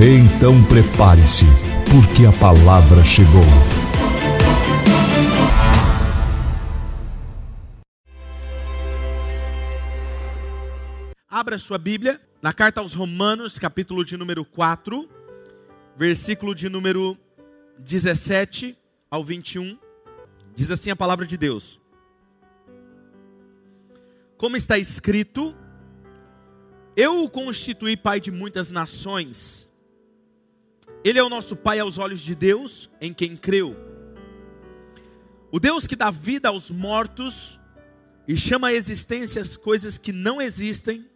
Então 0.00 0.64
prepare-se, 0.64 1.44
porque 1.90 2.24
a 2.24 2.30
palavra 2.38 3.04
chegou. 3.04 3.42
Abra 11.28 11.58
sua 11.58 11.78
Bíblia 11.78 12.20
na 12.40 12.52
carta 12.52 12.80
aos 12.80 12.94
Romanos, 12.94 13.58
capítulo 13.58 14.04
de 14.04 14.16
número 14.16 14.44
4, 14.44 15.10
versículo 15.96 16.54
de 16.54 16.68
número 16.68 17.18
17 17.80 18.78
ao 19.10 19.24
21. 19.24 19.76
Diz 20.54 20.70
assim 20.70 20.92
a 20.92 20.96
palavra 20.96 21.26
de 21.26 21.36
Deus: 21.36 21.80
Como 24.36 24.56
está 24.56 24.78
escrito, 24.78 25.56
eu 26.96 27.24
o 27.24 27.28
constituí 27.28 27.96
pai 27.96 28.20
de 28.20 28.30
muitas 28.30 28.70
nações 28.70 29.67
ele 31.04 31.18
é 31.18 31.22
o 31.22 31.28
nosso 31.28 31.56
Pai 31.56 31.78
aos 31.78 31.98
olhos 31.98 32.20
de 32.20 32.34
Deus, 32.34 32.90
em 33.00 33.12
quem 33.12 33.36
creu. 33.36 33.76
O 35.50 35.58
Deus 35.58 35.86
que 35.86 35.96
dá 35.96 36.10
vida 36.10 36.48
aos 36.48 36.70
mortos 36.70 37.58
e 38.26 38.36
chama 38.36 38.68
a 38.68 38.74
existência 38.74 39.40
as 39.40 39.56
coisas 39.56 39.96
que 39.96 40.12
não 40.12 40.40
existem 40.40 41.08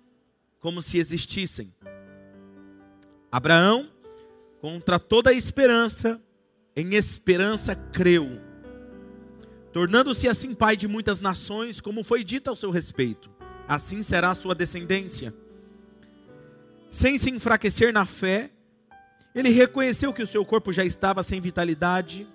como 0.61 0.81
se 0.81 0.97
existissem. 0.97 1.75
Abraão, 3.31 3.91
contra 4.61 4.99
toda 4.99 5.31
a 5.31 5.35
esperança, 5.35 6.23
em 6.75 6.95
esperança 6.95 7.75
creu, 7.75 8.41
tornando-se 9.73 10.29
assim 10.29 10.55
pai 10.55 10.77
de 10.77 10.87
muitas 10.87 11.21
nações, 11.21 11.81
como 11.81 12.05
foi 12.05 12.23
dito 12.25 12.49
ao 12.49 12.57
seu 12.57 12.71
respeito. 12.71 13.31
Assim 13.69 14.03
será 14.03 14.31
a 14.31 14.35
sua 14.35 14.55
descendência. 14.55 15.35
Sem 16.91 17.19
se 17.19 17.31
enfraquecer 17.31 17.93
na 17.93 18.07
fé, 18.07 18.51
ele 19.35 19.49
reconheceu 19.51 20.13
que 20.13 20.23
o 20.23 20.27
seu 20.27 20.45
corpo 20.45 20.73
já 20.73 20.85
estava 20.85 21.23
sem 21.23 21.41
vitalidade, 21.41 22.27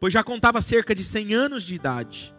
pois 0.00 0.12
já 0.12 0.24
contava 0.24 0.60
cerca 0.60 0.94
de 0.94 1.04
100 1.04 1.34
anos 1.34 1.62
de 1.62 1.74
idade, 1.74 2.34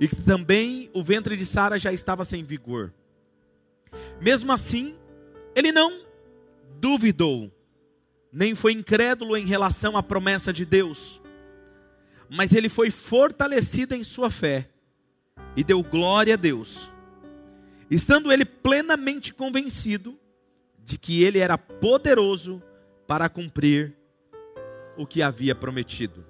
e 0.00 0.08
que 0.08 0.16
também 0.16 0.90
o 0.92 1.02
ventre 1.02 1.36
de 1.36 1.46
Sara 1.46 1.78
já 1.78 1.92
estava 1.92 2.24
sem 2.24 2.42
vigor. 2.42 2.92
Mesmo 4.20 4.52
assim, 4.52 4.96
ele 5.54 5.70
não 5.70 6.00
duvidou, 6.80 7.52
nem 8.32 8.54
foi 8.54 8.72
incrédulo 8.72 9.36
em 9.36 9.46
relação 9.46 9.96
à 9.96 10.02
promessa 10.02 10.52
de 10.52 10.64
Deus, 10.64 11.22
mas 12.28 12.52
ele 12.52 12.68
foi 12.68 12.90
fortalecido 12.90 13.94
em 13.94 14.02
sua 14.02 14.30
fé 14.30 14.68
e 15.56 15.62
deu 15.62 15.82
glória 15.82 16.34
a 16.34 16.36
Deus, 16.36 16.92
estando 17.88 18.32
ele 18.32 18.44
plenamente 18.44 19.32
convencido 19.32 20.18
de 20.84 20.98
que 20.98 21.24
ele 21.24 21.38
era 21.38 21.56
poderoso 21.56 22.62
para 23.06 23.28
cumprir 23.28 23.96
o 24.96 25.06
que 25.06 25.22
havia 25.22 25.54
prometido. 25.54 26.24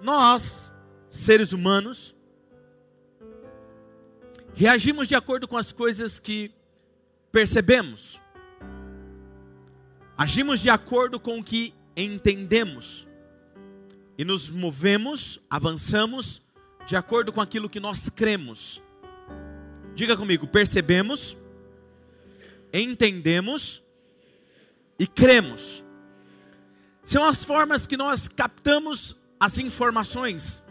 Nós, 0.00 0.72
seres 1.08 1.52
humanos, 1.52 2.14
reagimos 4.54 5.08
de 5.08 5.14
acordo 5.14 5.48
com 5.48 5.56
as 5.56 5.72
coisas 5.72 6.18
que 6.18 6.52
percebemos, 7.32 8.20
agimos 10.16 10.60
de 10.60 10.68
acordo 10.68 11.18
com 11.18 11.38
o 11.38 11.44
que 11.44 11.74
entendemos 11.96 13.06
e 14.18 14.24
nos 14.24 14.50
movemos, 14.50 15.40
avançamos 15.48 16.42
de 16.86 16.96
acordo 16.96 17.32
com 17.32 17.40
aquilo 17.40 17.70
que 17.70 17.80
nós 17.80 18.10
cremos. 18.10 18.82
Diga 19.94 20.16
comigo, 20.16 20.46
percebemos, 20.46 21.36
entendemos 22.72 23.82
e 24.98 25.06
cremos. 25.06 25.82
São 27.02 27.24
as 27.24 27.44
formas 27.44 27.86
que 27.86 27.96
nós 27.96 28.28
captamos 28.28 29.16
as 29.38 29.58
informações. 29.58 30.62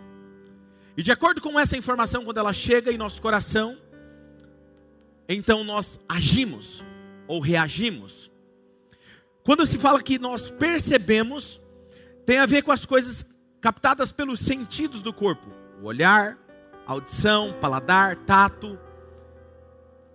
E 0.95 1.03
de 1.03 1.11
acordo 1.11 1.41
com 1.41 1.59
essa 1.59 1.77
informação, 1.77 2.23
quando 2.23 2.37
ela 2.37 2.53
chega 2.53 2.91
em 2.91 2.97
nosso 2.97 3.21
coração, 3.21 3.77
então 5.27 5.63
nós 5.63 5.99
agimos 6.07 6.83
ou 7.27 7.39
reagimos. 7.39 8.31
Quando 9.43 9.65
se 9.65 9.77
fala 9.77 10.01
que 10.01 10.19
nós 10.19 10.49
percebemos, 10.49 11.59
tem 12.25 12.37
a 12.37 12.45
ver 12.45 12.61
com 12.61 12.71
as 12.71 12.85
coisas 12.85 13.25
captadas 13.59 14.11
pelos 14.11 14.39
sentidos 14.39 15.01
do 15.01 15.13
corpo: 15.13 15.47
o 15.81 15.85
olhar, 15.85 16.37
audição, 16.85 17.53
paladar, 17.53 18.15
tato. 18.17 18.77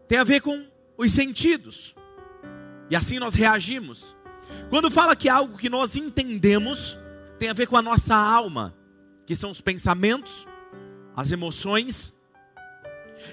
Tem 0.06 0.18
a 0.18 0.24
ver 0.24 0.40
com 0.40 0.66
os 0.96 1.10
sentidos. 1.10 1.94
E 2.90 2.96
assim 2.96 3.18
nós 3.18 3.34
reagimos. 3.34 4.16
Quando 4.70 4.90
fala 4.90 5.16
que 5.16 5.28
é 5.28 5.32
algo 5.32 5.56
que 5.56 5.68
nós 5.68 5.96
entendemos, 5.96 6.96
tem 7.38 7.48
a 7.48 7.54
ver 7.54 7.66
com 7.66 7.76
a 7.76 7.82
nossa 7.82 8.14
alma, 8.14 8.74
que 9.26 9.34
são 9.34 9.50
os 9.50 9.60
pensamentos, 9.60 10.46
as 11.16 11.32
emoções. 11.32 12.14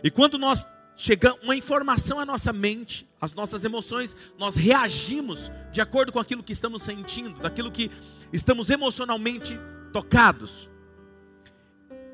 E 0.04 0.10
quando 0.10 0.38
nós 0.38 0.66
chega 0.96 1.34
uma 1.42 1.56
informação 1.56 2.20
à 2.20 2.26
nossa 2.26 2.54
mente, 2.54 3.10
às 3.20 3.34
nossas 3.34 3.66
emoções, 3.66 4.16
nós 4.38 4.56
reagimos 4.56 5.52
de 5.72 5.82
acordo 5.82 6.12
com 6.12 6.20
aquilo 6.20 6.44
que 6.44 6.54
estamos 6.54 6.84
sentindo, 6.84 7.40
daquilo 7.40 7.72
que 7.72 7.90
estamos 8.32 8.70
emocionalmente 8.70 9.60
tocados. 9.92 10.70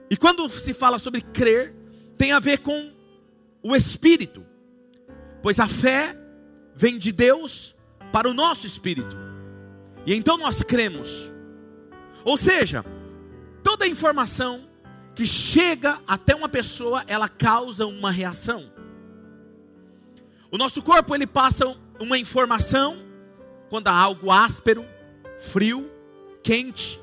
E 0.09 0.15
quando 0.15 0.49
se 0.49 0.73
fala 0.73 0.97
sobre 0.97 1.21
crer, 1.21 1.75
tem 2.17 2.31
a 2.31 2.39
ver 2.39 2.59
com 2.59 2.91
o 3.61 3.75
espírito. 3.75 4.45
Pois 5.47 5.61
a 5.61 5.67
fé 5.69 6.13
vem 6.75 6.97
de 6.97 7.09
Deus 7.09 7.73
para 8.11 8.29
o 8.29 8.33
nosso 8.33 8.67
espírito. 8.67 9.15
E 10.05 10.13
então 10.13 10.37
nós 10.37 10.61
cremos. 10.61 11.31
Ou 12.25 12.37
seja, 12.37 12.83
toda 13.63 13.87
informação 13.87 14.67
que 15.15 15.25
chega 15.25 16.01
até 16.05 16.35
uma 16.35 16.49
pessoa, 16.49 17.01
ela 17.07 17.29
causa 17.29 17.87
uma 17.87 18.11
reação. 18.11 18.69
O 20.51 20.57
nosso 20.57 20.81
corpo 20.81 21.15
ele 21.15 21.25
passa 21.25 21.77
uma 21.97 22.17
informação 22.17 22.97
quando 23.69 23.87
há 23.87 23.93
algo 23.93 24.29
áspero, 24.29 24.85
frio, 25.37 25.89
quente. 26.43 26.99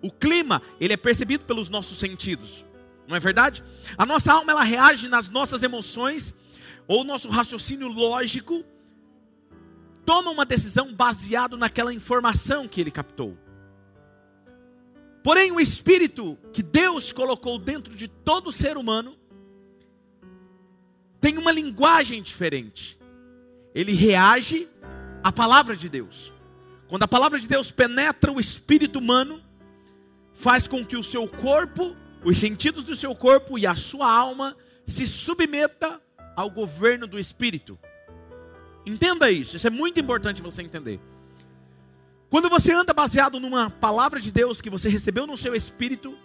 O 0.00 0.12
clima, 0.12 0.62
ele 0.78 0.92
é 0.92 0.96
percebido 0.96 1.44
pelos 1.46 1.68
nossos 1.68 1.98
sentidos. 1.98 2.64
Não 3.08 3.16
é 3.16 3.18
verdade? 3.18 3.64
A 3.96 4.06
nossa 4.06 4.34
alma 4.34 4.52
ela 4.52 4.62
reage 4.62 5.08
nas 5.08 5.28
nossas 5.28 5.64
emoções 5.64 6.38
ou 6.88 7.04
nosso 7.04 7.28
raciocínio 7.28 7.86
lógico 7.86 8.64
toma 10.06 10.30
uma 10.30 10.46
decisão 10.46 10.94
baseado 10.94 11.58
naquela 11.58 11.92
informação 11.92 12.66
que 12.66 12.80
ele 12.80 12.90
captou. 12.90 13.36
Porém, 15.22 15.52
o 15.52 15.60
espírito 15.60 16.38
que 16.50 16.62
Deus 16.62 17.12
colocou 17.12 17.58
dentro 17.58 17.94
de 17.94 18.08
todo 18.08 18.50
ser 18.50 18.78
humano 18.78 19.18
tem 21.20 21.36
uma 21.36 21.52
linguagem 21.52 22.22
diferente. 22.22 22.98
Ele 23.74 23.92
reage 23.92 24.66
à 25.22 25.30
palavra 25.30 25.76
de 25.76 25.90
Deus. 25.90 26.32
Quando 26.88 27.02
a 27.02 27.08
palavra 27.08 27.38
de 27.38 27.46
Deus 27.46 27.70
penetra 27.70 28.32
o 28.32 28.40
espírito 28.40 28.98
humano, 28.98 29.42
faz 30.32 30.66
com 30.66 30.82
que 30.86 30.96
o 30.96 31.04
seu 31.04 31.28
corpo, 31.28 31.94
os 32.24 32.38
sentidos 32.38 32.82
do 32.82 32.96
seu 32.96 33.14
corpo 33.14 33.58
e 33.58 33.66
a 33.66 33.74
sua 33.74 34.10
alma 34.10 34.56
se 34.86 35.04
submeta 35.06 36.00
ao 36.38 36.48
governo 36.48 37.08
do 37.08 37.18
Espírito. 37.18 37.76
Entenda 38.86 39.28
isso, 39.28 39.56
isso 39.56 39.66
é 39.66 39.70
muito 39.70 39.98
importante 39.98 40.40
você 40.40 40.62
entender. 40.62 41.00
Quando 42.30 42.48
você 42.48 42.72
anda 42.72 42.94
baseado 42.94 43.40
numa 43.40 43.68
palavra 43.68 44.20
de 44.20 44.30
Deus 44.30 44.60
que 44.60 44.70
você 44.70 44.88
recebeu 44.88 45.26
no 45.26 45.36
seu 45.36 45.52
espírito, 45.52 46.16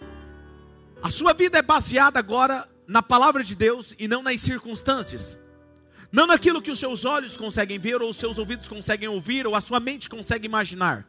a 1.02 1.10
sua 1.10 1.32
vida 1.32 1.58
é 1.58 1.62
baseada 1.62 2.20
agora 2.20 2.64
na 2.86 3.02
palavra 3.02 3.42
de 3.42 3.56
Deus 3.56 3.92
e 3.98 4.06
não 4.06 4.22
nas 4.22 4.40
circunstâncias. 4.40 5.36
Não 6.12 6.28
naquilo 6.28 6.62
que 6.62 6.70
os 6.70 6.78
seus 6.78 7.04
olhos 7.04 7.36
conseguem 7.36 7.80
ver, 7.80 8.00
ou 8.00 8.10
os 8.10 8.16
seus 8.16 8.38
ouvidos 8.38 8.68
conseguem 8.68 9.08
ouvir, 9.08 9.48
ou 9.48 9.56
a 9.56 9.60
sua 9.60 9.80
mente 9.80 10.08
consegue 10.08 10.46
imaginar. 10.46 11.04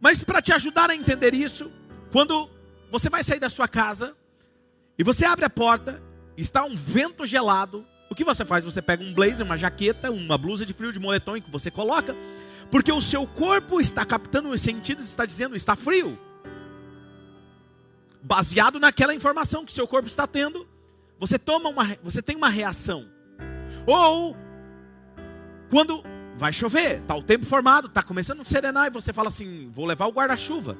Mas 0.00 0.22
para 0.22 0.40
te 0.40 0.52
ajudar 0.52 0.90
a 0.90 0.94
entender 0.94 1.34
isso, 1.34 1.72
quando 2.12 2.48
você 2.88 3.10
vai 3.10 3.24
sair 3.24 3.40
da 3.40 3.50
sua 3.50 3.66
casa 3.66 4.16
e 4.96 5.02
você 5.02 5.24
abre 5.24 5.44
a 5.44 5.50
porta 5.50 6.00
está 6.36 6.64
um 6.64 6.74
vento 6.74 7.26
gelado, 7.26 7.84
o 8.10 8.14
que 8.14 8.24
você 8.24 8.44
faz? 8.44 8.64
Você 8.64 8.82
pega 8.82 9.02
um 9.02 9.12
blazer, 9.12 9.44
uma 9.44 9.56
jaqueta, 9.56 10.10
uma 10.10 10.36
blusa 10.36 10.66
de 10.66 10.72
frio 10.72 10.92
de 10.92 11.00
moletom 11.00 11.40
que 11.40 11.50
você 11.50 11.70
coloca, 11.70 12.14
porque 12.70 12.92
o 12.92 13.00
seu 13.00 13.26
corpo 13.26 13.80
está 13.80 14.04
captando 14.04 14.50
os 14.50 14.60
sentidos, 14.60 15.06
está 15.06 15.24
dizendo 15.24 15.56
está 15.56 15.74
frio. 15.74 16.18
Baseado 18.22 18.78
naquela 18.78 19.14
informação 19.14 19.64
que 19.64 19.72
seu 19.72 19.86
corpo 19.88 20.06
está 20.06 20.26
tendo, 20.26 20.68
você 21.18 21.38
toma 21.38 21.68
uma, 21.68 21.96
você 22.02 22.22
tem 22.22 22.36
uma 22.36 22.48
reação. 22.48 23.08
Ou 23.86 24.36
quando 25.70 26.04
vai 26.36 26.52
chover, 26.52 27.00
está 27.00 27.14
o 27.14 27.22
tempo 27.22 27.46
formado, 27.46 27.88
está 27.88 28.02
começando 28.02 28.42
a 28.42 28.44
serenar 28.44 28.86
e 28.86 28.90
você 28.90 29.12
fala 29.12 29.28
assim: 29.28 29.70
vou 29.72 29.86
levar 29.86 30.06
o 30.06 30.12
guarda-chuva. 30.12 30.76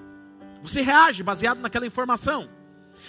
Você 0.63 0.83
reage 0.83 1.23
baseado 1.23 1.61
naquela 1.61 1.87
informação. 1.87 2.49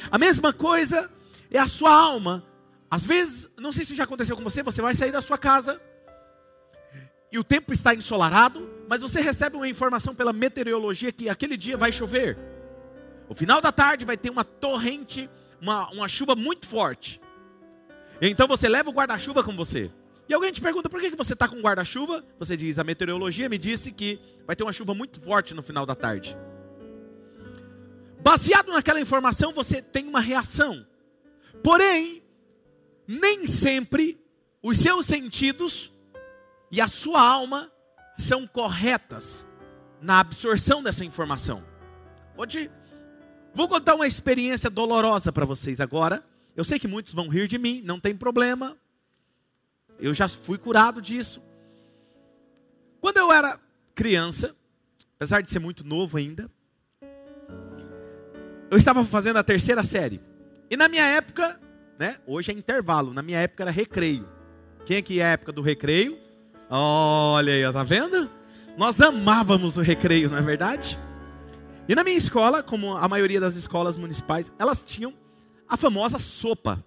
A 0.09 0.17
mesma 0.17 0.53
coisa 0.53 1.11
é 1.53 1.59
a 1.59 1.67
sua 1.67 1.93
alma. 1.93 2.43
Às 2.89 3.05
vezes, 3.05 3.49
não 3.57 3.71
sei 3.71 3.85
se 3.85 3.95
já 3.95 4.03
aconteceu 4.03 4.35
com 4.35 4.43
você, 4.43 4.61
você 4.61 4.81
vai 4.81 4.93
sair 4.93 5.11
da 5.11 5.21
sua 5.21 5.37
casa 5.37 5.81
e 7.31 7.39
o 7.39 7.43
tempo 7.43 7.73
está 7.73 7.95
ensolarado, 7.95 8.69
mas 8.87 9.01
você 9.01 9.19
recebe 9.19 9.55
uma 9.55 9.67
informação 9.67 10.13
pela 10.13 10.31
meteorologia 10.31 11.11
que 11.11 11.29
aquele 11.29 11.57
dia 11.57 11.75
vai 11.75 11.91
chover. 11.91 12.37
O 13.27 13.33
final 13.33 13.59
da 13.59 13.71
tarde 13.71 14.05
vai 14.05 14.15
ter 14.15 14.29
uma 14.29 14.43
torrente, 14.43 15.27
uma, 15.59 15.89
uma 15.91 16.07
chuva 16.07 16.35
muito 16.35 16.67
forte. 16.67 17.19
Então 18.21 18.47
você 18.47 18.69
leva 18.69 18.89
o 18.89 18.93
guarda-chuva 18.93 19.43
com 19.43 19.55
você. 19.55 19.91
E 20.29 20.33
alguém 20.33 20.51
te 20.51 20.61
pergunta 20.61 20.89
por 20.89 21.01
que 21.01 21.15
você 21.15 21.33
está 21.33 21.47
com 21.47 21.59
guarda-chuva? 21.59 22.23
Você 22.37 22.55
diz: 22.55 22.77
a 22.77 22.83
meteorologia 22.83 23.49
me 23.49 23.57
disse 23.57 23.91
que 23.91 24.19
vai 24.45 24.55
ter 24.55 24.63
uma 24.63 24.71
chuva 24.71 24.93
muito 24.93 25.19
forte 25.19 25.53
no 25.55 25.63
final 25.63 25.85
da 25.85 25.95
tarde. 25.95 26.37
Baseado 28.21 28.71
naquela 28.71 29.01
informação, 29.01 29.51
você 29.51 29.81
tem 29.81 30.07
uma 30.07 30.21
reação. 30.21 30.85
Porém, 31.63 32.21
nem 33.07 33.47
sempre 33.47 34.19
os 34.61 34.77
seus 34.77 35.05
sentidos 35.05 35.91
e 36.69 36.81
a 36.81 36.87
sua 36.87 37.21
alma 37.21 37.71
são 38.17 38.45
corretas 38.45 39.45
na 40.01 40.19
absorção 40.19 40.83
dessa 40.83 41.05
informação. 41.05 41.63
Vou, 42.35 42.45
te, 42.45 42.69
vou 43.53 43.67
contar 43.69 43.95
uma 43.95 44.07
experiência 44.07 44.69
dolorosa 44.69 45.31
para 45.31 45.45
vocês 45.45 45.79
agora. 45.79 46.23
Eu 46.55 46.63
sei 46.63 46.77
que 46.77 46.87
muitos 46.87 47.13
vão 47.13 47.29
rir 47.29 47.47
de 47.47 47.57
mim, 47.57 47.81
não 47.83 47.99
tem 47.99 48.15
problema. 48.15 48.77
Eu 49.99 50.13
já 50.13 50.27
fui 50.27 50.57
curado 50.57 51.01
disso. 51.01 51.41
Quando 52.99 53.17
eu 53.17 53.31
era 53.31 53.59
criança, 53.95 54.55
apesar 55.15 55.41
de 55.41 55.49
ser 55.49 55.59
muito 55.59 55.83
novo 55.83 56.17
ainda, 56.17 56.49
eu 58.69 58.77
estava 58.77 59.05
fazendo 59.05 59.37
a 59.37 59.43
terceira 59.43 59.83
série. 59.83 60.19
E 60.73 60.75
na 60.75 60.89
minha 60.89 61.05
época, 61.05 61.59
né? 61.99 62.17
Hoje 62.25 62.49
é 62.49 62.55
intervalo, 62.55 63.13
na 63.13 63.21
minha 63.21 63.37
época 63.37 63.61
era 63.61 63.69
recreio. 63.69 64.27
Quem 64.83 64.97
aqui 64.97 65.19
é 65.19 65.23
a 65.23 65.27
época 65.27 65.51
do 65.51 65.61
recreio? 65.61 66.17
Olha 66.67 67.53
aí, 67.53 67.71
tá 67.71 67.83
vendo? 67.83 68.27
Nós 68.75 68.99
amávamos 68.99 69.77
o 69.77 69.81
recreio, 69.81 70.31
não 70.31 70.37
é 70.39 70.41
verdade? 70.41 70.97
E 71.87 71.93
na 71.93 72.03
minha 72.03 72.17
escola, 72.17 72.63
como 72.63 72.97
a 72.97 73.07
maioria 73.07 73.39
das 73.39 73.55
escolas 73.55 73.97
municipais, 73.97 74.51
elas 74.57 74.81
tinham 74.81 75.13
a 75.69 75.77
famosa 75.77 76.17
sopa. 76.17 76.83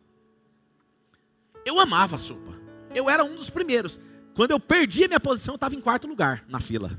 Eu 1.64 1.78
amava 1.78 2.16
a 2.16 2.18
sopa. 2.18 2.58
Eu 2.92 3.08
era 3.08 3.22
um 3.22 3.36
dos 3.36 3.50
primeiros. 3.50 4.00
Quando 4.34 4.50
eu 4.50 4.58
perdi 4.58 5.04
a 5.04 5.06
minha 5.08 5.20
posição, 5.20 5.54
eu 5.54 5.58
estava 5.58 5.76
em 5.76 5.80
quarto 5.80 6.08
lugar 6.08 6.44
na 6.48 6.58
fila. 6.58 6.90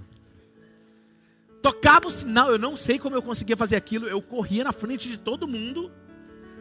Tocava 1.61 2.07
o 2.07 2.11
sinal, 2.11 2.49
eu 2.49 2.57
não 2.57 2.77
sei 2.77 2.97
como 2.97 3.13
eu 3.13 3.21
conseguia 3.21 3.57
fazer 3.57 3.75
aquilo. 3.75 4.07
Eu 4.07 4.21
corria 4.21 4.63
na 4.63 4.71
frente 4.71 5.09
de 5.09 5.17
todo 5.17 5.49
mundo 5.49 5.91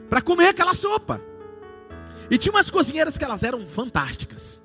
para 0.09 0.21
comer 0.21 0.49
aquela 0.49 0.75
sopa. 0.75 1.21
E 2.31 2.39
tinha 2.39 2.53
umas 2.53 2.71
cozinheiras 2.71 3.17
que 3.17 3.25
elas 3.25 3.43
eram 3.43 3.67
fantásticas. 3.67 4.63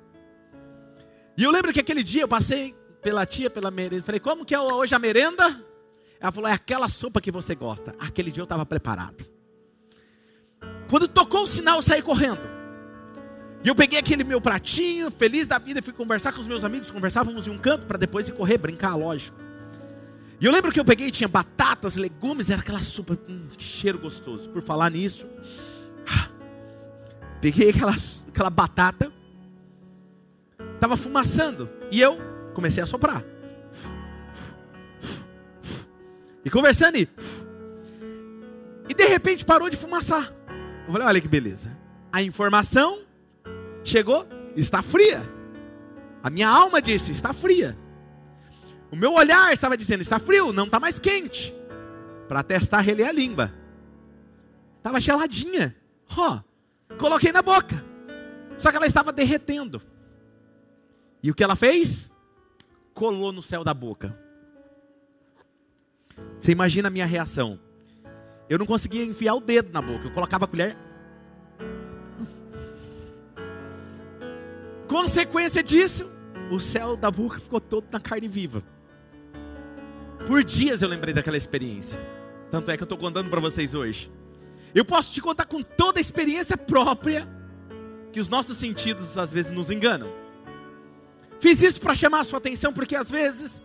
E 1.36 1.44
eu 1.44 1.50
lembro 1.50 1.72
que 1.72 1.80
aquele 1.80 2.02
dia 2.02 2.22
eu 2.22 2.28
passei 2.28 2.74
pela 3.02 3.24
tia, 3.26 3.50
pela 3.50 3.70
merenda. 3.70 4.02
Falei, 4.02 4.20
como 4.20 4.44
que 4.44 4.54
é 4.54 4.60
hoje 4.60 4.94
a 4.94 4.98
merenda? 4.98 5.64
Ela 6.20 6.32
falou, 6.32 6.48
é 6.48 6.52
aquela 6.52 6.88
sopa 6.88 7.20
que 7.20 7.30
você 7.30 7.54
gosta. 7.54 7.94
Aquele 7.98 8.30
dia 8.30 8.42
eu 8.42 8.44
estava 8.44 8.64
preparado. 8.64 9.26
Quando 10.88 11.08
tocou 11.08 11.42
o 11.42 11.46
sinal, 11.46 11.76
eu 11.76 11.82
saí 11.82 12.02
correndo. 12.02 12.40
E 13.64 13.68
eu 13.68 13.74
peguei 13.74 13.98
aquele 13.98 14.24
meu 14.24 14.40
pratinho, 14.40 15.10
feliz 15.10 15.46
da 15.46 15.56
vida, 15.58 15.80
fui 15.82 15.92
conversar 15.92 16.32
com 16.32 16.40
os 16.40 16.46
meus 16.48 16.64
amigos. 16.64 16.90
Conversávamos 16.90 17.46
em 17.46 17.50
um 17.50 17.58
canto 17.58 17.86
para 17.86 17.96
depois 17.96 18.28
ir 18.28 18.32
correr, 18.32 18.58
brincar, 18.58 18.94
lógico. 18.94 19.36
E 20.42 20.44
eu 20.44 20.50
lembro 20.50 20.72
que 20.72 20.80
eu 20.80 20.84
peguei, 20.84 21.08
tinha 21.12 21.28
batatas, 21.28 21.94
legumes, 21.94 22.50
era 22.50 22.60
aquela 22.60 22.82
sopa, 22.82 23.16
hum, 23.28 23.46
que 23.56 23.62
cheiro 23.62 23.96
gostoso. 23.96 24.50
Por 24.50 24.60
falar 24.60 24.90
nisso, 24.90 25.24
peguei 27.40 27.70
aquela, 27.70 27.94
aquela 28.26 28.50
batata, 28.50 29.12
estava 30.74 30.96
fumaçando, 30.96 31.70
e 31.92 32.00
eu 32.00 32.18
comecei 32.54 32.82
a 32.82 32.86
soprar. 32.88 33.24
E 36.44 36.50
conversando, 36.50 36.98
e, 36.98 37.08
e 38.88 38.94
de 38.94 39.06
repente 39.06 39.44
parou 39.44 39.70
de 39.70 39.76
fumaçar. 39.76 40.34
Eu 40.88 40.92
falei, 40.92 41.06
olha 41.06 41.20
que 41.20 41.28
beleza. 41.28 41.70
A 42.12 42.20
informação 42.20 42.98
chegou, 43.84 44.26
está 44.56 44.82
fria. 44.82 45.22
A 46.20 46.28
minha 46.28 46.48
alma 46.48 46.82
disse, 46.82 47.12
está 47.12 47.32
fria. 47.32 47.78
O 48.92 48.96
meu 48.96 49.14
olhar 49.14 49.50
estava 49.54 49.74
dizendo: 49.74 50.02
está 50.02 50.18
frio, 50.18 50.52
não 50.52 50.66
está 50.66 50.78
mais 50.78 50.98
quente. 50.98 51.52
Para 52.28 52.42
testar, 52.42 52.80
relei 52.80 53.06
a 53.06 53.12
língua. 53.12 53.52
Estava 54.76 55.00
geladinha. 55.00 55.74
Oh, 56.14 56.38
coloquei 56.98 57.32
na 57.32 57.40
boca. 57.40 57.82
Só 58.58 58.70
que 58.70 58.76
ela 58.76 58.86
estava 58.86 59.10
derretendo. 59.10 59.80
E 61.22 61.30
o 61.30 61.34
que 61.34 61.42
ela 61.42 61.56
fez? 61.56 62.12
Colou 62.92 63.32
no 63.32 63.42
céu 63.42 63.64
da 63.64 63.72
boca. 63.72 64.18
Você 66.38 66.52
imagina 66.52 66.88
a 66.88 66.90
minha 66.90 67.06
reação. 67.06 67.58
Eu 68.46 68.58
não 68.58 68.66
conseguia 68.66 69.04
enfiar 69.04 69.34
o 69.34 69.40
dedo 69.40 69.72
na 69.72 69.80
boca. 69.80 70.06
Eu 70.06 70.12
colocava 70.12 70.44
a 70.44 70.48
colher. 70.48 70.76
Consequência 74.86 75.62
disso, 75.62 76.10
o 76.50 76.60
céu 76.60 76.94
da 76.94 77.10
boca 77.10 77.40
ficou 77.40 77.58
todo 77.58 77.86
na 77.90 77.98
carne 77.98 78.28
viva. 78.28 78.62
Por 80.26 80.44
dias 80.44 80.82
eu 80.82 80.88
lembrei 80.88 81.12
daquela 81.12 81.36
experiência. 81.36 82.00
Tanto 82.50 82.70
é 82.70 82.76
que 82.76 82.82
eu 82.82 82.86
estou 82.86 82.98
contando 82.98 83.28
para 83.28 83.40
vocês 83.40 83.74
hoje. 83.74 84.10
Eu 84.74 84.84
posso 84.84 85.12
te 85.12 85.20
contar 85.20 85.46
com 85.46 85.62
toda 85.62 85.98
a 85.98 86.00
experiência 86.00 86.56
própria 86.56 87.28
que 88.12 88.20
os 88.20 88.28
nossos 88.28 88.56
sentidos 88.58 89.18
às 89.18 89.32
vezes 89.32 89.50
nos 89.50 89.70
enganam. 89.70 90.12
Fiz 91.40 91.62
isso 91.62 91.80
para 91.80 91.94
chamar 91.94 92.20
a 92.20 92.24
sua 92.24 92.38
atenção 92.38 92.72
porque 92.72 92.94
às 92.94 93.10
vezes 93.10 93.60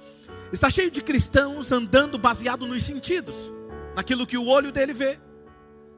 está 0.51 0.69
cheio 0.69 0.89
de 0.89 1.01
cristãos 1.01 1.71
andando 1.71 2.17
baseado 2.17 2.65
nos 2.65 2.83
sentidos, 2.83 3.51
naquilo 3.95 4.25
que 4.25 4.37
o 4.37 4.47
olho 4.47 4.71
dele 4.71 4.93
vê, 4.93 5.19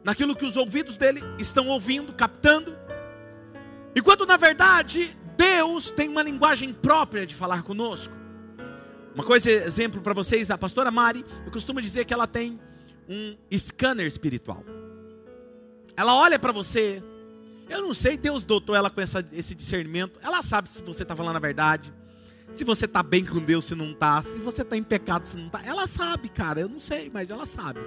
naquilo 0.03 0.35
que 0.35 0.45
os 0.45 0.57
ouvidos 0.57 0.97
dele 0.97 1.21
estão 1.37 1.67
ouvindo, 1.67 2.11
captando. 2.13 2.77
Enquanto 3.95 4.25
na 4.25 4.35
verdade 4.35 5.15
Deus 5.37 5.89
tem 5.89 6.09
uma 6.09 6.21
linguagem 6.21 6.73
própria 6.73 7.25
de 7.25 7.33
falar 7.33 7.63
conosco. 7.63 8.18
Uma 9.13 9.23
coisa, 9.23 9.49
exemplo 9.49 10.01
para 10.01 10.13
vocês, 10.13 10.49
a 10.49 10.57
pastora 10.57 10.91
Mari, 10.91 11.25
eu 11.45 11.51
costumo 11.51 11.81
dizer 11.81 12.05
que 12.05 12.13
ela 12.13 12.27
tem 12.27 12.59
um 13.07 13.35
scanner 13.57 14.05
espiritual. 14.05 14.63
Ela 15.95 16.15
olha 16.15 16.37
para 16.37 16.51
você. 16.51 17.03
Eu 17.69 17.81
não 17.81 17.93
sei, 17.93 18.17
Deus 18.17 18.43
dotou 18.43 18.75
ela 18.75 18.89
com 18.89 19.01
essa, 19.01 19.27
esse 19.33 19.53
discernimento. 19.53 20.19
Ela 20.23 20.41
sabe 20.41 20.69
se 20.69 20.81
você 20.81 21.03
está 21.03 21.15
falando 21.15 21.35
a 21.35 21.39
verdade. 21.39 21.93
Se 22.53 22.63
você 22.63 22.85
está 22.85 23.03
bem 23.03 23.25
com 23.25 23.39
Deus, 23.39 23.65
se 23.65 23.75
não 23.75 23.91
está. 23.91 24.21
Se 24.21 24.37
você 24.37 24.61
está 24.61 24.77
em 24.77 24.83
pecado, 24.83 25.25
se 25.25 25.37
não 25.37 25.47
está. 25.47 25.63
Ela 25.63 25.85
sabe, 25.87 26.29
cara. 26.29 26.61
Eu 26.61 26.69
não 26.69 26.79
sei, 26.79 27.09
mas 27.13 27.29
ela 27.29 27.45
sabe. 27.45 27.79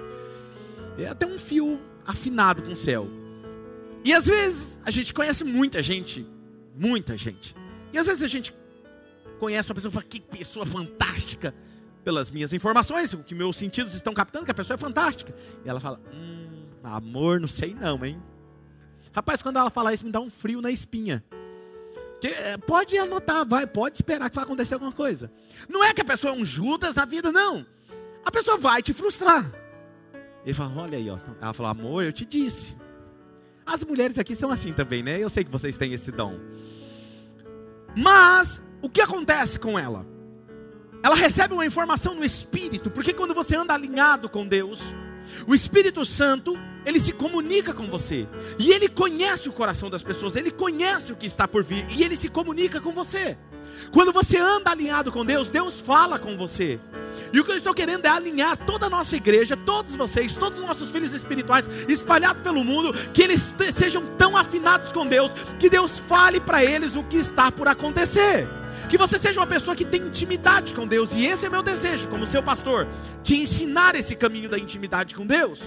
É 0.97 1.07
até 1.07 1.25
um 1.25 1.37
fio 1.37 1.81
afinado 2.05 2.61
com 2.61 2.71
o 2.71 2.75
céu. 2.75 3.07
E 4.03 4.13
às 4.13 4.25
vezes 4.25 4.79
a 4.85 4.91
gente 4.91 5.13
conhece 5.13 5.43
muita 5.43 5.81
gente. 5.81 6.27
Muita 6.75 7.17
gente. 7.17 7.55
E 7.91 7.97
às 7.97 8.07
vezes 8.07 8.23
a 8.23 8.27
gente 8.27 8.53
conhece 9.43 9.69
uma 9.69 9.75
pessoa 9.75 9.89
e 9.89 9.93
fala, 9.93 10.05
que 10.05 10.21
pessoa 10.21 10.65
fantástica. 10.65 11.53
Pelas 12.03 12.29
minhas 12.29 12.51
informações, 12.51 13.13
o 13.13 13.19
que 13.19 13.33
meus 13.33 13.55
sentidos 13.55 13.93
estão 13.93 14.13
captando, 14.13 14.43
que 14.43 14.51
a 14.51 14.53
pessoa 14.53 14.75
é 14.75 14.77
fantástica. 14.77 15.33
E 15.63 15.69
ela 15.69 15.79
fala, 15.79 16.01
hum, 16.13 16.65
amor, 16.83 17.39
não 17.39 17.47
sei 17.47 17.73
não, 17.73 18.03
hein? 18.03 18.21
Rapaz, 19.13 19.41
quando 19.41 19.57
ela 19.57 19.69
fala 19.69 19.93
isso, 19.93 20.05
me 20.05 20.11
dá 20.11 20.19
um 20.19 20.29
frio 20.29 20.61
na 20.61 20.69
espinha. 20.69 21.23
Que, 22.19 22.27
eh, 22.27 22.57
pode 22.57 22.97
anotar, 22.97 23.45
vai, 23.47 23.65
pode 23.65 23.95
esperar 23.95 24.29
que 24.29 24.35
vai 24.35 24.43
acontecer 24.43 24.73
alguma 24.73 24.91
coisa. 24.91 25.31
Não 25.69 25.81
é 25.81 25.93
que 25.93 26.01
a 26.01 26.05
pessoa 26.05 26.33
é 26.33 26.37
um 26.37 26.45
Judas 26.45 26.93
na 26.93 27.05
vida, 27.05 27.31
não. 27.31 27.65
A 28.25 28.31
pessoa 28.31 28.57
vai 28.57 28.81
te 28.81 28.93
frustrar. 28.93 29.49
Ele 30.45 30.53
fala, 30.53 30.81
olha 30.81 30.97
aí, 30.97 31.09
ó. 31.09 31.17
Ela 31.41 31.53
fala, 31.53 31.69
amor, 31.69 32.03
eu 32.03 32.11
te 32.11 32.25
disse. 32.25 32.77
As 33.65 33.83
mulheres 33.83 34.17
aqui 34.17 34.35
são 34.35 34.51
assim 34.51 34.73
também, 34.73 35.01
né? 35.03 35.23
Eu 35.23 35.29
sei 35.29 35.43
que 35.43 35.51
vocês 35.51 35.77
têm 35.77 35.93
esse 35.93 36.11
dom. 36.11 36.37
Mas 37.95 38.61
o 38.83 38.89
que 38.89 39.01
acontece 39.01 39.57
com 39.57 39.79
ela? 39.79 40.05
Ela 41.01 41.15
recebe 41.15 41.53
uma 41.53 41.65
informação 41.65 42.13
no 42.13 42.23
espírito, 42.23 42.91
porque 42.91 43.13
quando 43.13 43.33
você 43.33 43.55
anda 43.55 43.73
alinhado 43.73 44.29
com 44.29 44.45
Deus, 44.45 44.93
o 45.47 45.55
Espírito 45.55 46.05
Santo, 46.05 46.59
ele 46.85 46.99
se 46.99 47.13
comunica 47.13 47.73
com 47.73 47.87
você. 47.87 48.27
E 48.59 48.71
ele 48.71 48.89
conhece 48.89 49.47
o 49.47 49.53
coração 49.53 49.89
das 49.89 50.03
pessoas, 50.03 50.35
ele 50.35 50.51
conhece 50.51 51.13
o 51.13 51.15
que 51.15 51.25
está 51.25 51.47
por 51.47 51.63
vir 51.63 51.85
e 51.89 52.03
ele 52.03 52.15
se 52.15 52.29
comunica 52.29 52.81
com 52.81 52.91
você. 52.91 53.37
Quando 53.91 54.11
você 54.11 54.37
anda 54.37 54.71
alinhado 54.71 55.11
com 55.11 55.25
Deus, 55.25 55.47
Deus 55.47 55.79
fala 55.79 56.19
com 56.19 56.37
você. 56.37 56.79
E 57.31 57.39
o 57.39 57.45
que 57.45 57.51
eu 57.51 57.57
estou 57.57 57.73
querendo 57.73 58.05
é 58.05 58.09
alinhar 58.09 58.57
toda 58.57 58.87
a 58.87 58.89
nossa 58.89 59.15
igreja, 59.15 59.55
todos 59.55 59.95
vocês, 59.95 60.35
todos 60.35 60.59
os 60.59 60.65
nossos 60.65 60.91
filhos 60.91 61.13
espirituais 61.13 61.69
espalhados 61.87 62.43
pelo 62.43 62.63
mundo, 62.63 62.93
que 63.13 63.21
eles 63.21 63.53
sejam 63.73 64.03
tão 64.17 64.35
afinados 64.35 64.91
com 64.91 65.05
Deus, 65.05 65.31
que 65.59 65.69
Deus 65.69 65.99
fale 65.99 66.39
para 66.39 66.63
eles 66.63 66.95
o 66.95 67.03
que 67.03 67.17
está 67.17 67.51
por 67.51 67.67
acontecer. 67.67 68.47
Que 68.89 68.97
você 68.97 69.17
seja 69.17 69.39
uma 69.39 69.47
pessoa 69.47 69.75
que 69.75 69.85
tem 69.85 70.01
intimidade 70.01 70.73
com 70.73 70.87
Deus, 70.87 71.13
e 71.13 71.25
esse 71.25 71.45
é 71.45 71.49
meu 71.49 71.63
desejo, 71.63 72.07
como 72.09 72.27
seu 72.27 72.43
pastor, 72.43 72.87
te 73.23 73.35
ensinar 73.35 73.95
esse 73.95 74.15
caminho 74.15 74.49
da 74.49 74.57
intimidade 74.57 75.15
com 75.15 75.25
Deus. 75.25 75.61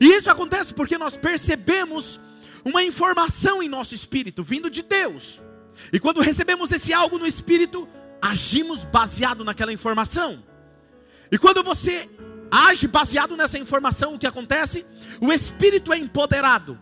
E 0.00 0.06
isso 0.06 0.30
acontece 0.30 0.72
porque 0.72 0.96
nós 0.96 1.16
percebemos 1.16 2.20
uma 2.64 2.82
informação 2.82 3.62
em 3.62 3.68
nosso 3.68 3.94
espírito 3.94 4.42
vindo 4.42 4.70
de 4.70 4.82
Deus. 4.82 5.40
E 5.92 5.98
quando 5.98 6.20
recebemos 6.20 6.70
esse 6.72 6.92
algo 6.92 7.18
no 7.18 7.26
espírito, 7.26 7.88
agimos 8.20 8.84
baseado 8.84 9.44
naquela 9.44 9.72
informação. 9.72 10.42
E 11.30 11.38
quando 11.38 11.62
você 11.62 12.08
age 12.50 12.86
baseado 12.86 13.36
nessa 13.36 13.58
informação, 13.58 14.14
o 14.14 14.18
que 14.18 14.26
acontece? 14.26 14.84
O 15.20 15.32
espírito 15.32 15.92
é 15.92 15.98
empoderado. 15.98 16.78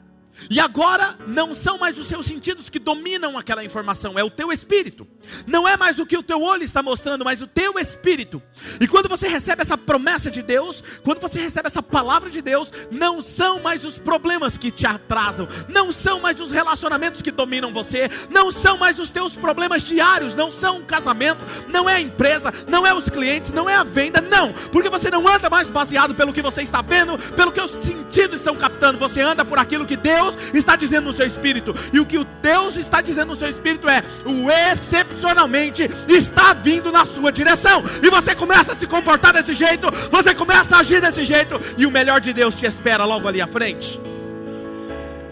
E 0.48 0.58
agora 0.60 1.16
não 1.26 1.52
são 1.52 1.78
mais 1.78 1.98
os 1.98 2.06
seus 2.06 2.26
sentidos 2.26 2.70
que 2.70 2.78
dominam 2.78 3.36
aquela 3.36 3.64
informação, 3.64 4.18
é 4.18 4.24
o 4.24 4.30
teu 4.30 4.52
espírito. 4.52 5.06
Não 5.46 5.66
é 5.68 5.76
mais 5.76 5.98
o 5.98 6.06
que 6.06 6.16
o 6.16 6.22
teu 6.22 6.40
olho 6.40 6.62
está 6.62 6.82
mostrando, 6.82 7.24
mas 7.24 7.42
o 7.42 7.46
teu 7.46 7.78
espírito. 7.78 8.42
E 8.80 8.86
quando 8.86 9.08
você 9.08 9.28
recebe 9.28 9.62
essa 9.62 9.76
promessa 9.76 10.30
de 10.30 10.42
Deus, 10.42 10.82
quando 11.04 11.20
você 11.20 11.40
recebe 11.40 11.66
essa 11.66 11.82
palavra 11.82 12.30
de 12.30 12.40
Deus, 12.40 12.72
não 12.90 13.20
são 13.20 13.60
mais 13.60 13.84
os 13.84 13.98
problemas 13.98 14.56
que 14.56 14.70
te 14.70 14.86
atrasam, 14.86 15.46
não 15.68 15.92
são 15.92 16.20
mais 16.20 16.40
os 16.40 16.50
relacionamentos 16.50 17.22
que 17.22 17.30
dominam 17.30 17.72
você, 17.72 18.08
não 18.30 18.50
são 18.50 18.78
mais 18.78 18.98
os 18.98 19.10
teus 19.10 19.36
problemas 19.36 19.82
diários, 19.82 20.34
não 20.34 20.50
são 20.50 20.78
o 20.78 20.84
casamento, 20.84 21.40
não 21.68 21.88
é 21.88 21.96
a 21.96 22.00
empresa, 22.00 22.52
não 22.68 22.86
é 22.86 22.94
os 22.94 23.08
clientes, 23.08 23.50
não 23.50 23.68
é 23.68 23.74
a 23.74 23.84
venda, 23.84 24.20
não, 24.20 24.52
porque 24.72 24.88
você 24.88 25.10
não 25.10 25.26
anda 25.26 25.50
mais 25.50 25.68
baseado 25.68 26.14
pelo 26.14 26.32
que 26.32 26.42
você 26.42 26.62
está 26.62 26.82
vendo, 26.82 27.18
pelo 27.34 27.52
que 27.52 27.60
os 27.60 27.70
sentidos 27.84 28.36
estão 28.36 28.56
captando, 28.56 28.98
você 28.98 29.20
anda 29.20 29.44
por 29.44 29.58
aquilo 29.58 29.86
que 29.86 29.96
Deus 29.96 30.29
Deus 30.34 30.54
está 30.54 30.76
dizendo 30.76 31.06
no 31.06 31.12
seu 31.12 31.26
espírito. 31.26 31.74
E 31.92 32.00
o 32.00 32.06
que 32.06 32.18
o 32.18 32.24
Deus 32.24 32.76
está 32.76 33.00
dizendo 33.00 33.28
no 33.28 33.36
seu 33.36 33.48
espírito 33.48 33.88
é: 33.88 34.02
o 34.24 34.50
excepcionalmente 34.50 35.88
está 36.08 36.52
vindo 36.52 36.92
na 36.92 37.06
sua 37.06 37.32
direção. 37.32 37.82
E 38.02 38.10
você 38.10 38.34
começa 38.34 38.72
a 38.72 38.76
se 38.76 38.86
comportar 38.86 39.32
desse 39.32 39.54
jeito, 39.54 39.88
você 40.10 40.34
começa 40.34 40.76
a 40.76 40.80
agir 40.80 41.00
desse 41.00 41.24
jeito, 41.24 41.60
e 41.76 41.86
o 41.86 41.90
melhor 41.90 42.20
de 42.20 42.32
Deus 42.32 42.54
te 42.54 42.66
espera 42.66 43.04
logo 43.04 43.26
ali 43.26 43.40
à 43.40 43.46
frente. 43.46 44.00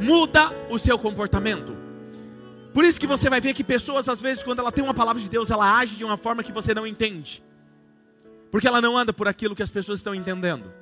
Muda 0.00 0.52
o 0.70 0.78
seu 0.78 0.98
comportamento. 0.98 1.76
Por 2.72 2.84
isso 2.84 3.00
que 3.00 3.06
você 3.06 3.28
vai 3.28 3.40
ver 3.40 3.54
que 3.54 3.64
pessoas, 3.64 4.08
às 4.08 4.20
vezes, 4.20 4.42
quando 4.42 4.60
ela 4.60 4.70
tem 4.70 4.84
uma 4.84 4.94
palavra 4.94 5.20
de 5.20 5.28
Deus, 5.28 5.50
ela 5.50 5.78
age 5.78 5.96
de 5.96 6.04
uma 6.04 6.16
forma 6.16 6.42
que 6.42 6.52
você 6.52 6.72
não 6.72 6.86
entende. 6.86 7.42
Porque 8.50 8.68
ela 8.68 8.80
não 8.80 8.96
anda 8.96 9.12
por 9.12 9.26
aquilo 9.26 9.56
que 9.56 9.62
as 9.62 9.70
pessoas 9.70 9.98
estão 9.98 10.14
entendendo. 10.14 10.72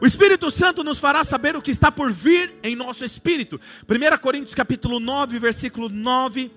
O 0.00 0.06
Espírito 0.06 0.48
Santo 0.48 0.84
nos 0.84 1.00
fará 1.00 1.24
saber 1.24 1.56
o 1.56 1.62
que 1.62 1.72
está 1.72 1.90
por 1.90 2.12
vir 2.12 2.54
em 2.62 2.76
nosso 2.76 3.04
espírito. 3.04 3.60
1 3.88 4.18
Coríntios 4.18 4.54
capítulo 4.54 5.00
9, 5.00 5.40
versículo 5.40 5.88
9, 5.88 6.52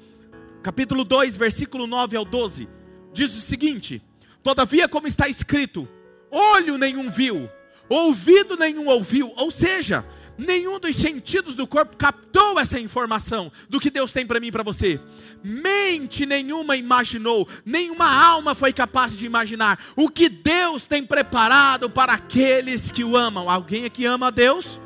capítulo 0.61 1.03
2, 1.03 1.37
versículo 1.37 1.87
9 1.87 2.17
ao 2.17 2.23
12, 2.23 2.69
diz 3.11 3.35
o 3.35 3.41
seguinte: 3.41 3.99
Todavia, 4.43 4.87
como 4.87 5.07
está 5.07 5.27
escrito, 5.27 5.87
olho 6.29 6.77
nenhum 6.77 7.09
viu, 7.09 7.49
ouvido 7.89 8.55
nenhum 8.55 8.87
ouviu, 8.87 9.33
ou 9.35 9.49
seja, 9.49 10.05
nenhum 10.41 10.79
dos 10.79 10.95
sentidos 10.95 11.55
do 11.55 11.67
corpo 11.67 11.95
captou 11.95 12.59
essa 12.59 12.79
informação 12.79 13.51
do 13.69 13.79
que 13.79 13.89
Deus 13.89 14.11
tem 14.11 14.25
para 14.25 14.39
mim 14.39 14.47
e 14.47 14.51
para 14.51 14.63
você. 14.63 14.99
Mente 15.43 16.25
nenhuma 16.25 16.75
imaginou, 16.75 17.47
nenhuma 17.65 18.11
alma 18.11 18.55
foi 18.55 18.73
capaz 18.73 19.15
de 19.15 19.25
imaginar 19.25 19.79
o 19.95 20.09
que 20.09 20.27
Deus 20.27 20.87
tem 20.87 21.05
preparado 21.05 21.89
para 21.89 22.13
aqueles 22.13 22.89
que 22.91 23.03
o 23.03 23.15
amam. 23.15 23.49
Alguém 23.49 23.85
aqui 23.85 24.05
ama 24.05 24.27
a 24.27 24.31
Deus? 24.31 24.79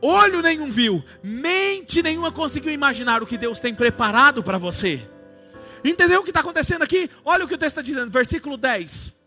Olho 0.00 0.40
nenhum 0.40 0.70
viu, 0.70 1.04
mente 1.22 2.02
nenhuma 2.02 2.30
conseguiu 2.30 2.72
imaginar 2.72 3.22
o 3.22 3.26
que 3.26 3.36
Deus 3.36 3.58
tem 3.58 3.74
preparado 3.74 4.42
para 4.42 4.56
você. 4.56 5.06
Entendeu 5.84 6.20
o 6.20 6.24
que 6.24 6.30
está 6.30 6.40
acontecendo 6.40 6.82
aqui? 6.82 7.10
Olha 7.24 7.44
o 7.44 7.48
que 7.48 7.54
o 7.54 7.58
texto 7.58 7.78
está 7.78 7.82
dizendo, 7.82 8.10
versículo 8.10 8.56
10. 8.56 9.17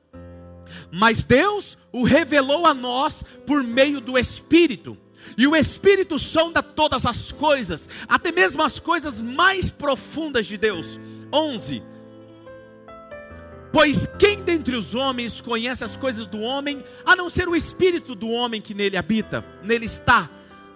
Mas 0.91 1.23
Deus 1.23 1.77
o 1.91 2.03
revelou 2.03 2.65
a 2.65 2.73
nós 2.73 3.23
por 3.45 3.63
meio 3.63 3.99
do 3.99 4.17
Espírito. 4.17 4.97
E 5.37 5.45
o 5.45 5.55
Espírito 5.55 6.17
sonda 6.17 6.63
todas 6.63 7.05
as 7.05 7.31
coisas, 7.31 7.87
até 8.07 8.31
mesmo 8.31 8.63
as 8.63 8.79
coisas 8.79 9.21
mais 9.21 9.69
profundas 9.69 10.47
de 10.47 10.57
Deus. 10.57 10.99
11. 11.31 11.83
Pois 13.71 14.05
quem 14.19 14.41
dentre 14.43 14.75
os 14.75 14.93
homens 14.93 15.39
conhece 15.39 15.83
as 15.83 15.95
coisas 15.95 16.27
do 16.27 16.41
homem, 16.41 16.83
a 17.05 17.15
não 17.15 17.29
ser 17.29 17.47
o 17.47 17.55
espírito 17.55 18.13
do 18.13 18.29
homem 18.29 18.61
que 18.61 18.73
nele 18.73 18.97
habita, 18.97 19.45
nele 19.63 19.85
está? 19.85 20.29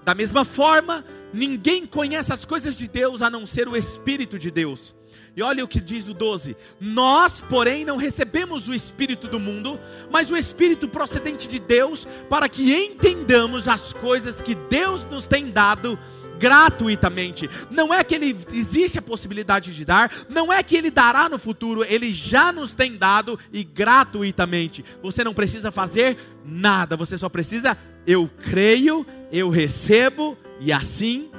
Da 0.05 0.13
mesma 0.13 0.45
forma, 0.45 1.03
ninguém 1.33 1.85
conhece 1.85 2.31
as 2.31 2.45
coisas 2.45 2.77
de 2.77 2.87
Deus 2.87 3.23
a 3.23 3.29
não 3.29 3.47
ser 3.47 3.67
o 3.67 3.75
espírito 3.75 4.37
de 4.37 4.51
Deus. 4.51 4.93
E 5.35 5.41
olha 5.41 5.65
o 5.65 5.67
que 5.67 5.81
diz 5.81 6.07
o 6.07 6.13
12: 6.13 6.55
Nós, 6.79 7.41
porém, 7.41 7.83
não 7.83 7.97
recebemos 7.97 8.69
o 8.69 8.73
Espírito 8.73 9.27
do 9.27 9.39
mundo, 9.39 9.79
mas 10.09 10.31
o 10.31 10.37
Espírito 10.37 10.87
procedente 10.87 11.47
de 11.47 11.59
Deus, 11.59 12.07
para 12.29 12.47
que 12.47 12.73
entendamos 12.73 13.67
as 13.67 13.91
coisas 13.91 14.41
que 14.41 14.55
Deus 14.55 15.03
nos 15.05 15.27
tem 15.27 15.49
dado 15.49 15.99
gratuitamente. 16.39 17.49
Não 17.69 17.93
é 17.93 18.03
que 18.03 18.15
ele 18.15 18.37
existe 18.51 18.99
a 18.99 19.01
possibilidade 19.01 19.75
de 19.75 19.85
dar, 19.85 20.11
não 20.29 20.51
é 20.51 20.61
que 20.61 20.75
ele 20.75 20.91
dará 20.91 21.29
no 21.29 21.39
futuro, 21.39 21.83
ele 21.83 22.11
já 22.11 22.51
nos 22.51 22.73
tem 22.73 22.95
dado 22.95 23.39
e 23.51 23.63
gratuitamente. 23.63 24.83
Você 25.01 25.23
não 25.23 25.33
precisa 25.33 25.71
fazer 25.71 26.17
nada, 26.45 26.95
você 26.95 27.17
só 27.17 27.29
precisa 27.29 27.77
eu 28.07 28.29
creio, 28.51 29.05
eu 29.31 29.49
recebo 29.49 30.37
e 30.59 30.71
assim 30.71 31.29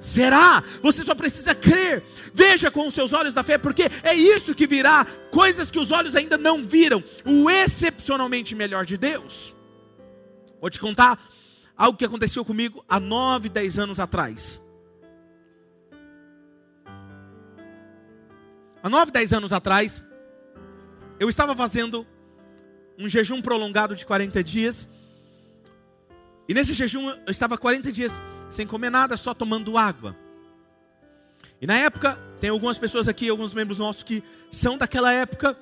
será. 0.00 0.62
Você 0.82 1.02
só 1.04 1.14
precisa 1.14 1.54
crer. 1.54 2.02
Veja 2.34 2.70
com 2.70 2.86
os 2.86 2.94
seus 2.94 3.12
olhos 3.12 3.34
da 3.34 3.42
fé, 3.42 3.58
porque 3.58 3.88
é 4.02 4.14
isso 4.14 4.54
que 4.54 4.66
virá, 4.66 5.06
coisas 5.30 5.70
que 5.70 5.78
os 5.78 5.90
olhos 5.90 6.14
ainda 6.14 6.36
não 6.36 6.64
viram, 6.64 7.02
o 7.24 7.50
excepcionalmente 7.50 8.54
melhor 8.54 8.84
de 8.84 8.96
Deus. 8.96 9.54
Vou 10.60 10.70
te 10.70 10.80
contar 10.80 11.18
algo 11.76 11.98
que 11.98 12.04
aconteceu 12.04 12.44
comigo 12.44 12.84
há 12.88 12.98
nove, 12.98 13.48
dez 13.48 13.78
anos 13.78 14.00
atrás. 14.00 14.60
Há 18.82 18.88
nove, 18.88 19.10
dez 19.10 19.32
anos 19.32 19.52
atrás, 19.52 20.02
eu 21.18 21.28
estava 21.28 21.54
fazendo 21.54 22.06
um 22.98 23.08
jejum 23.08 23.42
prolongado 23.42 23.94
de 23.94 24.06
40 24.06 24.42
dias. 24.42 24.88
E 26.48 26.54
nesse 26.54 26.72
jejum 26.72 27.08
eu 27.08 27.30
estava 27.30 27.58
40 27.58 27.90
dias 27.92 28.12
sem 28.48 28.66
comer 28.66 28.90
nada, 28.90 29.16
só 29.16 29.34
tomando 29.34 29.76
água. 29.76 30.16
E 31.60 31.66
na 31.66 31.76
época, 31.76 32.18
tem 32.40 32.50
algumas 32.50 32.78
pessoas 32.78 33.08
aqui, 33.08 33.28
alguns 33.28 33.54
membros 33.54 33.78
nossos 33.78 34.02
que 34.02 34.22
são 34.50 34.78
daquela 34.78 35.12
época, 35.12 35.58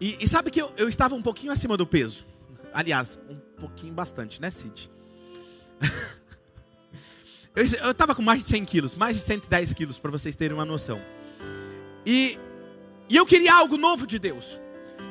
e, 0.00 0.16
e 0.20 0.28
sabe 0.28 0.50
que 0.50 0.60
eu, 0.60 0.72
eu 0.76 0.88
estava 0.88 1.14
um 1.14 1.22
pouquinho 1.22 1.52
acima 1.52 1.76
do 1.76 1.86
peso. 1.86 2.26
Aliás, 2.74 3.18
um 3.28 3.36
pouquinho 3.58 3.94
bastante, 3.94 4.40
né, 4.40 4.50
Cid? 4.50 4.90
Eu 7.54 7.90
estava 7.90 8.14
com 8.14 8.22
mais 8.22 8.42
de 8.42 8.50
100 8.50 8.64
quilos, 8.64 8.94
mais 8.94 9.16
de 9.16 9.22
110 9.22 9.72
quilos, 9.72 9.98
para 9.98 10.10
vocês 10.10 10.36
terem 10.36 10.54
uma 10.54 10.64
noção. 10.64 11.00
E, 12.04 12.38
e 13.08 13.16
eu 13.16 13.24
queria 13.24 13.54
algo 13.54 13.76
novo 13.76 14.06
de 14.06 14.18
Deus. 14.18 14.60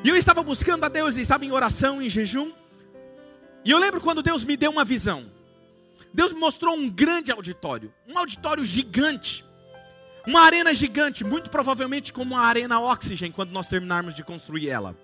E 0.04 0.10
eu 0.10 0.16
estava 0.16 0.44
buscando 0.44 0.84
a 0.84 0.88
Deus, 0.88 1.18
e 1.18 1.22
estava 1.22 1.44
em 1.46 1.52
oração, 1.52 2.02
em 2.02 2.10
jejum. 2.10 2.52
E 3.64 3.72
eu 3.72 3.80
lembro 3.80 4.00
quando 4.00 4.22
Deus 4.22 4.44
me 4.44 4.56
deu 4.56 4.70
uma 4.72 4.86
visão. 4.86 5.26
Deus 6.14 6.32
me 6.32 6.40
mostrou 6.40 6.78
um 6.78 6.90
grande 6.90 7.32
auditório, 7.32 7.94
um 8.08 8.18
auditório 8.18 8.64
gigante, 8.64 9.44
uma 10.26 10.42
arena 10.42 10.74
gigante, 10.74 11.24
muito 11.24 11.50
provavelmente 11.50 12.14
como 12.14 12.38
a 12.38 12.42
arena 12.42 12.80
Oxygen, 12.80 13.32
quando 13.32 13.52
nós 13.52 13.68
terminarmos 13.68 14.14
de 14.14 14.24
construir 14.24 14.70
ela. 14.70 14.96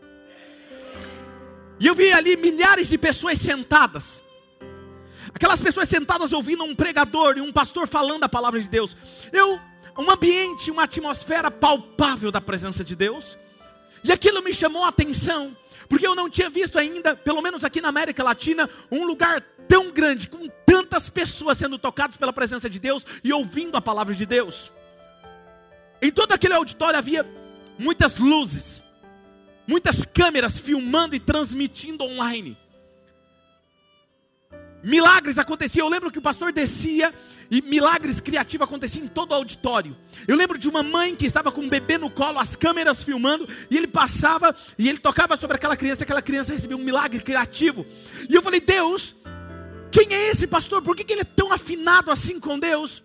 E 1.80 1.88
eu 1.88 1.96
vi 1.96 2.13
ali 2.13 2.38
milhares 2.38 2.88
de 2.88 2.98
pessoas 2.98 3.39
sentadas. 3.39 4.22
Aquelas 5.33 5.61
pessoas 5.61 5.89
sentadas 5.89 6.33
ouvindo 6.33 6.63
um 6.63 6.75
pregador 6.75 7.38
e 7.38 7.41
um 7.41 7.51
pastor 7.51 7.88
falando 7.88 8.23
a 8.23 8.29
palavra 8.29 8.59
de 8.59 8.69
Deus. 8.69 8.95
Eu, 9.31 9.59
um 9.97 10.09
ambiente, 10.09 10.71
uma 10.71 10.83
atmosfera 10.83 11.50
palpável 11.50 12.31
da 12.31 12.41
presença 12.41 12.83
de 12.83 12.95
Deus. 12.95 13.38
E 14.03 14.11
aquilo 14.11 14.41
me 14.41 14.53
chamou 14.53 14.83
a 14.83 14.89
atenção, 14.89 15.55
porque 15.88 16.07
eu 16.07 16.15
não 16.15 16.29
tinha 16.29 16.50
visto 16.50 16.79
ainda, 16.79 17.15
pelo 17.15 17.41
menos 17.41 17.63
aqui 17.63 17.81
na 17.81 17.89
América 17.89 18.23
Latina, 18.23 18.69
um 18.91 19.05
lugar 19.05 19.41
tão 19.67 19.91
grande, 19.91 20.27
com 20.27 20.47
tantas 20.65 21.09
pessoas 21.09 21.57
sendo 21.57 21.77
tocadas 21.77 22.17
pela 22.17 22.33
presença 22.33 22.69
de 22.69 22.79
Deus 22.79 23.05
e 23.23 23.31
ouvindo 23.31 23.77
a 23.77 23.81
palavra 23.81 24.15
de 24.15 24.25
Deus. 24.25 24.71
Em 26.01 26.11
todo 26.11 26.31
aquele 26.31 26.55
auditório 26.55 26.97
havia 26.97 27.25
muitas 27.77 28.17
luzes, 28.17 28.81
muitas 29.67 30.03
câmeras 30.03 30.59
filmando 30.59 31.15
e 31.15 31.19
transmitindo 31.19 32.03
online. 32.03 32.57
Milagres 34.83 35.38
aconteciam. 35.38 35.85
Eu 35.85 35.91
lembro 35.91 36.11
que 36.11 36.19
o 36.19 36.21
pastor 36.21 36.51
descia 36.51 37.13
e 37.50 37.61
milagres 37.61 38.19
criativos 38.19 38.65
aconteciam 38.65 39.05
em 39.05 39.07
todo 39.07 39.31
o 39.31 39.35
auditório. 39.35 39.95
Eu 40.27 40.35
lembro 40.35 40.57
de 40.57 40.67
uma 40.67 40.81
mãe 40.81 41.15
que 41.15 41.25
estava 41.25 41.51
com 41.51 41.61
um 41.61 41.69
bebê 41.69 41.97
no 41.97 42.09
colo, 42.09 42.39
as 42.39 42.55
câmeras 42.55 43.03
filmando, 43.03 43.47
e 43.69 43.77
ele 43.77 43.88
passava 43.88 44.55
e 44.77 44.89
ele 44.89 44.97
tocava 44.97 45.38
sobre 45.38 45.55
aquela 45.55 45.77
criança, 45.77 46.01
e 46.01 46.05
aquela 46.05 46.21
criança 46.21 46.53
recebia 46.53 46.77
um 46.77 46.83
milagre 46.83 47.19
criativo. 47.21 47.85
E 48.29 48.33
eu 48.33 48.41
falei: 48.41 48.59
Deus, 48.59 49.15
quem 49.91 50.13
é 50.13 50.29
esse 50.29 50.47
pastor? 50.47 50.81
Por 50.81 50.95
que, 50.95 51.03
que 51.03 51.13
ele 51.13 51.21
é 51.21 51.25
tão 51.25 51.51
afinado 51.51 52.09
assim 52.09 52.39
com 52.39 52.57
Deus? 52.57 53.03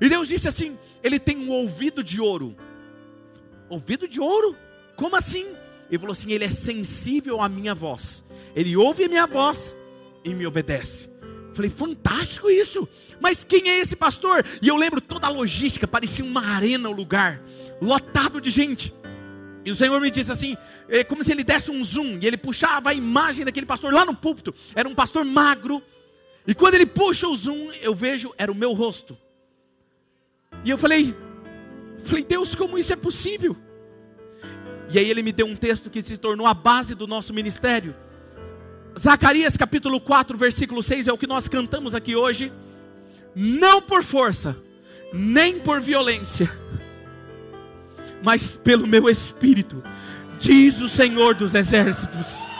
E 0.00 0.08
Deus 0.08 0.28
disse 0.28 0.48
assim: 0.48 0.76
Ele 1.02 1.18
tem 1.18 1.36
um 1.36 1.50
ouvido 1.50 2.02
de 2.02 2.20
ouro. 2.20 2.56
Ouvido 3.68 4.08
de 4.08 4.20
ouro? 4.20 4.56
Como 4.96 5.14
assim? 5.14 5.46
Ele 5.88 5.98
falou 5.98 6.12
assim: 6.12 6.32
Ele 6.32 6.44
é 6.44 6.50
sensível 6.50 7.40
à 7.40 7.48
minha 7.48 7.74
voz. 7.74 8.24
Ele 8.56 8.76
ouve 8.76 9.04
a 9.04 9.08
minha 9.08 9.26
voz 9.26 9.76
e 10.24 10.32
me 10.34 10.46
obedece. 10.46 11.08
Falei, 11.52 11.70
fantástico 11.70 12.50
isso. 12.50 12.88
Mas 13.20 13.44
quem 13.44 13.68
é 13.70 13.78
esse 13.78 13.94
pastor? 13.94 14.44
E 14.60 14.68
eu 14.68 14.76
lembro 14.76 15.00
toda 15.00 15.26
a 15.26 15.30
logística, 15.30 15.86
parecia 15.86 16.24
uma 16.24 16.44
arena 16.44 16.88
o 16.88 16.92
lugar, 16.92 17.40
lotado 17.80 18.40
de 18.40 18.50
gente. 18.50 18.92
E 19.64 19.70
o 19.70 19.76
Senhor 19.76 19.98
me 20.00 20.10
disse 20.10 20.30
assim, 20.30 20.56
é 20.88 21.02
como 21.02 21.24
se 21.24 21.32
ele 21.32 21.42
desse 21.42 21.70
um 21.70 21.82
zoom, 21.82 22.18
e 22.20 22.26
ele 22.26 22.36
puxava 22.36 22.90
a 22.90 22.94
imagem 22.94 23.44
daquele 23.44 23.66
pastor 23.66 23.92
lá 23.92 24.04
no 24.04 24.14
púlpito. 24.14 24.54
Era 24.74 24.88
um 24.88 24.94
pastor 24.94 25.24
magro. 25.24 25.82
E 26.46 26.54
quando 26.54 26.74
ele 26.74 26.86
puxa 26.86 27.26
o 27.26 27.34
zoom, 27.34 27.70
eu 27.80 27.94
vejo, 27.94 28.34
era 28.36 28.52
o 28.52 28.54
meu 28.54 28.72
rosto. 28.72 29.16
E 30.64 30.70
eu 30.70 30.76
falei, 30.76 31.14
falei, 32.04 32.24
Deus, 32.24 32.54
como 32.54 32.76
isso 32.76 32.92
é 32.92 32.96
possível? 32.96 33.56
E 34.90 34.98
aí 34.98 35.08
ele 35.08 35.22
me 35.22 35.32
deu 35.32 35.46
um 35.46 35.56
texto 35.56 35.88
que 35.88 36.02
se 36.02 36.16
tornou 36.16 36.46
a 36.46 36.52
base 36.52 36.94
do 36.94 37.06
nosso 37.06 37.32
ministério. 37.32 37.96
Zacarias 38.98 39.56
capítulo 39.56 40.00
4, 40.00 40.36
versículo 40.38 40.82
6 40.82 41.08
é 41.08 41.12
o 41.12 41.18
que 41.18 41.26
nós 41.26 41.48
cantamos 41.48 41.94
aqui 41.94 42.14
hoje. 42.14 42.52
Não 43.34 43.82
por 43.82 44.04
força, 44.04 44.56
nem 45.12 45.58
por 45.58 45.80
violência, 45.80 46.50
mas 48.22 48.54
pelo 48.54 48.86
meu 48.86 49.08
espírito, 49.08 49.82
diz 50.38 50.80
o 50.80 50.88
Senhor 50.88 51.34
dos 51.34 51.54
exércitos. 51.54 52.53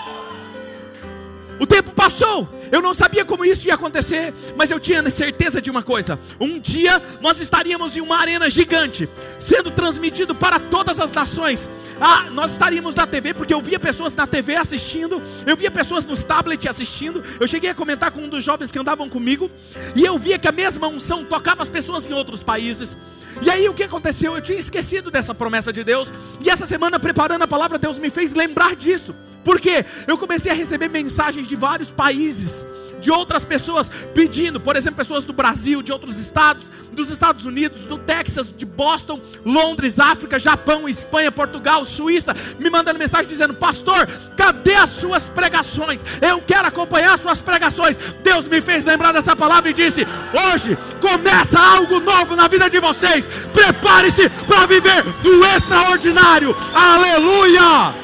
O 1.61 1.67
tempo 1.67 1.93
passou, 1.93 2.49
eu 2.73 2.83
não 2.83 2.93
sabia 2.93 3.25
como 3.25 3.45
isso 3.45 3.69
ia 3.69 3.75
acontecer, 3.75 4.35
mas 4.57 4.71
eu 4.71 4.81
tinha 4.81 5.09
certeza 5.11 5.63
de 5.63 5.71
uma 5.71 5.83
coisa: 5.83 6.19
um 6.41 6.59
dia 6.59 7.01
nós 7.21 7.41
estaríamos 7.41 7.97
em 7.97 8.01
uma 8.01 8.19
arena 8.19 8.51
gigante, 8.51 9.09
sendo 9.39 9.71
transmitido 9.71 10.35
para 10.35 10.59
todas 10.59 10.99
as 10.99 11.13
nações. 11.13 11.69
Ah, 12.01 12.27
nós 12.33 12.53
estaríamos 12.53 12.95
na 12.95 13.07
TV, 13.07 13.35
porque 13.35 13.55
eu 13.55 13.61
via 13.61 13.79
pessoas 13.79 14.15
na 14.15 14.27
TV 14.27 14.57
assistindo, 14.57 15.23
eu 15.47 15.57
via 15.57 15.71
pessoas 15.71 16.05
nos 16.05 16.25
tablets 16.25 16.69
assistindo. 16.69 17.23
Eu 17.39 17.47
cheguei 17.47 17.71
a 17.71 17.75
comentar 17.75 18.11
com 18.11 18.21
um 18.21 18.29
dos 18.29 18.43
jovens 18.43 18.73
que 18.73 18.79
andavam 18.79 19.09
comigo, 19.09 19.51
e 19.95 20.03
eu 20.03 20.19
via 20.19 20.39
que 20.39 20.49
a 20.49 20.53
mesma 20.53 20.89
unção 20.89 21.25
tocava 21.25 21.63
as 21.63 21.69
pessoas 21.69 22.09
em 22.09 22.13
outros 22.13 22.43
países. 22.43 22.97
E 23.43 23.51
aí 23.51 23.69
o 23.69 23.75
que 23.75 23.83
aconteceu? 23.83 24.35
Eu 24.35 24.41
tinha 24.41 24.59
esquecido 24.59 25.11
dessa 25.11 25.35
promessa 25.35 25.73
de 25.73 25.85
Deus, 25.85 26.13
e 26.41 26.51
essa 26.51 26.67
semana 26.67 26.99
preparando 26.99 27.43
a 27.43 27.49
palavra, 27.49 27.79
Deus 27.79 27.99
me 27.99 28.11
fez 28.11 28.35
lembrar 28.35 28.77
disso. 28.77 29.15
Porque 29.45 29.85
eu 30.07 30.17
comecei 30.17 30.51
a 30.51 30.55
receber 30.55 30.89
mensagens 30.89 31.47
de 31.47 31.55
vários 31.55 31.91
países, 31.91 32.67
de 33.05 33.11
outras 33.11 33.45
pessoas 33.45 33.91
pedindo, 34.15 34.59
por 34.59 34.77
exemplo, 34.77 34.97
pessoas 34.97 35.27
do 35.27 35.33
Brasil, 35.35 35.83
de 35.83 35.93
outros 35.93 36.17
estados, 36.17 36.65
dos 36.91 37.11
Estados 37.11 37.45
Unidos, 37.45 37.83
do 37.85 37.99
Texas, 37.99 38.51
de 38.57 38.65
Boston, 38.65 39.21
Londres, 39.45 39.99
África, 39.99 40.39
Japão, 40.39 40.89
Espanha, 40.89 41.31
Portugal, 41.31 41.85
Suíça, 41.85 42.35
me 42.59 42.71
mandando 42.71 42.99
mensagem 42.99 43.27
dizendo: 43.27 43.53
Pastor, 43.53 44.07
cadê 44.37 44.75
as 44.75 44.89
suas 44.89 45.25
pregações? 45.25 46.01
Eu 46.23 46.41
quero 46.41 46.67
acompanhar 46.67 47.13
as 47.15 47.21
suas 47.21 47.43
pregações. 47.43 47.99
Deus 48.23 48.49
me 48.49 48.63
fez 48.63 48.87
lembrar 48.87 49.13
dessa 49.13 49.37
palavra 49.37 49.71
e 49.71 49.75
disse: 49.75 50.07
Hoje 50.33 50.79
começa 50.99 51.61
algo 51.61 52.01
novo 52.01 52.35
na 52.35 52.49
vida 52.49 52.71
de 52.71 52.81
vocês. 52.81 53.27
Prepare-se 53.53 54.31
para 54.47 54.65
viver 54.65 55.05
o 55.25 55.45
extraordinário. 55.57 56.57
Aleluia! 56.75 57.95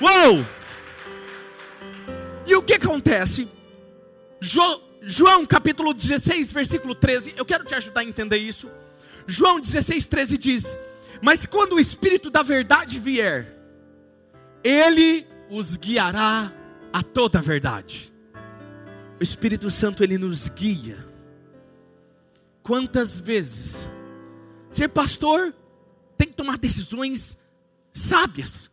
Uou! 0.00 0.61
E 2.52 2.54
o 2.54 2.62
que 2.62 2.74
acontece? 2.74 3.48
Jo, 4.38 4.82
João 5.00 5.46
capítulo 5.46 5.94
16, 5.94 6.52
versículo 6.52 6.94
13. 6.94 7.32
Eu 7.34 7.46
quero 7.46 7.64
te 7.64 7.74
ajudar 7.74 8.02
a 8.02 8.04
entender 8.04 8.36
isso. 8.36 8.70
João 9.26 9.58
16, 9.58 10.04
13 10.04 10.36
diz: 10.36 10.78
Mas 11.22 11.46
quando 11.46 11.76
o 11.76 11.80
Espírito 11.80 12.28
da 12.28 12.42
verdade 12.42 13.00
vier, 13.00 13.56
ele 14.62 15.26
os 15.48 15.78
guiará 15.78 16.52
a 16.92 17.02
toda 17.02 17.38
a 17.38 17.42
verdade. 17.42 18.12
O 19.18 19.22
Espírito 19.22 19.70
Santo 19.70 20.04
ele 20.04 20.18
nos 20.18 20.46
guia. 20.48 21.02
Quantas 22.62 23.18
vezes 23.18 23.88
ser 24.70 24.88
pastor 24.88 25.54
tem 26.18 26.28
que 26.28 26.34
tomar 26.34 26.58
decisões 26.58 27.38
sábias 27.94 28.70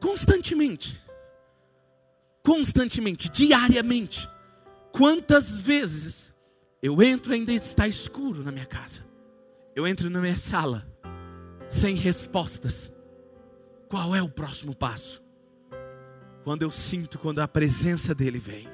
constantemente, 0.00 1.03
constantemente, 2.44 3.30
diariamente. 3.30 4.28
Quantas 4.92 5.58
vezes 5.58 6.34
eu 6.82 7.02
entro 7.02 7.32
e 7.32 7.36
ainda 7.36 7.52
está 7.52 7.88
escuro 7.88 8.44
na 8.44 8.52
minha 8.52 8.66
casa, 8.66 9.02
eu 9.74 9.86
entro 9.86 10.10
na 10.10 10.20
minha 10.20 10.36
sala, 10.36 10.86
sem 11.68 11.96
respostas. 11.96 12.92
Qual 13.88 14.14
é 14.14 14.22
o 14.22 14.28
próximo 14.28 14.74
passo? 14.74 15.22
Quando 16.44 16.62
eu 16.62 16.70
sinto 16.70 17.18
quando 17.18 17.40
a 17.40 17.48
presença 17.48 18.14
dele 18.14 18.38
vem. 18.38 18.68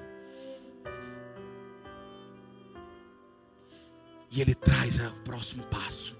E 4.32 4.40
ele 4.40 4.54
traz 4.54 5.00
o 5.00 5.12
próximo 5.22 5.64
passo. 5.66 6.18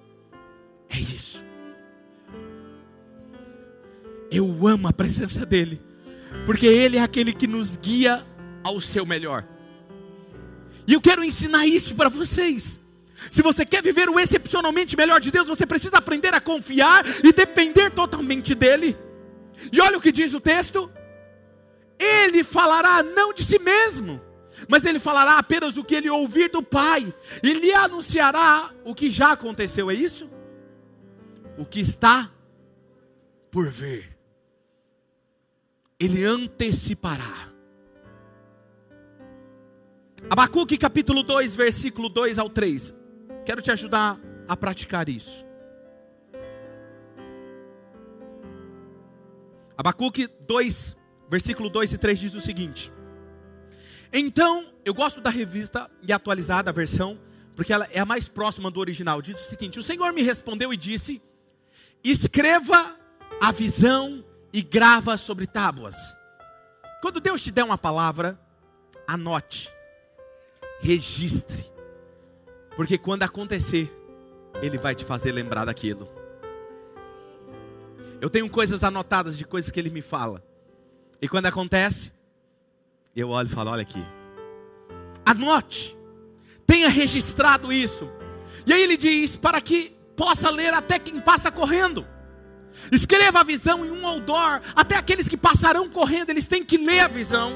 É 0.89 0.99
isso. 0.99 1.45
Eu 4.31 4.67
amo 4.67 4.87
a 4.87 4.93
presença 4.93 5.45
dEle, 5.45 5.81
porque 6.47 6.67
Ele 6.67 6.97
é 6.97 7.03
aquele 7.03 7.33
que 7.33 7.47
nos 7.47 7.77
guia 7.77 8.27
ao 8.63 8.81
seu 8.81 9.05
melhor. 9.07 9.47
E 10.87 10.95
eu 10.95 11.01
quero 11.01 11.23
ensinar 11.23 11.67
isso 11.67 11.95
para 11.95 12.09
vocês. 12.09 12.81
Se 13.31 13.43
você 13.43 13.67
quer 13.67 13.83
viver 13.83 14.09
o 14.09 14.19
excepcionalmente 14.19 14.97
melhor 14.97 15.21
de 15.21 15.31
Deus, 15.31 15.49
você 15.49 15.67
precisa 15.67 15.99
aprender 15.99 16.35
a 16.35 16.41
confiar 16.41 17.05
e 17.23 17.33
depender 17.33 17.91
totalmente 17.91 18.55
dEle. 18.55 18.97
E 19.73 19.81
olha 19.81 19.99
o 19.99 20.01
que 20.01 20.11
diz 20.11 20.33
o 20.33 20.41
texto: 20.41 20.91
Ele 21.99 22.43
falará 22.43 23.03
não 23.03 23.33
de 23.33 23.45
si 23.45 23.59
mesmo, 23.59 24.21
mas 24.69 24.85
ele 24.85 24.99
falará 24.99 25.39
apenas 25.39 25.77
o 25.77 25.85
que 25.85 25.95
ele 25.95 26.09
ouvir 26.09 26.51
do 26.51 26.63
Pai, 26.63 27.13
e 27.43 27.53
lhe 27.53 27.73
anunciará 27.73 28.73
o 28.85 28.95
que 28.95 29.11
já 29.11 29.33
aconteceu, 29.33 29.91
é 29.91 29.95
isso? 29.95 30.31
O 31.59 31.65
que 31.65 31.81
está 31.81 32.31
por 33.51 33.69
vir 33.69 34.10
ele 36.01 36.25
antecipará. 36.25 37.53
Abacuque 40.31 40.79
capítulo 40.79 41.23
2, 41.23 41.55
versículo 41.55 42.09
2 42.09 42.39
ao 42.39 42.49
3. 42.49 42.95
Quero 43.45 43.61
te 43.61 43.71
ajudar 43.71 44.19
a 44.49 44.57
praticar 44.57 45.11
isso. 45.11 45.45
Abacuque 49.77 50.27
2, 50.47 50.97
versículo 51.29 51.69
2 51.69 51.93
e 51.93 51.99
3 51.99 52.19
diz 52.19 52.35
o 52.35 52.41
seguinte: 52.41 52.91
Então, 54.11 54.65
eu 54.85 54.95
gosto 54.95 55.21
da 55.21 55.31
revista 55.31 55.91
e 56.03 56.13
atualizada 56.13 56.71
a 56.71 56.73
versão, 56.73 57.19
porque 57.55 57.73
ela 57.73 57.87
é 57.93 58.01
a 58.01 58.07
mais 58.07 58.27
próxima 58.27 58.71
do 58.71 58.81
original. 58.81 59.21
Diz 59.21 59.37
o 59.37 59.49
seguinte: 59.49 59.79
O 59.79 59.83
Senhor 59.83 60.13
me 60.13 60.23
respondeu 60.23 60.73
e 60.73 60.77
disse: 60.77 61.23
Escreva 62.05 62.97
a 63.41 63.53
visão 63.53 64.25
e 64.53 64.63
grava 64.63 65.17
sobre 65.17 65.47
tábuas. 65.47 65.97
Quando 67.01 67.21
Deus 67.21 67.43
te 67.43 67.51
der 67.51 67.65
uma 67.65 67.79
palavra, 67.79 68.39
anote, 69.07 69.73
registre, 70.81 71.73
porque 72.77 72.99
quando 72.99 73.23
acontecer, 73.23 73.91
Ele 74.63 74.79
vai 74.79 74.95
te 74.95 75.05
fazer 75.05 75.33
lembrar 75.33 75.65
daquilo. 75.65 76.09
Eu 78.21 78.29
tenho 78.29 78.49
coisas 78.51 78.85
anotadas 78.85 79.39
de 79.39 79.45
coisas 79.45 79.71
que 79.71 79.81
Ele 79.81 79.91
me 79.91 80.03
fala, 80.03 80.45
e 81.23 81.29
quando 81.29 81.47
acontece, 81.47 82.13
eu 83.15 83.31
olho 83.31 83.47
e 83.47 83.51
falo: 83.51 83.71
olha 83.71 83.83
aqui, 83.83 84.05
anote, 85.25 85.97
tenha 86.67 86.89
registrado 86.89 87.73
isso. 87.73 88.11
E 88.67 88.73
aí 88.73 88.83
ele 88.83 88.97
diz: 88.97 89.37
para 89.37 89.61
que 89.61 89.97
possa 90.17 90.51
ler 90.51 90.73
até 90.73 90.99
quem 90.99 91.21
passa 91.21 91.51
correndo. 91.51 92.07
Escreva 92.91 93.41
a 93.41 93.45
visão 93.45 93.85
em 93.85 93.91
um 93.91 94.07
outdoor. 94.07 94.61
Até 94.75 94.97
aqueles 94.97 95.29
que 95.29 95.37
passarão 95.37 95.89
correndo, 95.89 96.31
eles 96.31 96.47
têm 96.47 96.65
que 96.65 96.77
ler 96.77 97.01
a 97.01 97.09
visão. 97.09 97.53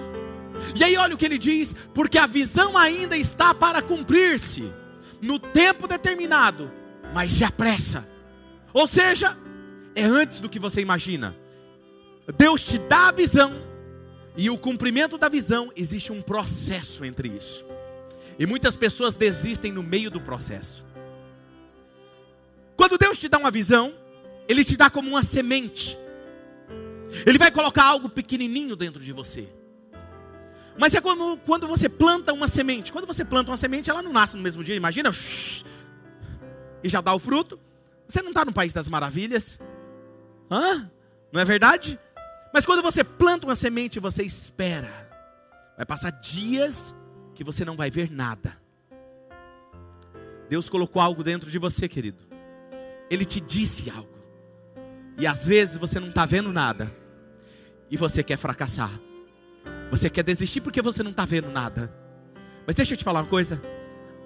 E 0.75 0.85
aí, 0.85 0.97
olha 0.97 1.15
o 1.15 1.19
que 1.19 1.25
ele 1.25 1.39
diz: 1.39 1.75
porque 1.95 2.19
a 2.19 2.27
visão 2.27 2.77
ainda 2.77 3.17
está 3.17 3.55
para 3.55 3.83
cumprir-se, 3.83 4.73
no 5.21 5.39
tempo 5.39 5.89
determinado, 5.89 6.71
mas 7.13 7.33
se 7.33 7.45
apressa. 7.45 8.09
Ou 8.73 8.87
seja, 8.87 9.37
é 9.95 10.05
antes 10.05 10.41
do 10.41 10.49
que 10.49 10.59
você 10.59 10.81
imagina. 10.81 11.35
Deus 12.37 12.63
te 12.63 12.79
dá 12.79 13.09
a 13.09 13.13
visão, 13.13 13.53
e 14.37 14.51
o 14.51 14.59
cumprimento 14.59 15.17
da 15.19 15.29
visão, 15.29 15.71
existe 15.77 16.11
um 16.11 16.23
processo 16.23 17.05
entre 17.05 17.29
isso. 17.29 17.65
E 18.39 18.47
muitas 18.47 18.77
pessoas 18.77 19.15
desistem 19.15 19.71
no 19.71 19.83
meio 19.83 20.11
do 20.11 20.21
processo. 20.21 20.85
Quando 22.77 22.99
Deus 22.99 23.19
te 23.19 23.29
dá 23.29 23.39
uma 23.39 23.51
visão, 23.51 23.95
Ele 24.49 24.65
te 24.65 24.77
dá 24.77 24.91
como 24.91 25.09
uma 25.09 25.23
semente. 25.23 25.99
Ele 27.27 27.39
vai 27.39 27.51
colocar 27.51 27.85
algo 27.85 28.09
pequenininho 28.09 28.77
dentro 28.77 29.01
de 29.01 29.13
você. 29.13 29.53
Mas 30.79 30.95
é 30.95 31.01
quando, 31.01 31.39
quando 31.39 31.69
você 31.69 31.89
planta 31.89 32.33
uma 32.33 32.49
semente. 32.49 32.93
Quando 32.93 33.07
você 33.07 33.25
planta 33.25 33.51
uma 33.51 33.57
semente, 33.57 33.89
ela 33.89 34.03
não 34.03 34.13
nasce 34.13 34.37
no 34.37 34.43
mesmo 34.43 34.65
dia, 34.65 34.75
imagina? 34.75 35.11
E 36.83 36.89
já 36.89 37.01
dá 37.01 37.15
o 37.15 37.19
fruto. 37.19 37.59
Você 38.09 38.21
não 38.21 38.31
está 38.31 38.45
no 38.45 38.53
país 38.53 38.73
das 38.73 38.89
maravilhas. 38.89 39.59
Hã? 40.51 40.91
Não 41.33 41.41
é 41.41 41.45
verdade? 41.45 41.99
Mas 42.53 42.67
quando 42.67 42.83
você 42.83 43.03
planta 43.03 43.47
uma 43.47 43.57
semente, 43.57 43.99
você 43.99 44.23
espera. 44.23 45.05
Vai 45.77 45.87
passar 45.87 46.11
dias 46.11 46.95
que 47.35 47.43
você 47.43 47.65
não 47.65 47.77
vai 47.77 47.91
ver 47.91 48.11
nada. 48.11 48.57
Deus 50.49 50.69
colocou 50.69 51.01
algo 51.01 51.25
dentro 51.25 51.51
de 51.51 51.59
você, 51.59 51.89
querido. 51.89 52.23
Ele 53.11 53.25
te 53.25 53.41
disse 53.41 53.91
algo. 53.91 54.14
E 55.17 55.27
às 55.27 55.47
vezes 55.47 55.77
você 55.77 56.01
não 56.01 56.09
está 56.09 56.27
vendo 56.27 56.53
nada. 56.53 56.93
E 57.91 57.97
você 57.97 58.23
quer 58.23 58.37
fracassar. 58.37 58.91
Você 59.91 60.11
quer 60.11 60.23
desistir 60.23 60.61
porque 60.61 60.83
você 60.83 61.03
não 61.03 61.11
está 61.11 61.25
vendo 61.25 61.51
nada. 61.51 61.93
Mas 62.67 62.77
deixa 62.77 62.95
eu 62.95 62.99
te 62.99 63.05
falar 63.05 63.21
uma 63.21 63.29
coisa. 63.29 63.63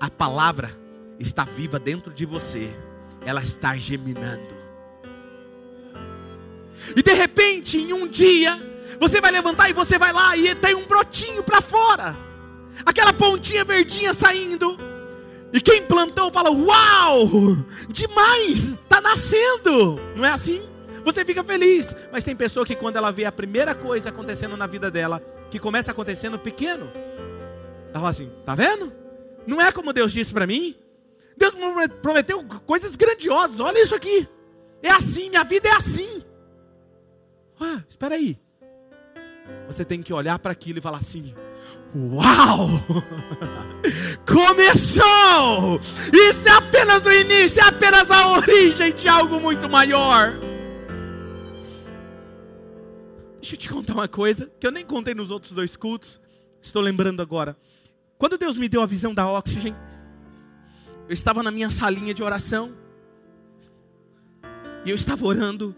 A 0.01 0.11
palavra 0.11 0.71
está 1.19 1.45
viva 1.45 1.79
dentro 1.79 2.13
de 2.13 2.25
você. 2.25 2.71
Ela 3.25 3.43
está 3.43 3.77
geminando. 3.77 4.57
E 6.97 7.03
de 7.03 7.13
repente, 7.13 7.77
em 7.77 7.93
um 7.93 8.07
dia, 8.07 8.57
você 9.01 9.21
vai 9.21 9.31
levantar 9.31 9.69
e 9.69 9.73
você 9.73 9.99
vai 9.99 10.13
lá 10.13 10.37
e 10.37 10.55
tem 10.55 10.75
um 10.75 10.87
brotinho 10.87 11.43
para 11.43 11.61
fora. 11.61 12.17
Aquela 12.87 13.13
pontinha 13.13 13.65
verdinha 13.65 14.15
saindo. 14.15 14.79
E 15.53 15.61
quem 15.61 15.83
plantou 15.83 16.31
fala: 16.31 16.51
Uau! 16.51 17.57
Demais! 17.89 18.65
Está 18.65 19.01
nascendo! 19.01 20.01
Não 20.17 20.25
é 20.25 20.31
assim? 20.31 20.63
Você 21.05 21.25
fica 21.25 21.43
feliz. 21.45 21.95
Mas 22.13 22.25
tem 22.25 22.35
pessoa 22.37 22.67
que 22.67 22.77
quando 22.77 22.97
ela 22.97 23.11
vê 23.11 23.25
a 23.25 23.33
primeira 23.33 23.75
coisa 23.75 24.09
acontecendo 24.09 24.57
na 24.57 24.67
vida 24.67 24.91
dela, 24.91 25.23
que 25.51 25.59
começa 25.59 25.91
acontecendo 25.91 26.39
pequeno, 26.39 26.91
ela 27.91 27.95
fala 27.95 28.11
assim: 28.11 28.31
Tá 28.45 28.55
vendo? 28.55 28.93
Não 29.47 29.61
é 29.61 29.73
como 29.73 29.93
Deus 29.93 30.13
disse 30.13 30.33
para 30.33 30.47
mim. 30.47 30.77
Deus 31.37 31.55
prometeu 32.03 32.45
coisas 32.67 32.97
grandiosas. 32.97 33.61
Olha 33.61 33.83
isso 33.83 33.95
aqui. 33.95 34.29
É 34.83 34.91
assim, 34.91 35.31
minha 35.31 35.45
vida 35.45 35.69
é 35.69 35.73
assim. 35.73 36.23
Ah, 37.61 37.83
espera 37.89 38.15
aí. 38.15 38.39
Você 39.67 39.85
tem 39.85 40.03
que 40.03 40.13
olhar 40.13 40.39
para 40.39 40.53
aquilo 40.53 40.79
e 40.79 40.83
falar 40.83 40.99
assim: 40.99 41.35
Uau! 41.95 42.69
Começou! 44.27 45.81
Isso 46.13 46.47
é 46.47 46.51
apenas 46.51 47.05
o 47.05 47.13
início, 47.13 47.61
é 47.61 47.65
apenas 47.65 48.11
a 48.11 48.33
origem 48.33 48.93
de 48.93 49.09
algo 49.09 49.41
muito 49.41 49.69
maior. 49.69 50.48
Deixa 53.41 53.55
eu 53.55 53.59
te 53.59 53.69
contar 53.69 53.95
uma 53.95 54.09
coisa 54.09 54.51
que 54.59 54.67
eu 54.67 54.73
nem 54.73 54.85
contei 54.85 55.15
nos 55.15 55.31
outros 55.31 55.53
dois 55.53 55.77
cultos. 55.77 56.21
Estou 56.61 56.83
lembrando 56.83 57.23
agora. 57.23 57.57
Quando 58.19 58.37
Deus 58.37 58.59
me 58.59 58.69
deu 58.69 58.83
a 58.83 58.87
visão 58.87 59.15
da 59.15 59.31
oxigênio, 59.31 59.79
eu 61.09 61.15
estava 61.15 61.43
na 61.43 61.51
minha 61.51 61.71
salinha 61.71 62.13
de 62.13 62.23
oração. 62.23 62.75
E 64.85 64.91
eu 64.91 64.97
estava 64.97 65.25
orando. 65.25 65.75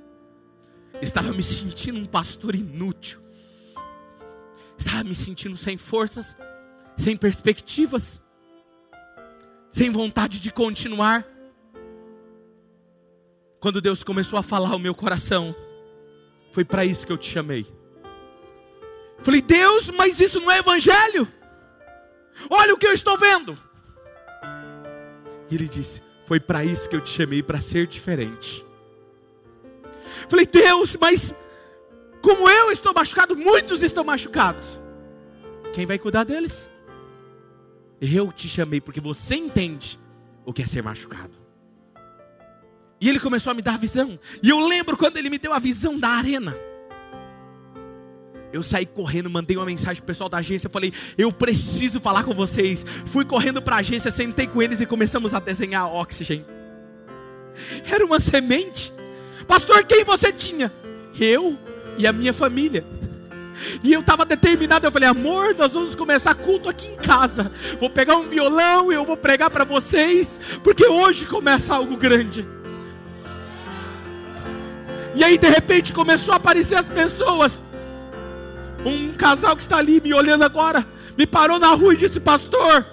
Estava 1.02 1.32
me 1.32 1.42
sentindo 1.42 1.98
um 1.98 2.06
pastor 2.06 2.54
inútil. 2.54 3.20
Estava 4.78 5.04
me 5.04 5.14
sentindo 5.14 5.56
sem 5.58 5.76
forças, 5.76 6.36
sem 6.96 7.14
perspectivas, 7.16 8.24
sem 9.70 9.90
vontade 9.90 10.40
de 10.40 10.50
continuar. 10.50 11.26
Quando 13.60 13.82
Deus 13.82 14.02
começou 14.02 14.38
a 14.38 14.42
falar 14.42 14.70
ao 14.70 14.78
meu 14.78 14.94
coração, 14.94 15.54
foi 16.50 16.64
para 16.64 16.84
isso 16.84 17.06
que 17.06 17.12
eu 17.12 17.18
te 17.18 17.30
chamei. 17.30 17.66
Falei, 19.22 19.42
Deus, 19.42 19.90
mas 19.90 20.20
isso 20.20 20.40
não 20.40 20.50
é 20.50 20.58
evangelho. 20.58 21.28
Olha 22.48 22.74
o 22.74 22.78
que 22.78 22.86
eu 22.86 22.92
estou 22.92 23.18
vendo. 23.18 23.56
E 25.50 25.54
ele 25.54 25.68
disse: 25.68 26.02
Foi 26.26 26.40
para 26.40 26.64
isso 26.64 26.88
que 26.88 26.96
eu 26.96 27.00
te 27.00 27.10
chamei, 27.10 27.42
para 27.42 27.60
ser 27.60 27.86
diferente. 27.86 28.64
Falei, 30.28 30.46
Deus, 30.46 30.96
mas 31.00 31.34
como 32.22 32.48
eu 32.48 32.70
estou 32.70 32.94
machucado, 32.94 33.36
muitos 33.36 33.82
estão 33.82 34.04
machucados. 34.04 34.80
Quem 35.72 35.86
vai 35.86 35.98
cuidar 35.98 36.24
deles? 36.24 36.68
Eu 38.00 38.32
te 38.32 38.48
chamei 38.48 38.80
porque 38.80 39.00
você 39.00 39.34
entende 39.34 39.98
o 40.44 40.52
que 40.52 40.62
é 40.62 40.66
ser 40.66 40.82
machucado. 40.82 41.39
E 43.00 43.08
ele 43.08 43.18
começou 43.18 43.50
a 43.50 43.54
me 43.54 43.62
dar 43.62 43.78
visão. 43.78 44.18
E 44.42 44.50
eu 44.50 44.58
lembro 44.60 44.96
quando 44.96 45.16
ele 45.16 45.30
me 45.30 45.38
deu 45.38 45.52
a 45.52 45.58
visão 45.58 45.98
da 45.98 46.08
arena. 46.08 46.56
Eu 48.52 48.62
saí 48.62 48.84
correndo, 48.84 49.30
mandei 49.30 49.56
uma 49.56 49.64
mensagem 49.64 49.96
pro 49.96 50.06
pessoal 50.06 50.28
da 50.28 50.38
agência, 50.38 50.68
falei: 50.68 50.92
"Eu 51.16 51.32
preciso 51.32 52.00
falar 52.00 52.24
com 52.24 52.34
vocês". 52.34 52.84
Fui 53.06 53.24
correndo 53.24 53.62
para 53.62 53.76
a 53.76 53.78
agência, 53.78 54.10
sentei 54.10 54.46
com 54.46 54.60
eles 54.60 54.80
e 54.80 54.86
começamos 54.86 55.32
a 55.32 55.38
desenhar 55.38 55.92
oxigênio. 55.92 56.44
Era 57.88 58.04
uma 58.04 58.20
semente. 58.20 58.92
Pastor, 59.46 59.84
quem 59.84 60.04
você 60.04 60.32
tinha? 60.32 60.72
Eu 61.18 61.58
e 61.96 62.06
a 62.06 62.12
minha 62.12 62.32
família. 62.32 62.84
E 63.82 63.92
eu 63.92 64.00
estava 64.00 64.24
determinado, 64.24 64.86
eu 64.86 64.92
falei, 64.92 65.08
amor, 65.08 65.54
nós 65.54 65.74
vamos 65.74 65.94
começar 65.94 66.34
culto 66.34 66.68
aqui 66.68 66.86
em 66.86 66.96
casa. 66.96 67.52
Vou 67.78 67.90
pegar 67.90 68.16
um 68.16 68.26
violão 68.26 68.90
e 68.90 68.94
eu 68.94 69.04
vou 69.04 69.16
pregar 69.16 69.50
para 69.50 69.64
vocês, 69.64 70.40
porque 70.64 70.86
hoje 70.86 71.26
começa 71.26 71.74
algo 71.74 71.96
grande. 71.96 72.46
E 75.14 75.24
aí 75.24 75.36
de 75.36 75.48
repente 75.48 75.92
começou 75.92 76.32
a 76.32 76.36
aparecer 76.36 76.76
as 76.76 76.88
pessoas. 76.88 77.62
Um 78.84 79.12
casal 79.12 79.56
que 79.56 79.62
está 79.62 79.76
ali 79.76 80.00
me 80.00 80.14
olhando 80.14 80.42
agora, 80.42 80.86
me 81.16 81.26
parou 81.26 81.58
na 81.58 81.68
rua 81.68 81.94
e 81.94 81.96
disse: 81.96 82.18
Pastor, 82.20 82.86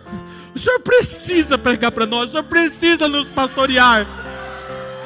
o 0.54 0.60
senhor 0.60 0.80
precisa 0.80 1.58
pregar 1.58 1.92
para 1.92 2.06
nós, 2.06 2.30
o 2.30 2.32
senhor 2.32 2.44
precisa 2.44 3.08
nos 3.08 3.28
pastorear. 3.28 4.06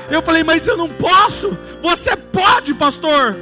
Eu 0.09 0.21
falei, 0.21 0.43
mas 0.43 0.67
eu 0.67 0.75
não 0.75 0.89
posso. 0.89 1.57
Você 1.81 2.15
pode, 2.15 2.73
pastor. 2.73 3.35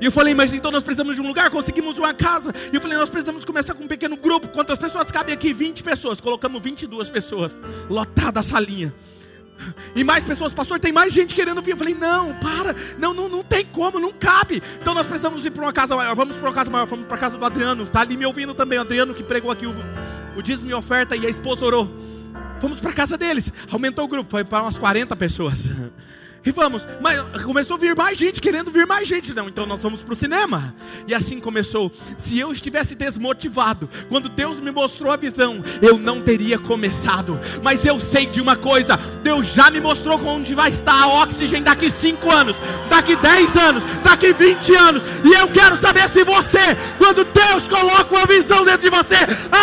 E 0.00 0.04
eu 0.04 0.10
falei, 0.10 0.34
mas 0.34 0.52
então 0.54 0.70
nós 0.70 0.82
precisamos 0.82 1.14
de 1.14 1.20
um 1.20 1.26
lugar, 1.26 1.50
conseguimos 1.50 1.98
uma 1.98 2.12
casa. 2.12 2.52
E 2.72 2.76
eu 2.76 2.80
falei, 2.80 2.96
nós 2.96 3.08
precisamos 3.08 3.44
começar 3.44 3.74
com 3.74 3.84
um 3.84 3.88
pequeno 3.88 4.16
grupo. 4.16 4.48
Quantas 4.48 4.78
pessoas 4.78 5.10
cabem 5.10 5.32
aqui? 5.32 5.52
20 5.52 5.82
pessoas. 5.82 6.20
Colocamos 6.20 6.60
22 6.60 7.08
pessoas. 7.08 7.56
Lotada 7.88 8.40
a 8.40 8.42
salinha. 8.42 8.92
E 9.94 10.04
mais 10.04 10.24
pessoas, 10.24 10.52
pastor, 10.52 10.78
tem 10.80 10.92
mais 10.92 11.12
gente 11.12 11.34
querendo 11.34 11.60
vir. 11.62 11.72
Eu 11.72 11.76
falei, 11.76 11.94
não, 11.94 12.34
para, 12.34 12.74
não, 12.98 13.12
não, 13.12 13.28
não 13.28 13.44
tem 13.44 13.64
como, 13.64 13.98
não 13.98 14.12
cabe. 14.12 14.62
Então 14.80 14.94
nós 14.94 15.06
precisamos 15.06 15.44
ir 15.44 15.50
para 15.50 15.62
uma 15.62 15.72
casa 15.72 15.96
maior. 15.96 16.14
Vamos 16.14 16.36
para 16.36 16.48
uma 16.48 16.54
casa 16.54 16.70
maior, 16.70 16.86
vamos 16.86 17.06
para 17.06 17.16
a 17.16 17.20
casa 17.20 17.36
do 17.36 17.44
Adriano. 17.44 17.84
Está 17.84 18.00
ali 18.00 18.16
me 18.16 18.26
ouvindo 18.26 18.54
também, 18.54 18.78
o 18.78 18.82
Adriano 18.82 19.14
que 19.14 19.22
pregou 19.22 19.50
aqui 19.50 19.66
o, 19.66 19.74
o 20.36 20.42
dízimo 20.42 20.70
e 20.70 20.74
oferta 20.74 21.16
e 21.16 21.26
a 21.26 21.30
esposa 21.30 21.64
orou. 21.64 21.90
Vamos 22.60 22.80
para 22.80 22.90
a 22.90 22.94
casa 22.94 23.18
deles. 23.18 23.52
Aumentou 23.70 24.04
o 24.04 24.08
grupo, 24.08 24.30
foi 24.30 24.44
para 24.44 24.62
umas 24.62 24.78
40 24.78 25.16
pessoas. 25.16 25.66
E 26.44 26.50
vamos, 26.50 26.86
mas 27.00 27.22
começou 27.44 27.76
a 27.76 27.78
vir 27.78 27.94
mais 27.94 28.18
gente, 28.18 28.40
querendo 28.40 28.68
vir 28.68 28.84
mais 28.84 29.06
gente. 29.06 29.32
Não, 29.32 29.48
então 29.48 29.64
nós 29.64 29.80
vamos 29.80 30.02
para 30.02 30.12
o 30.12 30.16
cinema. 30.16 30.74
E 31.06 31.14
assim 31.14 31.38
começou. 31.38 31.92
Se 32.18 32.36
eu 32.36 32.50
estivesse 32.50 32.96
desmotivado, 32.96 33.88
quando 34.08 34.28
Deus 34.28 34.60
me 34.60 34.72
mostrou 34.72 35.12
a 35.12 35.16
visão, 35.16 35.62
eu 35.80 35.96
não 35.96 36.20
teria 36.20 36.58
começado. 36.58 37.38
Mas 37.62 37.86
eu 37.86 38.00
sei 38.00 38.26
de 38.26 38.40
uma 38.40 38.56
coisa: 38.56 38.96
Deus 39.22 39.46
já 39.54 39.70
me 39.70 39.80
mostrou 39.80 40.20
onde 40.26 40.52
vai 40.52 40.70
estar 40.70 41.00
a 41.00 41.22
oxigênio 41.22 41.64
daqui 41.64 41.88
5 41.88 42.28
anos, 42.28 42.56
daqui 42.90 43.14
10 43.14 43.56
anos, 43.56 43.84
daqui 44.02 44.32
20 44.32 44.74
anos. 44.74 45.02
E 45.24 45.32
eu 45.34 45.46
quero 45.46 45.76
saber 45.76 46.08
se 46.08 46.24
você, 46.24 46.76
quando 46.98 47.22
Deus 47.22 47.68
coloca 47.68 48.12
uma 48.12 48.26
visão 48.26 48.64
dentro 48.64 48.82
de 48.82 48.90
você, 48.90 49.14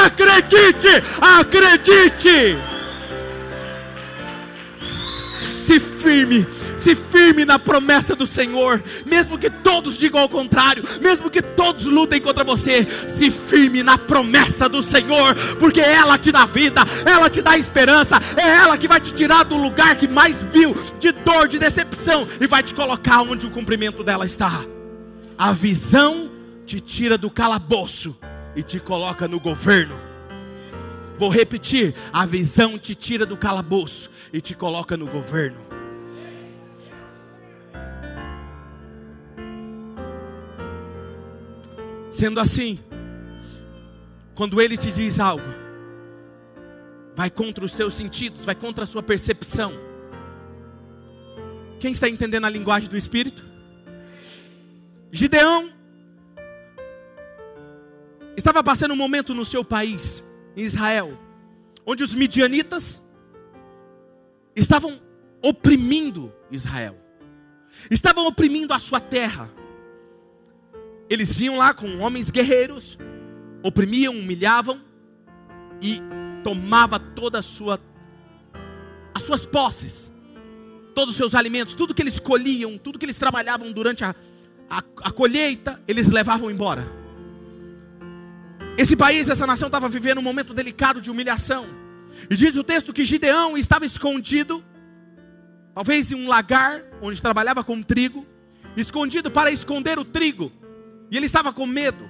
acredite, 0.06 0.88
acredite. 1.20 2.58
Se 5.58 5.78
firme 5.78 6.48
se 6.80 6.96
firme 6.96 7.46
na 7.46 7.60
promessa 7.60 8.16
do 8.16 8.26
Senhor, 8.26 8.82
mesmo 9.06 9.38
que 9.38 9.50
todos 9.50 9.98
digam 9.98 10.22
ao 10.22 10.30
contrário, 10.30 10.84
mesmo 11.02 11.30
que 11.30 11.42
todos 11.42 11.86
lutem 11.86 12.22
contra 12.22 12.44
você, 12.44 12.88
se 13.08 13.30
firme 13.30 13.84
na 13.84 13.98
promessa 13.98 14.70
do 14.70 14.82
Senhor, 14.82 15.36
porque 15.60 15.82
ela 15.82 16.18
te 16.18 16.32
dá 16.32 16.46
vida, 16.46 16.82
ela 17.06 17.30
te 17.30 17.42
dá 17.42 17.58
esperança, 17.58 18.20
é 18.38 18.56
ela 18.56 18.78
que 18.78 18.88
vai 18.88 19.00
te 19.00 19.14
tirar 19.14 19.44
do 19.44 19.58
lugar 19.58 19.96
que 19.96 20.08
mais 20.08 20.44
viu, 20.44 20.76
de 21.00 21.12
dor, 21.12 21.48
de 21.48 21.60
decepção, 21.60 22.28
e 22.40 22.48
vai 22.48 22.64
te 22.64 22.74
colocar 22.74 23.22
onde 23.22 23.46
o 23.46 23.52
cumprimento 23.52 24.04
dela 24.04 24.26
está. 24.26 24.64
A 25.38 25.52
visão 25.52 26.30
te 26.66 26.80
tira 26.80 27.18
do 27.18 27.30
calabouço 27.30 28.18
e 28.56 28.64
te 28.64 28.80
coloca 28.80 29.28
no 29.28 29.40
governo. 29.40 29.96
Vou 31.18 31.30
repetir: 31.30 31.94
a 32.14 32.26
visão 32.26 32.78
te 32.78 32.96
tira 32.96 33.26
do 33.26 33.36
calabouço 33.36 34.10
e 34.32 34.40
te 34.40 34.54
coloca 34.56 34.96
no 34.96 35.08
governo. 35.08 35.69
Sendo 42.20 42.42
assim, 42.42 42.78
quando 44.36 44.60
ele 44.60 44.76
te 44.76 44.92
diz 44.92 45.22
algo, 45.22 45.46
vai 47.16 47.30
contra 47.30 47.64
os 47.64 47.72
seus 47.72 47.94
sentidos, 47.94 48.44
vai 48.44 48.54
contra 48.54 48.84
a 48.84 48.88
sua 48.88 49.02
percepção. 49.02 49.72
Quem 51.80 51.94
está 51.94 52.10
entendendo 52.10 52.44
a 52.44 52.50
linguagem 52.50 52.90
do 52.90 52.98
Espírito? 52.98 53.42
Gideão 55.10 55.72
estava 58.36 58.62
passando 58.62 58.94
um 58.94 58.98
momento 58.98 59.34
no 59.34 59.46
seu 59.46 59.64
país, 59.64 60.22
em 60.58 60.64
Israel, 60.64 61.18
onde 61.86 62.04
os 62.04 62.14
midianitas 62.14 63.02
estavam 64.54 65.00
oprimindo 65.42 66.36
Israel, 66.52 66.98
estavam 67.90 68.28
oprimindo 68.28 68.74
a 68.74 68.80
sua 68.80 69.00
terra. 69.00 69.50
Eles 71.10 71.40
iam 71.40 71.58
lá 71.58 71.74
com 71.74 72.00
homens 72.00 72.30
guerreiros, 72.30 72.98
oprimiam, 73.64 74.14
humilhavam 74.14 74.80
e 75.82 76.02
tomava 76.44 77.00
toda 77.00 77.40
a 77.40 77.42
sua 77.42 77.80
as 79.14 79.24
suas 79.24 79.46
posses, 79.46 80.14
todos 80.94 81.14
os 81.14 81.18
seus 81.18 81.36
alimentos, 81.36 81.74
tudo 81.74 81.94
que 81.94 82.02
eles 82.02 82.20
colhiam, 82.20 82.78
tudo 82.78 82.98
que 82.98 83.06
eles 83.06 83.18
trabalhavam 83.18 83.72
durante 83.72 84.04
a, 84.04 84.16
a, 84.70 84.78
a 84.78 85.12
colheita, 85.12 85.82
eles 85.88 86.08
levavam 86.08 86.50
embora. 86.50 86.88
Esse 88.78 88.96
país, 88.96 89.28
essa 89.28 89.46
nação 89.46 89.68
estava 89.68 89.90
vivendo 89.90 90.20
um 90.20 90.22
momento 90.22 90.54
delicado 90.54 91.02
de 91.02 91.12
humilhação. 91.12 91.66
E 92.30 92.36
diz 92.36 92.56
o 92.56 92.64
texto 92.64 92.94
que 92.94 93.04
Gideão 93.04 93.58
estava 93.58 93.86
escondido, 93.86 94.64
talvez 95.76 96.14
em 96.14 96.16
um 96.16 96.30
lagar 96.30 96.82
onde 97.02 97.22
trabalhava 97.22 97.62
com 97.62 97.84
trigo, 97.84 98.26
escondido 98.78 99.30
para 99.30 99.52
esconder 99.52 100.00
o 100.00 100.06
trigo. 100.06 100.50
E 101.12 101.18
ele 101.18 101.26
estava 101.26 101.52
com 101.52 101.66
medo. 101.66 102.10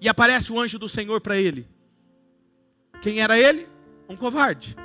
E 0.00 0.08
aparece 0.08 0.52
o 0.52 0.58
anjo 0.58 0.78
do 0.78 0.88
Senhor 0.88 1.20
para 1.20 1.36
ele. 1.36 1.68
Quem 3.00 3.20
era 3.20 3.38
ele? 3.38 3.68
Um 4.08 4.16
covarde. 4.16 4.76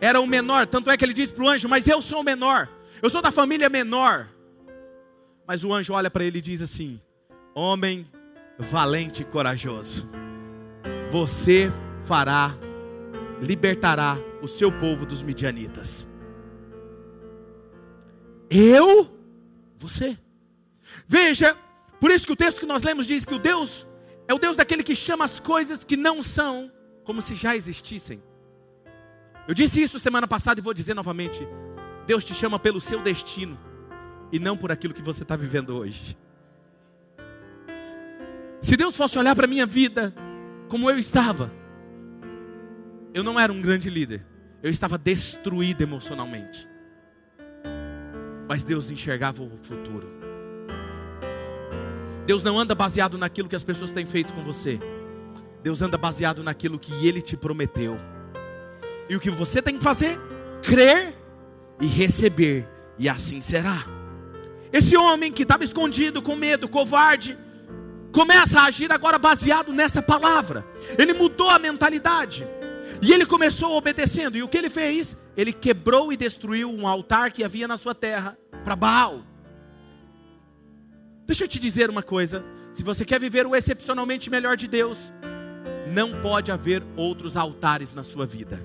Era 0.00 0.20
o 0.20 0.26
menor, 0.26 0.66
tanto 0.66 0.90
é 0.90 0.96
que 0.96 1.04
ele 1.04 1.12
diz 1.14 1.32
para 1.32 1.44
o 1.44 1.48
anjo: 1.48 1.68
Mas 1.68 1.86
eu 1.88 2.02
sou 2.02 2.20
o 2.20 2.24
menor, 2.24 2.68
eu 3.02 3.08
sou 3.08 3.22
da 3.22 3.32
família 3.32 3.68
menor. 3.68 4.28
Mas 5.46 5.64
o 5.64 5.72
anjo 5.72 5.92
olha 5.92 6.10
para 6.10 6.24
ele 6.24 6.38
e 6.38 6.42
diz 6.42 6.60
assim: 6.60 7.00
Homem 7.54 8.06
valente 8.58 9.22
e 9.22 9.24
corajoso, 9.24 10.08
você 11.10 11.72
fará, 12.06 12.54
libertará 13.40 14.18
o 14.42 14.48
seu 14.48 14.70
povo 14.70 15.06
dos 15.06 15.22
midianitas. 15.22 16.06
Eu? 18.50 19.10
Você. 19.78 20.18
Veja, 21.08 21.56
por 22.00 22.10
isso 22.10 22.26
que 22.26 22.32
o 22.32 22.36
texto 22.36 22.60
que 22.60 22.66
nós 22.66 22.82
lemos 22.82 23.06
diz 23.06 23.24
que 23.24 23.34
o 23.34 23.38
Deus 23.38 23.86
é 24.26 24.34
o 24.34 24.38
Deus 24.38 24.56
daquele 24.56 24.82
que 24.82 24.94
chama 24.94 25.24
as 25.24 25.38
coisas 25.38 25.84
que 25.84 25.96
não 25.96 26.22
são 26.22 26.70
como 27.04 27.20
se 27.20 27.34
já 27.34 27.54
existissem. 27.56 28.22
Eu 29.46 29.54
disse 29.54 29.82
isso 29.82 29.98
semana 29.98 30.26
passada 30.26 30.60
e 30.60 30.62
vou 30.62 30.72
dizer 30.72 30.94
novamente. 30.94 31.46
Deus 32.06 32.24
te 32.24 32.34
chama 32.34 32.58
pelo 32.58 32.80
seu 32.80 33.02
destino 33.02 33.58
e 34.32 34.38
não 34.38 34.56
por 34.56 34.72
aquilo 34.72 34.94
que 34.94 35.02
você 35.02 35.22
está 35.22 35.36
vivendo 35.36 35.76
hoje. 35.76 36.16
Se 38.60 38.76
Deus 38.76 38.96
fosse 38.96 39.18
olhar 39.18 39.36
para 39.36 39.44
a 39.44 39.48
minha 39.48 39.66
vida 39.66 40.14
como 40.68 40.90
eu 40.90 40.98
estava, 40.98 41.52
eu 43.12 43.22
não 43.22 43.38
era 43.38 43.52
um 43.52 43.60
grande 43.60 43.90
líder, 43.90 44.24
eu 44.62 44.70
estava 44.70 44.96
destruído 44.96 45.82
emocionalmente. 45.82 46.66
Mas 48.48 48.62
Deus 48.62 48.90
enxergava 48.90 49.42
o 49.42 49.50
futuro. 49.62 50.13
Deus 52.26 52.42
não 52.42 52.58
anda 52.58 52.74
baseado 52.74 53.18
naquilo 53.18 53.48
que 53.48 53.56
as 53.56 53.64
pessoas 53.64 53.92
têm 53.92 54.06
feito 54.06 54.32
com 54.32 54.42
você. 54.42 54.80
Deus 55.62 55.82
anda 55.82 55.98
baseado 55.98 56.42
naquilo 56.42 56.78
que 56.78 57.06
Ele 57.06 57.20
te 57.20 57.36
prometeu. 57.36 57.98
E 59.08 59.16
o 59.16 59.20
que 59.20 59.30
você 59.30 59.60
tem 59.60 59.76
que 59.76 59.84
fazer? 59.84 60.18
Crer 60.62 61.14
e 61.80 61.86
receber, 61.86 62.66
e 62.98 63.08
assim 63.08 63.40
será. 63.40 63.84
Esse 64.72 64.96
homem 64.96 65.30
que 65.30 65.42
estava 65.42 65.64
escondido, 65.64 66.22
com 66.22 66.34
medo, 66.34 66.68
covarde, 66.68 67.36
começa 68.10 68.60
a 68.60 68.64
agir 68.64 68.90
agora 68.90 69.18
baseado 69.18 69.72
nessa 69.72 70.02
palavra. 70.02 70.66
Ele 70.98 71.12
mudou 71.12 71.50
a 71.50 71.58
mentalidade. 71.58 72.46
E 73.02 73.12
ele 73.12 73.26
começou 73.26 73.76
obedecendo. 73.76 74.36
E 74.36 74.42
o 74.42 74.48
que 74.48 74.56
ele 74.56 74.70
fez? 74.70 75.16
Ele 75.36 75.52
quebrou 75.52 76.12
e 76.12 76.16
destruiu 76.16 76.70
um 76.70 76.88
altar 76.88 77.30
que 77.30 77.44
havia 77.44 77.68
na 77.68 77.76
sua 77.76 77.94
terra 77.94 78.38
para 78.64 78.74
Baal. 78.74 79.22
Deixa 81.26 81.44
eu 81.44 81.48
te 81.48 81.58
dizer 81.58 81.90
uma 81.90 82.02
coisa: 82.02 82.44
se 82.72 82.82
você 82.82 83.04
quer 83.04 83.20
viver 83.20 83.46
o 83.46 83.54
excepcionalmente 83.54 84.30
melhor 84.30 84.56
de 84.56 84.68
Deus, 84.68 85.12
não 85.86 86.20
pode 86.20 86.50
haver 86.52 86.82
outros 86.96 87.36
altares 87.36 87.94
na 87.94 88.04
sua 88.04 88.26
vida. 88.26 88.60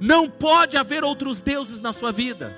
Não 0.00 0.30
pode 0.30 0.76
haver 0.76 1.04
outros 1.04 1.42
deuses 1.42 1.80
na 1.80 1.92
sua 1.92 2.10
vida. 2.10 2.56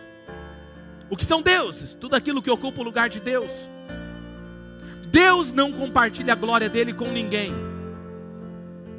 O 1.11 1.17
que 1.17 1.25
são 1.25 1.43
deuses? 1.43 1.95
Tudo 1.95 2.15
aquilo 2.15 2.41
que 2.41 2.51
ocupa 2.51 2.81
o 2.81 2.85
lugar 2.85 3.09
de 3.09 3.21
Deus. 3.21 3.69
Deus 5.09 5.53
não 5.53 5.73
compartilha 5.73 6.33
a 6.33 6.37
glória 6.37 6.69
dele 6.69 6.93
com 6.93 7.09
ninguém. 7.09 7.53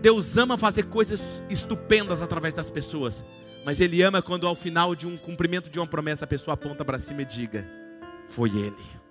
Deus 0.02 0.38
ama 0.38 0.58
fazer 0.58 0.84
coisas 0.84 1.42
estupendas 1.50 2.22
através 2.22 2.54
das 2.54 2.70
pessoas, 2.70 3.24
mas 3.66 3.80
Ele 3.80 4.02
ama 4.02 4.22
quando 4.22 4.46
ao 4.46 4.54
final 4.54 4.94
de 4.94 5.08
um 5.08 5.18
cumprimento 5.18 5.70
de 5.70 5.80
uma 5.80 5.88
promessa 5.88 6.26
a 6.26 6.28
pessoa 6.28 6.54
aponta 6.54 6.84
para 6.84 7.00
cima 7.00 7.22
e 7.22 7.26
diga: 7.26 7.68
Foi 8.28 8.50
Ele. 8.50 9.03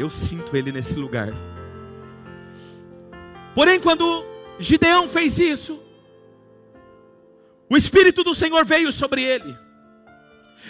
Eu 0.00 0.08
sinto 0.08 0.56
Ele 0.56 0.72
nesse 0.72 0.94
lugar. 0.94 1.28
Porém, 3.54 3.78
quando 3.78 4.24
Gideão 4.58 5.06
fez 5.06 5.38
isso, 5.38 5.78
o 7.68 7.76
Espírito 7.76 8.24
do 8.24 8.34
Senhor 8.34 8.64
veio 8.64 8.90
sobre 8.90 9.22
ele. 9.22 9.54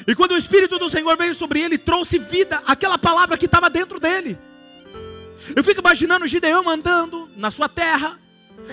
E 0.04 0.16
quando 0.16 0.32
o 0.32 0.36
Espírito 0.36 0.80
do 0.80 0.90
Senhor 0.90 1.16
veio 1.16 1.32
sobre 1.32 1.60
ele, 1.60 1.78
trouxe 1.78 2.18
vida 2.18 2.60
àquela 2.66 2.98
palavra 2.98 3.38
que 3.38 3.46
estava 3.46 3.70
dentro 3.70 4.00
dele. 4.00 4.36
Eu 5.54 5.62
fico 5.62 5.80
imaginando 5.80 6.26
Gideão 6.26 6.68
andando 6.68 7.30
na 7.36 7.52
sua 7.52 7.68
terra. 7.68 8.18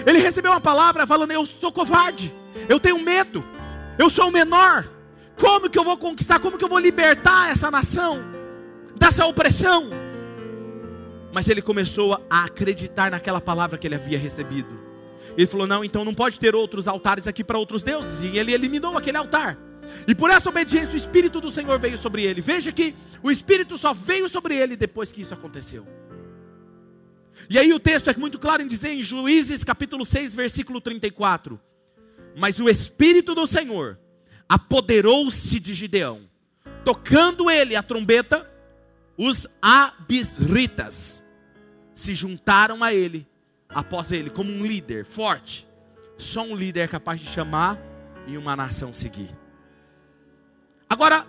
Ele 0.08 0.18
recebeu 0.18 0.50
uma 0.50 0.62
palavra 0.62 1.06
falando: 1.06 1.32
Eu 1.32 1.46
sou 1.46 1.72
covarde, 1.72 2.34
eu 2.68 2.80
tenho 2.80 2.98
medo, 2.98 3.44
eu 4.00 4.10
sou 4.10 4.30
o 4.30 4.32
menor. 4.32 4.90
Como 5.40 5.70
que 5.70 5.78
eu 5.78 5.84
vou 5.84 5.98
conquistar? 5.98 6.40
Como 6.40 6.58
que 6.58 6.64
eu 6.64 6.70
vou 6.70 6.80
libertar 6.80 7.52
essa 7.52 7.70
nação 7.70 8.24
dessa 8.96 9.24
opressão? 9.28 10.07
Mas 11.38 11.48
ele 11.48 11.62
começou 11.62 12.16
a 12.32 12.46
acreditar 12.46 13.12
naquela 13.12 13.40
palavra 13.40 13.78
que 13.78 13.86
ele 13.86 13.94
havia 13.94 14.18
recebido. 14.18 14.76
Ele 15.38 15.46
falou: 15.46 15.68
Não, 15.68 15.84
então 15.84 16.04
não 16.04 16.12
pode 16.12 16.40
ter 16.40 16.56
outros 16.56 16.88
altares 16.88 17.28
aqui 17.28 17.44
para 17.44 17.60
outros 17.60 17.84
deuses. 17.84 18.24
E 18.24 18.40
ele 18.40 18.52
eliminou 18.52 18.98
aquele 18.98 19.18
altar. 19.18 19.56
E 20.08 20.16
por 20.16 20.32
essa 20.32 20.50
obediência, 20.50 20.96
o 20.96 20.98
Espírito 20.98 21.40
do 21.40 21.52
Senhor 21.52 21.78
veio 21.78 21.96
sobre 21.96 22.24
ele. 22.24 22.42
Veja 22.42 22.72
que 22.72 22.96
o 23.22 23.30
Espírito 23.30 23.78
só 23.78 23.94
veio 23.94 24.28
sobre 24.28 24.56
ele 24.56 24.76
depois 24.76 25.12
que 25.12 25.22
isso 25.22 25.32
aconteceu. 25.32 25.86
E 27.48 27.60
aí 27.60 27.72
o 27.72 27.80
texto 27.80 28.10
é 28.10 28.18
muito 28.18 28.40
claro 28.40 28.64
em 28.64 28.68
dizer 28.68 28.90
em 28.90 29.04
Juízes 29.04 29.64
capítulo 29.64 30.08
6, 30.08 30.34
versículo 30.34 30.82
34. 30.82 31.62
Mas 32.36 32.60
o 32.60 32.68
Espírito 32.68 33.36
do 33.36 33.46
Senhor 33.46 34.00
apoderou-se 34.50 35.60
de 35.60 35.76
Gideão, 35.76 36.22
tocando 36.84 37.48
ele 37.48 37.76
a 37.76 37.84
trombeta, 37.84 38.52
os 39.16 39.46
abisritas 39.62 41.27
se 41.98 42.14
juntaram 42.14 42.84
a 42.84 42.94
ele, 42.94 43.28
após 43.68 44.12
ele, 44.12 44.30
como 44.30 44.52
um 44.52 44.66
líder 44.66 45.04
forte. 45.04 45.68
Só 46.16 46.44
um 46.44 46.56
líder 46.56 46.82
é 46.82 46.88
capaz 46.88 47.20
de 47.20 47.26
chamar 47.26 47.78
e 48.28 48.38
uma 48.38 48.56
nação 48.56 48.94
seguir. 48.94 49.30
Agora, 50.88 51.28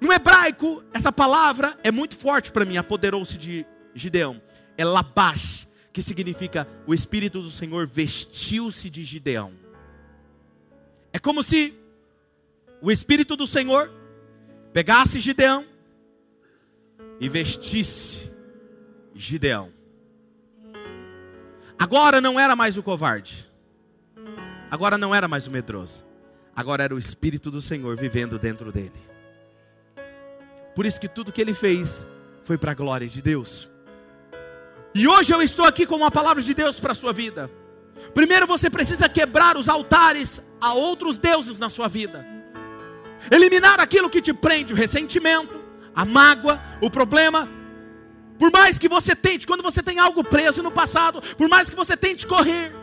no 0.00 0.12
hebraico, 0.12 0.84
essa 0.92 1.10
palavra 1.10 1.76
é 1.82 1.90
muito 1.90 2.16
forte 2.16 2.52
para 2.52 2.66
mim, 2.66 2.76
apoderou-se 2.76 3.36
de 3.38 3.66
Gideão. 3.94 4.40
É 4.76 4.84
labash, 4.84 5.66
que 5.92 6.02
significa 6.02 6.68
o 6.86 6.92
Espírito 6.92 7.40
do 7.40 7.50
Senhor 7.50 7.86
vestiu-se 7.86 8.90
de 8.90 9.02
Gideão. 9.02 9.52
É 11.12 11.18
como 11.18 11.42
se 11.42 11.74
o 12.82 12.90
Espírito 12.92 13.36
do 13.36 13.46
Senhor 13.46 13.90
pegasse 14.72 15.18
Gideão 15.18 15.66
e 17.18 17.28
vestisse 17.28 18.30
Gideão. 19.14 19.79
Agora 21.80 22.20
não 22.20 22.38
era 22.38 22.54
mais 22.54 22.76
o 22.76 22.82
covarde. 22.82 23.50
Agora 24.70 24.98
não 24.98 25.14
era 25.14 25.26
mais 25.26 25.46
o 25.46 25.50
medroso. 25.50 26.04
Agora 26.54 26.84
era 26.84 26.94
o 26.94 26.98
Espírito 26.98 27.50
do 27.50 27.62
Senhor 27.62 27.96
vivendo 27.96 28.38
dentro 28.38 28.70
dele. 28.70 29.08
Por 30.74 30.84
isso 30.84 31.00
que 31.00 31.08
tudo 31.08 31.32
que 31.32 31.40
ele 31.40 31.54
fez 31.54 32.06
foi 32.44 32.58
para 32.58 32.72
a 32.72 32.74
glória 32.74 33.08
de 33.08 33.22
Deus. 33.22 33.70
E 34.94 35.08
hoje 35.08 35.32
eu 35.32 35.40
estou 35.40 35.64
aqui 35.64 35.86
com 35.86 35.96
uma 35.96 36.10
palavra 36.10 36.42
de 36.42 36.52
Deus 36.52 36.78
para 36.78 36.92
a 36.92 36.94
sua 36.94 37.14
vida. 37.14 37.50
Primeiro 38.12 38.46
você 38.46 38.68
precisa 38.68 39.08
quebrar 39.08 39.56
os 39.56 39.66
altares 39.66 40.38
a 40.60 40.74
outros 40.74 41.16
deuses 41.16 41.56
na 41.56 41.70
sua 41.70 41.88
vida. 41.88 42.26
Eliminar 43.30 43.80
aquilo 43.80 44.10
que 44.10 44.20
te 44.20 44.34
prende, 44.34 44.74
o 44.74 44.76
ressentimento, 44.76 45.58
a 45.96 46.04
mágoa, 46.04 46.60
o 46.82 46.90
problema. 46.90 47.48
Por 48.40 48.50
mais 48.50 48.78
que 48.78 48.88
você 48.88 49.14
tente, 49.14 49.46
quando 49.46 49.62
você 49.62 49.82
tem 49.82 49.98
algo 49.98 50.24
preso 50.24 50.62
no 50.62 50.72
passado, 50.72 51.20
por 51.36 51.46
mais 51.46 51.68
que 51.68 51.76
você 51.76 51.94
tente 51.94 52.26
correr, 52.26 52.74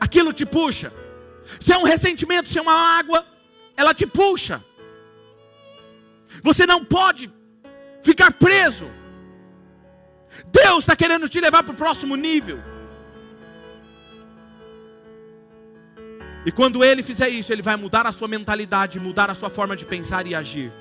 aquilo 0.00 0.32
te 0.32 0.46
puxa. 0.46 0.90
Se 1.60 1.70
é 1.70 1.76
um 1.76 1.82
ressentimento, 1.82 2.48
se 2.48 2.58
é 2.58 2.62
uma 2.62 2.98
água, 2.98 3.26
ela 3.76 3.92
te 3.92 4.06
puxa. 4.06 4.64
Você 6.42 6.64
não 6.64 6.82
pode 6.82 7.30
ficar 8.02 8.32
preso. 8.32 8.90
Deus 10.46 10.78
está 10.78 10.96
querendo 10.96 11.28
te 11.28 11.38
levar 11.42 11.62
para 11.62 11.74
o 11.74 11.76
próximo 11.76 12.16
nível. 12.16 12.58
E 16.46 16.50
quando 16.50 16.82
Ele 16.82 17.02
fizer 17.02 17.28
isso, 17.28 17.52
Ele 17.52 17.60
vai 17.60 17.76
mudar 17.76 18.06
a 18.06 18.12
sua 18.12 18.28
mentalidade, 18.28 18.98
mudar 18.98 19.28
a 19.28 19.34
sua 19.34 19.50
forma 19.50 19.76
de 19.76 19.84
pensar 19.84 20.26
e 20.26 20.34
agir. 20.34 20.72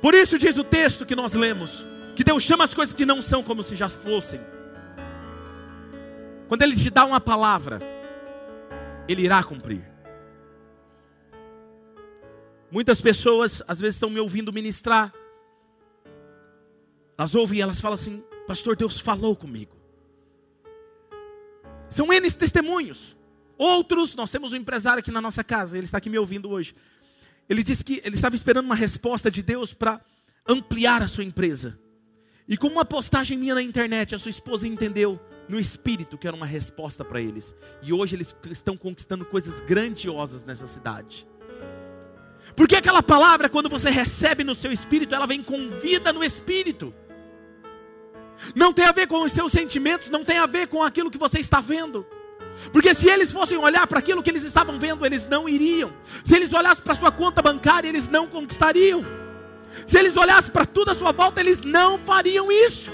Por 0.00 0.14
isso 0.14 0.36
diz 0.36 0.58
o 0.58 0.64
texto 0.64 1.06
que 1.06 1.14
nós 1.14 1.32
lemos: 1.32 1.91
que 2.14 2.24
Deus 2.24 2.42
chama 2.42 2.64
as 2.64 2.74
coisas 2.74 2.94
que 2.94 3.06
não 3.06 3.22
são 3.22 3.42
como 3.42 3.62
se 3.62 3.74
já 3.74 3.88
fossem. 3.88 4.40
Quando 6.48 6.62
Ele 6.62 6.76
te 6.76 6.90
dá 6.90 7.04
uma 7.04 7.20
palavra, 7.20 7.80
Ele 9.08 9.22
irá 9.22 9.42
cumprir. 9.42 9.82
Muitas 12.70 13.00
pessoas 13.00 13.62
às 13.66 13.80
vezes 13.80 13.96
estão 13.96 14.10
me 14.10 14.20
ouvindo 14.20 14.52
ministrar. 14.52 15.12
Elas 17.18 17.34
ouvem 17.34 17.58
e 17.58 17.62
elas 17.62 17.80
falam 17.80 17.94
assim: 17.94 18.22
Pastor, 18.46 18.76
Deus 18.76 18.98
falou 18.98 19.36
comigo. 19.36 19.76
São 21.88 22.12
N 22.12 22.30
testemunhos. 22.30 23.16
Outros, 23.58 24.14
nós 24.14 24.30
temos 24.30 24.52
um 24.52 24.56
empresário 24.56 25.00
aqui 25.00 25.10
na 25.10 25.20
nossa 25.20 25.44
casa, 25.44 25.76
ele 25.76 25.84
está 25.84 25.98
aqui 25.98 26.08
me 26.08 26.18
ouvindo 26.18 26.50
hoje. 26.50 26.74
Ele 27.48 27.62
disse 27.62 27.84
que 27.84 28.00
ele 28.04 28.16
estava 28.16 28.34
esperando 28.34 28.64
uma 28.64 28.74
resposta 28.74 29.30
de 29.30 29.42
Deus 29.42 29.74
para 29.74 30.00
ampliar 30.48 31.02
a 31.02 31.08
sua 31.08 31.24
empresa. 31.24 31.78
E 32.48 32.56
com 32.56 32.66
uma 32.66 32.84
postagem 32.84 33.38
minha 33.38 33.54
na 33.54 33.62
internet, 33.62 34.14
a 34.14 34.18
sua 34.18 34.30
esposa 34.30 34.66
entendeu 34.66 35.20
no 35.48 35.58
espírito 35.58 36.18
que 36.18 36.26
era 36.26 36.36
uma 36.36 36.46
resposta 36.46 37.04
para 37.04 37.20
eles. 37.20 37.54
E 37.82 37.92
hoje 37.92 38.16
eles 38.16 38.34
estão 38.50 38.76
conquistando 38.76 39.24
coisas 39.24 39.60
grandiosas 39.60 40.42
nessa 40.42 40.66
cidade. 40.66 41.26
Porque 42.56 42.76
aquela 42.76 43.02
palavra, 43.02 43.48
quando 43.48 43.68
você 43.68 43.90
recebe 43.90 44.44
no 44.44 44.54
seu 44.54 44.72
espírito, 44.72 45.14
ela 45.14 45.26
vem 45.26 45.42
com 45.42 45.70
vida 45.78 46.12
no 46.12 46.22
espírito. 46.22 46.92
Não 48.54 48.72
tem 48.72 48.84
a 48.84 48.92
ver 48.92 49.06
com 49.06 49.22
os 49.22 49.32
seus 49.32 49.52
sentimentos, 49.52 50.08
não 50.08 50.24
tem 50.24 50.38
a 50.38 50.46
ver 50.46 50.66
com 50.66 50.82
aquilo 50.82 51.10
que 51.10 51.18
você 51.18 51.38
está 51.38 51.60
vendo. 51.60 52.04
Porque 52.72 52.94
se 52.94 53.08
eles 53.08 53.32
fossem 53.32 53.56
olhar 53.56 53.86
para 53.86 53.98
aquilo 53.98 54.22
que 54.22 54.30
eles 54.30 54.42
estavam 54.42 54.78
vendo, 54.78 55.06
eles 55.06 55.26
não 55.26 55.48
iriam. 55.48 55.92
Se 56.24 56.36
eles 56.36 56.52
olhassem 56.52 56.84
para 56.84 56.94
sua 56.94 57.10
conta 57.10 57.40
bancária, 57.40 57.88
eles 57.88 58.08
não 58.08 58.26
conquistariam. 58.26 59.21
Se 59.86 59.98
eles 59.98 60.16
olhassem 60.16 60.52
para 60.52 60.66
tudo 60.66 60.90
à 60.90 60.94
sua 60.94 61.12
volta, 61.12 61.40
eles 61.40 61.60
não 61.60 61.98
fariam 61.98 62.50
isso. 62.50 62.92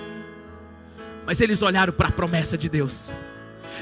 Mas 1.26 1.40
eles 1.40 1.60
olharam 1.62 1.92
para 1.92 2.08
a 2.08 2.12
promessa 2.12 2.56
de 2.56 2.68
Deus. 2.68 3.10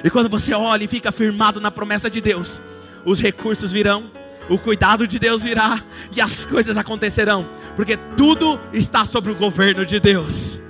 E 0.05 0.11
quando 0.11 0.29
você 0.29 0.53
olha 0.53 0.85
e 0.85 0.88
fica 0.88 1.12
firmado 1.12 1.61
na 1.61 1.71
promessa 1.71 2.11
de 2.11 2.21
Deus, 2.21 2.61
os 3.05 3.21
recursos 3.21 3.73
virão, 3.73 4.11
o 4.49 4.59
cuidado 4.59 5.07
de 5.07 5.19
Deus 5.19 5.42
virá 5.42 5.83
e 6.14 6.21
as 6.21 6.45
coisas 6.45 6.77
acontecerão, 6.77 7.49
porque 7.75 7.97
tudo 8.16 8.61
está 8.73 9.05
sobre 9.05 9.33
o 9.33 9.37
governo 9.37 9.85
de 9.85 9.99
Deus. 9.99 10.61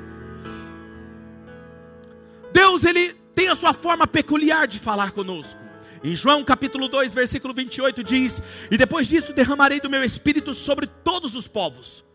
Deus, 2.53 2.85
ele 2.85 3.13
tem 3.35 3.49
a 3.49 3.55
sua 3.55 3.75
forma 3.75 4.07
peculiar 4.07 4.67
de 4.67 4.79
falar 4.79 5.11
conosco. 5.11 5.61
Em 6.03 6.15
João 6.15 6.45
capítulo 6.45 6.89
2, 6.89 7.13
versículo 7.13 7.53
28 7.53 8.03
diz: 8.05 8.43
E 8.71 8.79
depois 8.79 9.09
disso 9.09 9.33
derramarei 9.33 9.81
do 9.81 9.91
meu 9.91 10.05
espírito 10.05 10.55
sobre 10.55 10.87
todos 10.87 11.35
os 11.35 11.49
povos. 11.49 12.06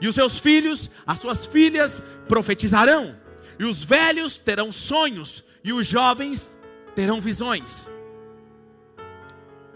E 0.00 0.08
os 0.08 0.14
seus 0.14 0.38
filhos, 0.38 0.90
as 1.06 1.18
suas 1.18 1.46
filhas 1.46 2.02
profetizarão, 2.28 3.18
e 3.58 3.64
os 3.64 3.84
velhos 3.84 4.38
terão 4.38 4.70
sonhos, 4.70 5.44
e 5.64 5.72
os 5.72 5.86
jovens 5.86 6.56
terão 6.94 7.20
visões. 7.20 7.88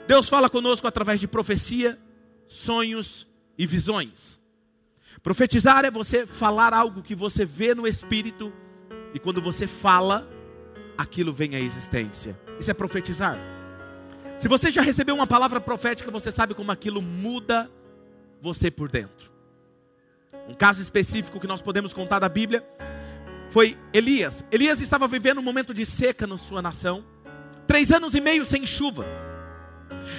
Deus 0.07 0.29
fala 0.29 0.49
conosco 0.49 0.87
através 0.87 1.19
de 1.21 1.27
profecia, 1.27 1.99
sonhos 2.47 3.27
e 3.59 3.67
visões. 3.67 4.41
Profetizar 5.23 5.85
é 5.85 5.91
você 5.91 6.27
falar 6.27 6.75
algo 6.75 7.03
que 7.03 7.15
você 7.15 7.45
vê 7.45 7.75
no 7.75 7.87
espírito, 7.87 8.53
e 9.15 9.19
quando 9.19 9.43
você 9.43 9.67
fala, 9.67 10.29
aquilo 10.97 11.33
vem 11.33 11.55
à 11.55 11.61
existência. 11.61 12.39
Isso 12.59 12.71
é 12.71 12.75
profetizar. 12.75 13.39
Se 14.39 14.49
você 14.49 14.71
já 14.71 14.83
recebeu 14.83 15.15
uma 15.15 15.27
palavra 15.27 15.61
profética, 15.61 16.11
você 16.11 16.31
sabe 16.31 16.55
como 16.55 16.73
aquilo 16.73 17.01
muda 17.01 17.71
você 18.41 18.71
por 18.71 18.89
dentro. 18.89 19.32
Um 20.49 20.55
caso 20.55 20.83
específico 20.83 21.41
que 21.41 21.47
nós 21.47 21.63
podemos 21.63 21.93
contar 21.93 22.19
da 22.19 22.29
Bíblia 22.29 22.65
foi 23.51 23.79
Elias. 23.93 24.45
Elias 24.51 24.81
estava 24.81 25.07
vivendo 25.07 25.39
um 25.39 25.43
momento 25.43 25.75
de 25.75 25.85
seca 25.85 26.27
na 26.27 26.39
sua 26.39 26.63
nação, 26.63 27.05
três 27.67 27.93
anos 27.93 28.15
e 28.15 28.21
meio 28.21 28.45
sem 28.45 28.65
chuva. 28.65 29.07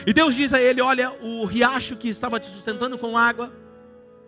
E 0.05 0.13
Deus 0.13 0.35
diz 0.35 0.53
a 0.53 0.61
ele: 0.61 0.81
Olha, 0.81 1.11
o 1.21 1.45
riacho 1.45 1.95
que 1.95 2.07
estava 2.07 2.39
te 2.39 2.45
sustentando 2.47 2.97
com 2.97 3.17
água 3.17 3.51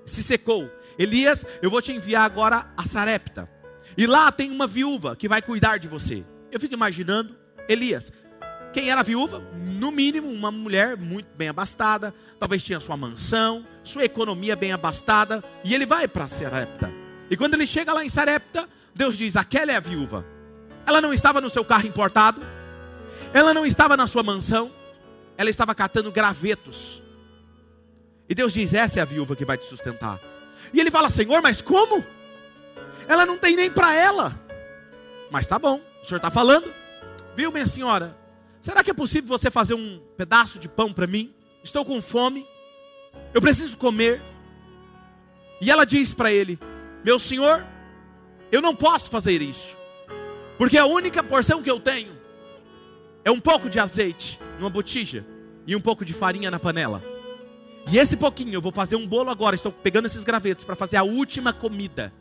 se 0.05 0.21
secou. 0.21 0.69
Elias, 0.97 1.45
eu 1.61 1.69
vou 1.69 1.81
te 1.81 1.91
enviar 1.91 2.23
agora 2.23 2.71
a 2.75 2.85
Sarepta. 2.85 3.49
E 3.97 4.07
lá 4.07 4.31
tem 4.31 4.51
uma 4.51 4.67
viúva 4.67 5.15
que 5.15 5.27
vai 5.27 5.41
cuidar 5.41 5.77
de 5.77 5.87
você. 5.87 6.23
Eu 6.51 6.59
fico 6.59 6.73
imaginando 6.73 7.35
Elias. 7.67 8.11
Quem 8.73 8.89
era 8.89 9.03
viúva? 9.03 9.39
No 9.53 9.91
mínimo, 9.91 10.29
uma 10.29 10.51
mulher 10.51 10.97
muito 10.97 11.27
bem 11.35 11.47
abastada, 11.47 12.13
talvez 12.37 12.61
tinha 12.61 12.79
sua 12.79 12.97
mansão, 12.97 13.65
sua 13.85 14.03
economia 14.03 14.55
bem 14.55 14.73
abastada, 14.73 15.43
e 15.63 15.73
ele 15.73 15.85
vai 15.85 16.07
para 16.07 16.27
Sarepta. 16.27 16.91
E 17.29 17.37
quando 17.37 17.53
ele 17.53 17.65
chega 17.65 17.93
lá 17.93 18.03
em 18.03 18.09
Sarepta, 18.09 18.67
Deus 18.93 19.17
diz: 19.17 19.35
aquela 19.35 19.71
é 19.71 19.75
a 19.75 19.79
viúva. 19.79 20.25
Ela 20.85 20.99
não 20.99 21.13
estava 21.13 21.39
no 21.39 21.49
seu 21.49 21.63
carro 21.63 21.87
importado, 21.87 22.45
ela 23.33 23.53
não 23.53 23.65
estava 23.65 23.95
na 23.95 24.07
sua 24.07 24.23
mansão, 24.23 24.71
ela 25.37 25.49
estava 25.49 25.73
catando 25.73 26.11
gravetos. 26.11 27.01
E 28.27 28.35
Deus 28.35 28.53
diz: 28.53 28.73
essa 28.73 28.99
é 28.99 29.01
a 29.01 29.05
viúva 29.05 29.35
que 29.35 29.45
vai 29.45 29.57
te 29.57 29.65
sustentar. 29.65 30.19
E 30.73 30.79
ele 30.79 30.91
fala: 30.91 31.09
Senhor, 31.09 31.41
mas 31.41 31.61
como? 31.61 32.03
Ela 33.07 33.25
não 33.25 33.37
tem 33.37 33.55
nem 33.55 33.69
para 33.69 33.93
ela. 33.93 34.39
Mas 35.29 35.45
tá 35.45 35.59
bom, 35.59 35.79
o 36.01 36.05
senhor 36.05 36.17
está 36.17 36.31
falando. 36.31 36.71
Viu, 37.35 37.51
minha 37.51 37.67
senhora? 37.67 38.17
Será 38.61 38.83
que 38.83 38.89
é 38.89 38.93
possível 38.93 39.27
você 39.27 39.51
fazer 39.51 39.75
um 39.75 40.01
pedaço 40.17 40.57
de 40.57 40.67
pão 40.67 40.91
para 40.91 41.05
mim? 41.05 41.33
Estou 41.63 41.85
com 41.85 42.01
fome 42.01 42.47
eu 43.33 43.41
preciso 43.41 43.77
comer. 43.77 44.21
E 45.61 45.71
ela 45.71 45.85
diz 45.85 46.13
para 46.13 46.31
ele: 46.31 46.59
Meu 47.03 47.19
senhor, 47.19 47.65
eu 48.51 48.61
não 48.61 48.75
posso 48.75 49.09
fazer 49.09 49.41
isso, 49.41 49.75
porque 50.57 50.77
a 50.77 50.85
única 50.85 51.23
porção 51.23 51.61
que 51.61 51.71
eu 51.71 51.79
tenho 51.79 52.13
é 53.23 53.31
um 53.31 53.39
pouco 53.39 53.69
de 53.69 53.79
azeite 53.79 54.39
numa 54.59 54.69
botija 54.69 55.25
e 55.65 55.75
um 55.75 55.81
pouco 55.81 56.05
de 56.05 56.13
farinha 56.13 56.51
na 56.51 56.59
panela. 56.59 57.01
E 57.91 57.97
esse 57.97 58.17
pouquinho 58.17 58.53
eu 58.53 58.61
vou 58.61 58.71
fazer 58.71 58.95
um 58.95 59.07
bolo 59.07 59.29
agora. 59.29 59.55
Estou 59.55 59.71
pegando 59.71 60.05
esses 60.05 60.23
gravetos 60.23 60.63
para 60.63 60.75
fazer 60.75 60.97
a 60.97 61.03
última 61.03 61.53
comida 61.53 62.11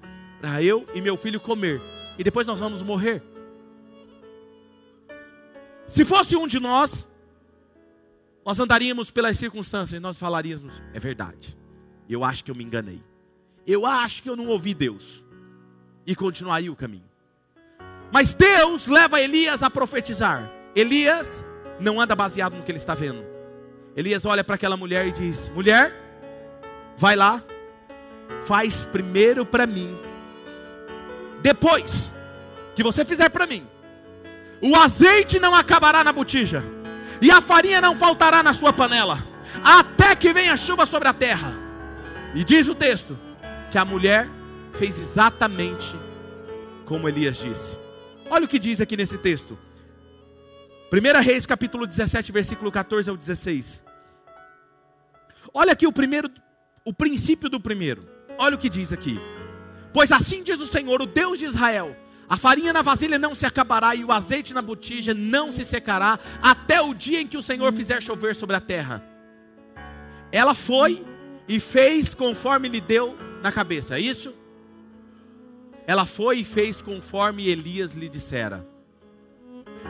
para 0.40 0.62
eu 0.62 0.86
e 0.94 1.00
meu 1.00 1.16
filho 1.16 1.40
comer. 1.40 1.80
E 2.18 2.24
depois 2.24 2.46
nós 2.46 2.60
vamos 2.60 2.82
morrer. 2.82 3.22
Se 5.86 6.04
fosse 6.04 6.36
um 6.36 6.46
de 6.46 6.60
nós, 6.60 7.06
nós 8.44 8.60
andaríamos 8.60 9.10
pelas 9.10 9.38
circunstâncias 9.38 9.98
e 9.98 10.02
nós 10.02 10.16
falaríamos: 10.16 10.82
é 10.92 11.00
verdade, 11.00 11.56
eu 12.08 12.22
acho 12.24 12.44
que 12.44 12.50
eu 12.50 12.54
me 12.54 12.64
enganei, 12.64 13.02
eu 13.66 13.86
acho 13.86 14.22
que 14.22 14.28
eu 14.28 14.36
não 14.36 14.46
ouvi 14.48 14.74
Deus, 14.74 15.24
e 16.06 16.14
continuaria 16.14 16.70
o 16.70 16.76
caminho. 16.76 17.08
Mas 18.12 18.32
Deus 18.32 18.86
leva 18.86 19.20
Elias 19.20 19.62
a 19.62 19.70
profetizar. 19.70 20.50
Elias 20.76 21.44
não 21.80 22.00
anda 22.00 22.14
baseado 22.14 22.54
no 22.54 22.62
que 22.62 22.70
ele 22.70 22.78
está 22.78 22.94
vendo. 22.94 23.24
Elias 23.96 24.24
olha 24.24 24.44
para 24.44 24.56
aquela 24.56 24.76
mulher 24.76 25.06
e 25.06 25.12
diz: 25.12 25.48
Mulher, 25.48 25.92
vai 26.96 27.16
lá, 27.16 27.42
faz 28.44 28.84
primeiro 28.84 29.46
para 29.46 29.66
mim, 29.66 29.98
depois 31.40 32.12
que 32.76 32.82
você 32.82 33.04
fizer 33.04 33.30
para 33.30 33.46
mim, 33.46 33.66
o 34.60 34.76
azeite 34.76 35.38
não 35.40 35.54
acabará 35.54 36.04
na 36.04 36.12
botija 36.12 36.73
e 37.20 37.30
a 37.30 37.40
farinha 37.40 37.80
não 37.80 37.96
faltará 37.96 38.42
na 38.42 38.54
sua 38.54 38.72
panela, 38.72 39.24
até 39.62 40.14
que 40.14 40.32
venha 40.32 40.56
chuva 40.56 40.86
sobre 40.86 41.08
a 41.08 41.12
terra. 41.12 41.56
E 42.34 42.44
diz 42.44 42.68
o 42.68 42.74
texto 42.74 43.18
que 43.70 43.78
a 43.78 43.84
mulher 43.84 44.28
fez 44.74 44.98
exatamente 44.98 45.94
como 46.84 47.08
Elias 47.08 47.36
disse. 47.36 47.78
Olha 48.28 48.44
o 48.44 48.48
que 48.48 48.58
diz 48.58 48.80
aqui 48.80 48.96
nesse 48.96 49.18
texto. 49.18 49.58
1 50.92 51.22
Reis 51.22 51.46
capítulo 51.46 51.86
17, 51.86 52.30
versículo 52.30 52.70
14 52.70 53.10
ao 53.10 53.16
16. 53.16 53.84
Olha 55.52 55.72
aqui 55.72 55.86
o 55.86 55.92
primeiro, 55.92 56.30
o 56.84 56.92
princípio 56.92 57.48
do 57.48 57.60
primeiro. 57.60 58.08
Olha 58.38 58.54
o 58.54 58.58
que 58.58 58.68
diz 58.68 58.92
aqui. 58.92 59.18
Pois 59.92 60.10
assim 60.10 60.42
diz 60.42 60.60
o 60.60 60.66
Senhor, 60.66 61.00
o 61.00 61.06
Deus 61.06 61.38
de 61.38 61.44
Israel: 61.44 61.96
a 62.34 62.36
farinha 62.36 62.72
na 62.72 62.82
vasilha 62.82 63.18
não 63.18 63.34
se 63.34 63.46
acabará 63.46 63.94
e 63.94 64.04
o 64.04 64.10
azeite 64.10 64.52
na 64.52 64.60
botija 64.60 65.14
não 65.14 65.52
se 65.52 65.64
secará 65.64 66.18
até 66.42 66.80
o 66.80 66.92
dia 66.92 67.20
em 67.20 67.26
que 67.26 67.36
o 67.36 67.42
Senhor 67.42 67.72
fizer 67.72 68.02
chover 68.02 68.34
sobre 68.34 68.56
a 68.56 68.60
terra. 68.60 69.04
Ela 70.32 70.54
foi 70.54 71.04
e 71.46 71.60
fez 71.60 72.14
conforme 72.14 72.68
lhe 72.68 72.80
deu 72.80 73.16
na 73.42 73.52
cabeça, 73.52 73.96
é 73.96 74.00
isso? 74.00 74.34
ela 75.86 76.06
foi 76.06 76.40
e 76.40 76.44
fez 76.44 76.80
conforme 76.80 77.48
Elias 77.48 77.94
lhe 77.94 78.08
dissera. 78.08 78.66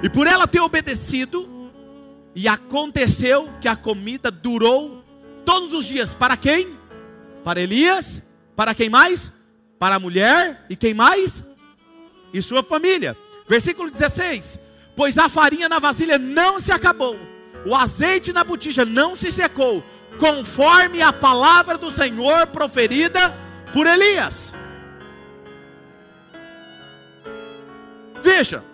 E 0.03 0.09
por 0.09 0.27
ela 0.27 0.47
ter 0.47 0.61
obedecido, 0.61 1.49
e 2.35 2.49
aconteceu 2.49 3.49
que 3.61 3.69
a 3.69 3.77
comida 3.77 4.31
durou 4.31 5.05
todos 5.45 5.73
os 5.73 5.87
dias. 5.87 6.15
Para 6.15 6.37
quem? 6.37 6.77
Para 7.45 7.61
Elias. 7.61 8.23
Para 8.57 8.75
quem 8.75 8.91
mais? 8.91 9.33
Para 9.79 9.97
a 9.97 10.01
mulher. 10.01 10.67
E 10.69 10.75
quem 10.75 10.95
mais? 10.95 11.45
E 12.35 12.43
sua 12.43 12.65
família. 12.65 13.17
Versículo 13.47 13.89
16: 13.89 14.59
Pois 14.97 15.17
a 15.17 15.29
farinha 15.29 15.69
na 15.69 15.79
vasilha 15.79 16.19
não 16.19 16.59
se 16.59 16.73
acabou, 16.73 17.17
o 17.65 17.75
azeite 17.75 18.33
na 18.33 18.43
botija 18.43 18.85
não 18.85 19.15
se 19.15 19.31
secou, 19.31 19.85
conforme 20.19 21.01
a 21.01 21.13
palavra 21.13 21.79
do 21.79 21.93
Senhor 21.93 22.49
proferida 22.49 23.33
por 23.73 23.87
Elias. 23.87 24.53
Veja, 28.21 28.65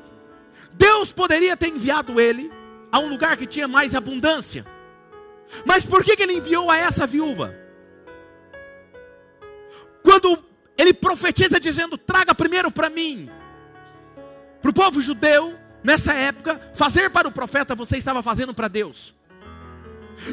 Deus 0.72 1.12
poderia 1.12 1.56
ter 1.56 1.68
enviado 1.68 2.18
ele 2.18 2.50
a 2.90 2.98
um 2.98 3.08
lugar 3.08 3.36
que 3.36 3.46
tinha 3.46 3.68
mais 3.68 3.94
abundância, 3.94 4.64
mas 5.66 5.84
por 5.84 6.02
que, 6.02 6.16
que 6.16 6.22
ele 6.22 6.34
enviou 6.34 6.70
a 6.70 6.78
essa 6.78 7.06
viúva? 7.06 7.54
Quando 10.02 10.42
ele 10.78 10.94
profetiza 10.94 11.60
dizendo: 11.60 11.98
traga 11.98 12.34
primeiro 12.34 12.70
para 12.70 12.88
mim, 12.88 13.28
para 14.60 14.70
o 14.70 14.74
povo 14.74 15.00
judeu, 15.00 15.58
nessa 15.82 16.12
época, 16.12 16.60
fazer 16.74 17.10
para 17.10 17.28
o 17.28 17.32
profeta 17.32 17.74
você 17.74 17.96
estava 17.96 18.22
fazendo 18.22 18.52
para 18.52 18.68
Deus. 18.68 19.14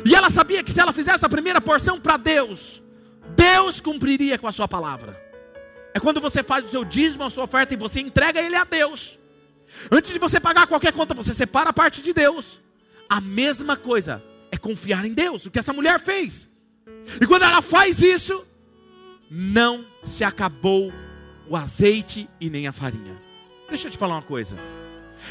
E 0.06 0.16
ela 0.16 0.30
sabia 0.30 0.64
que 0.64 0.72
se 0.72 0.80
ela 0.80 0.92
fizesse 0.92 1.26
a 1.26 1.30
primeira 1.30 1.62
porção 1.62 2.00
para 2.00 2.18
Deus, 2.18 2.82
Deus 3.36 3.80
cumpriria 3.80 4.38
com 4.38 4.48
a 4.48 4.52
sua 4.52 4.68
palavra. 4.68 5.20
É 5.94 6.00
quando 6.00 6.22
você 6.22 6.44
faz 6.44 6.66
o 6.66 6.70
seu 6.70 6.84
dízimo, 6.84 7.24
a 7.24 7.30
sua 7.30 7.46
oferta 7.46 7.74
e 7.74 7.78
você 7.78 8.02
entrega 8.02 8.42
ele 8.42 8.56
a 8.56 8.64
Deus. 8.64 9.18
Antes 9.92 10.12
de 10.12 10.20
você 10.20 10.40
pagar 10.40 10.68
qualquer 10.68 10.94
conta, 10.94 11.14
você 11.14 11.34
separa 11.34 11.70
a 11.70 11.74
parte 11.74 12.02
de 12.02 12.14
Deus. 12.14 12.60
A 13.10 13.22
mesma 13.22 13.78
coisa 13.78 14.24
é 14.52 14.58
confiar 14.58 15.06
em 15.06 15.14
Deus, 15.14 15.46
o 15.46 15.52
que 15.52 15.60
essa 15.60 15.74
mulher 15.74 16.00
fez. 16.00 16.50
E 17.22 17.26
quando 17.26 17.44
ela 17.44 17.62
faz 17.62 18.02
isso, 18.02 18.46
não 19.30 19.86
se 20.04 20.24
acabou 20.24 20.92
o 21.48 21.56
azeite 21.56 22.30
e 22.40 22.50
nem 22.50 22.68
a 22.68 22.74
farinha. 22.74 23.27
Deixa 23.70 23.88
eu 23.88 23.92
te 23.92 23.98
falar 23.98 24.16
uma 24.16 24.22
coisa. 24.22 24.58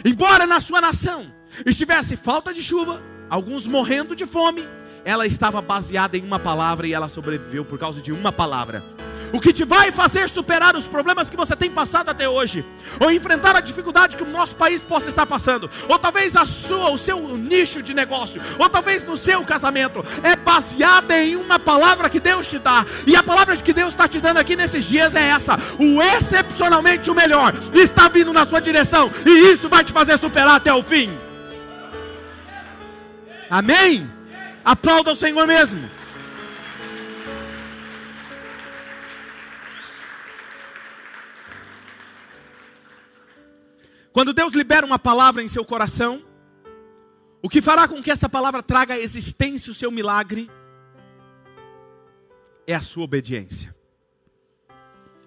Embora 0.04 0.46
na 0.46 0.60
sua 0.60 0.80
nação 0.80 1.32
estivesse 1.64 2.16
falta 2.16 2.52
de 2.52 2.62
chuva, 2.62 3.02
alguns 3.30 3.66
morrendo 3.66 4.14
de 4.14 4.26
fome, 4.26 4.66
ela 5.06 5.24
estava 5.24 5.62
baseada 5.62 6.18
em 6.18 6.22
uma 6.22 6.40
palavra 6.40 6.84
e 6.88 6.92
ela 6.92 7.08
sobreviveu 7.08 7.64
por 7.64 7.78
causa 7.78 8.02
de 8.02 8.10
uma 8.10 8.32
palavra. 8.32 8.82
O 9.32 9.40
que 9.40 9.52
te 9.52 9.64
vai 9.64 9.92
fazer 9.92 10.28
superar 10.28 10.76
os 10.76 10.88
problemas 10.88 11.30
que 11.30 11.36
você 11.36 11.54
tem 11.54 11.70
passado 11.70 12.08
até 12.08 12.28
hoje, 12.28 12.64
ou 13.00 13.10
enfrentar 13.10 13.54
a 13.54 13.60
dificuldade 13.60 14.16
que 14.16 14.22
o 14.24 14.28
nosso 14.28 14.56
país 14.56 14.82
possa 14.82 15.08
estar 15.08 15.24
passando, 15.24 15.70
ou 15.88 15.98
talvez 15.98 16.34
a 16.36 16.44
sua, 16.44 16.90
o 16.90 16.98
seu 16.98 17.20
nicho 17.36 17.82
de 17.82 17.94
negócio, 17.94 18.42
ou 18.58 18.68
talvez 18.68 19.04
no 19.04 19.16
seu 19.16 19.44
casamento, 19.44 20.04
é 20.24 20.34
baseada 20.34 21.16
em 21.22 21.36
uma 21.36 21.58
palavra 21.58 22.10
que 22.10 22.20
Deus 22.20 22.48
te 22.48 22.58
dá. 22.58 22.84
E 23.06 23.14
a 23.14 23.22
palavra 23.22 23.56
que 23.56 23.72
Deus 23.72 23.90
está 23.90 24.08
te 24.08 24.20
dando 24.20 24.38
aqui 24.38 24.56
nesses 24.56 24.84
dias 24.84 25.14
é 25.14 25.28
essa: 25.28 25.56
o 25.78 26.02
excepcionalmente 26.02 27.10
o 27.10 27.14
melhor 27.14 27.52
está 27.74 28.08
vindo 28.08 28.32
na 28.32 28.44
sua 28.44 28.60
direção, 28.60 29.10
e 29.24 29.52
isso 29.52 29.68
vai 29.68 29.84
te 29.84 29.92
fazer 29.92 30.18
superar 30.18 30.56
até 30.56 30.74
o 30.74 30.82
fim. 30.82 31.16
Amém? 33.48 34.15
Aplauda 34.66 35.12
o 35.12 35.16
Senhor 35.16 35.46
mesmo. 35.46 35.88
Quando 44.12 44.34
Deus 44.34 44.54
libera 44.54 44.84
uma 44.84 44.98
palavra 44.98 45.40
em 45.40 45.46
seu 45.46 45.64
coração, 45.64 46.20
o 47.40 47.48
que 47.48 47.62
fará 47.62 47.86
com 47.86 48.02
que 48.02 48.10
essa 48.10 48.28
palavra 48.28 48.60
traga 48.60 48.94
à 48.94 48.98
existência 48.98 49.70
o 49.70 49.74
seu 49.74 49.92
milagre 49.92 50.50
é 52.66 52.74
a 52.74 52.82
sua 52.82 53.04
obediência. 53.04 53.72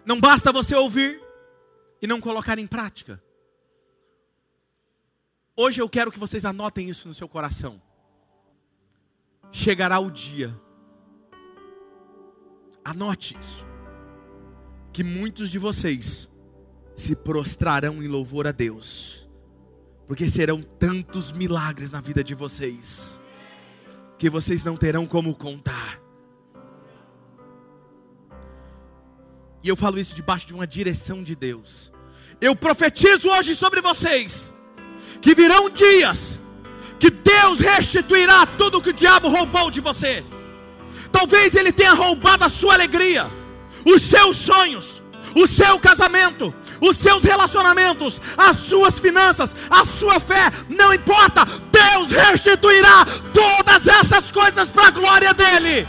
Não 0.06 0.20
basta 0.20 0.52
você 0.52 0.76
ouvir 0.76 1.22
e 2.02 2.08
não 2.08 2.20
colocar 2.20 2.60
em 2.60 2.68
prática. 2.68 3.24
Hoje 5.56 5.82
eu 5.82 5.88
quero 5.88 6.12
que 6.12 6.20
vocês 6.20 6.44
anotem 6.44 6.90
isso 6.90 7.08
no 7.08 7.14
seu 7.14 7.30
coração. 7.30 7.82
Chegará 9.52 10.00
o 10.00 10.12
dia, 10.12 10.54
anote 12.84 13.36
isso, 13.40 13.66
que 14.94 15.04
muitos 15.04 15.50
de 15.50 15.58
vocês 15.58 16.30
se 16.96 17.16
prostrarão 17.16 18.04
em 18.04 18.08
louvor 18.08 18.46
a 18.46 18.52
Deus, 18.52 19.28
porque 20.06 20.30
serão 20.30 20.62
tantos 20.62 21.32
milagres 21.32 21.90
na 21.90 22.00
vida 22.00 22.24
de 22.24 22.36
vocês, 22.36 23.20
que 24.18 24.30
vocês 24.30 24.64
não 24.64 24.78
terão 24.78 25.08
como 25.08 25.36
contar. 25.36 26.00
E 29.64 29.68
eu 29.68 29.76
falo 29.76 30.00
isso 30.00 30.16
debaixo 30.16 30.48
de 30.48 30.54
uma 30.54 30.68
direção 30.68 31.24
de 31.24 31.36
Deus. 31.36 31.92
Eu 32.40 32.56
profetizo 32.56 33.30
hoje 33.30 33.54
sobre 33.54 33.82
vocês 33.82 34.54
que 35.22 35.36
virão 35.36 35.70
dias 35.70 36.39
que 37.00 37.10
Deus 37.10 37.60
restituirá 37.60 38.46
tudo 38.46 38.82
que 38.82 38.90
o 38.90 38.94
diabo 38.94 39.30
roubou 39.30 39.72
de 39.72 39.80
você. 39.80 40.24
Talvez 41.12 41.56
ele 41.56 41.72
tenha 41.72 41.94
roubado 41.94 42.44
a 42.44 42.50
sua 42.50 42.74
alegria, 42.74 43.26
os 43.86 44.02
seus 44.02 44.38
sonhos, 44.38 45.02
o 45.36 45.48
seu 45.48 45.80
casamento, 45.80 46.54
os 46.82 46.98
seus 46.98 47.24
relacionamentos, 47.24 48.22
as 48.38 48.58
suas 48.58 49.00
finanças, 49.00 49.56
a 49.70 49.86
sua 49.86 50.20
fé, 50.20 50.52
não 50.70 50.94
importa, 50.94 51.46
Deus 51.72 52.10
restituirá 52.10 53.06
todas 53.34 53.88
essas 53.88 54.32
coisas 54.32 54.70
para 54.70 54.88
a 54.88 54.92
glória 54.92 55.34
dEle. 55.34 55.88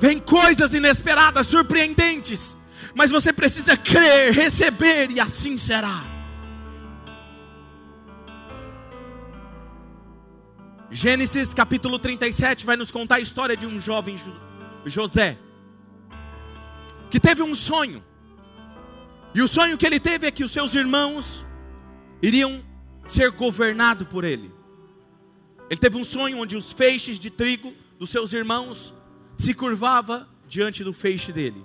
Vem 0.00 0.18
coisas 0.18 0.74
inesperadas, 0.74 1.48
surpreendentes, 1.48 2.56
mas 2.94 3.10
você 3.10 3.32
precisa 3.32 3.76
crer, 3.76 4.32
receber, 4.32 5.10
e 5.10 5.20
assim 5.20 5.58
será. 5.58 6.17
Gênesis 10.90 11.52
capítulo 11.52 11.98
37 11.98 12.64
vai 12.64 12.76
nos 12.76 12.90
contar 12.90 13.16
a 13.16 13.20
história 13.20 13.56
de 13.56 13.66
um 13.66 13.80
jovem 13.80 14.18
José 14.86 15.38
que 17.10 17.20
teve 17.20 17.42
um 17.42 17.54
sonho. 17.54 18.04
E 19.34 19.42
o 19.42 19.48
sonho 19.48 19.76
que 19.76 19.86
ele 19.86 20.00
teve 20.00 20.26
é 20.26 20.30
que 20.30 20.44
os 20.44 20.52
seus 20.52 20.74
irmãos 20.74 21.44
iriam 22.22 22.62
ser 23.04 23.30
governados 23.30 24.06
por 24.08 24.24
ele. 24.24 24.52
Ele 25.70 25.78
teve 25.78 25.96
um 25.96 26.04
sonho 26.04 26.38
onde 26.38 26.56
os 26.56 26.72
feixes 26.72 27.18
de 27.18 27.30
trigo 27.30 27.74
dos 27.98 28.10
seus 28.10 28.32
irmãos 28.32 28.94
se 29.36 29.52
curvava 29.54 30.28
diante 30.48 30.82
do 30.82 30.92
feixe 30.92 31.32
dele. 31.32 31.64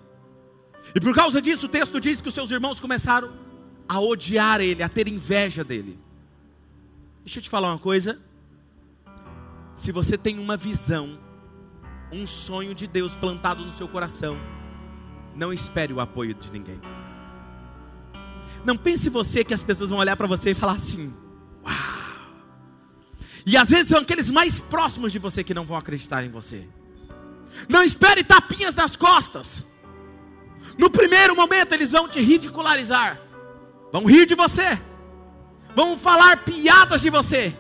E 0.94 1.00
por 1.00 1.16
causa 1.16 1.42
disso, 1.42 1.66
o 1.68 1.70
texto 1.70 2.00
diz 2.00 2.22
que 2.22 2.28
os 2.28 2.34
seus 2.34 2.52
irmãos 2.52 2.80
começaram 2.80 3.34
a 3.88 4.00
odiar 4.00 4.60
ele, 4.60 4.84
a 4.84 4.90
ter 4.90 5.08
inveja 5.08 5.64
dele. 5.64 5.98
Deixa 7.24 7.40
eu 7.40 7.44
te 7.44 7.50
falar 7.50 7.70
uma 7.70 7.80
coisa. 7.80 8.20
Se 9.76 9.92
você 9.92 10.18
tem 10.18 10.40
uma 10.40 10.56
visão, 10.56 11.20
um 12.12 12.28
sonho 12.28 12.76
de 12.76 12.88
Deus 12.88 13.16
plantado 13.16 13.66
no 13.66 13.74
seu 13.74 13.88
coração, 13.88 14.38
não 15.36 15.52
espere 15.52 15.92
o 15.94 16.00
apoio 16.00 16.34
de 16.34 16.52
ninguém. 16.52 16.80
Não 18.64 18.78
pense 18.78 19.10
você 19.10 19.44
que 19.44 19.54
as 19.54 19.64
pessoas 19.64 19.90
vão 19.90 20.00
olhar 20.00 20.16
para 20.16 20.28
você 20.28 20.52
e 20.52 20.56
falar 20.56 20.74
assim: 20.74 21.14
Uau! 21.66 21.74
E 23.46 23.58
às 23.58 23.70
vezes 23.70 23.88
são 23.88 24.00
aqueles 24.00 24.30
mais 24.30 24.60
próximos 24.60 25.12
de 25.12 25.20
você 25.20 25.44
que 25.44 25.54
não 25.54 25.66
vão 25.66 25.76
acreditar 25.76 26.24
em 26.24 26.30
você. 26.30 26.68
Não 27.68 27.84
espere 27.84 28.24
tapinhas 28.24 28.76
nas 28.76 28.96
costas. 28.96 29.66
No 30.78 30.90
primeiro 30.90 31.36
momento 31.36 31.74
eles 31.74 31.92
vão 31.92 32.08
te 32.08 32.22
ridicularizar, 32.22 33.20
vão 33.92 34.06
rir 34.06 34.26
de 34.26 34.34
você, 34.34 34.80
vão 35.76 35.98
falar 35.98 36.38
piadas 36.38 37.02
de 37.02 37.10
você, 37.10 37.56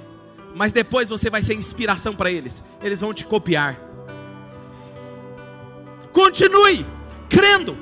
mas 0.55 0.71
depois 0.71 1.09
você 1.09 1.29
vai 1.29 1.41
ser 1.41 1.55
inspiração 1.55 2.15
para 2.15 2.31
eles. 2.31 2.63
Eles 2.81 2.99
vão 2.99 3.13
te 3.13 3.25
copiar. 3.25 3.79
Continue 6.11 6.85
crendo. 7.29 7.75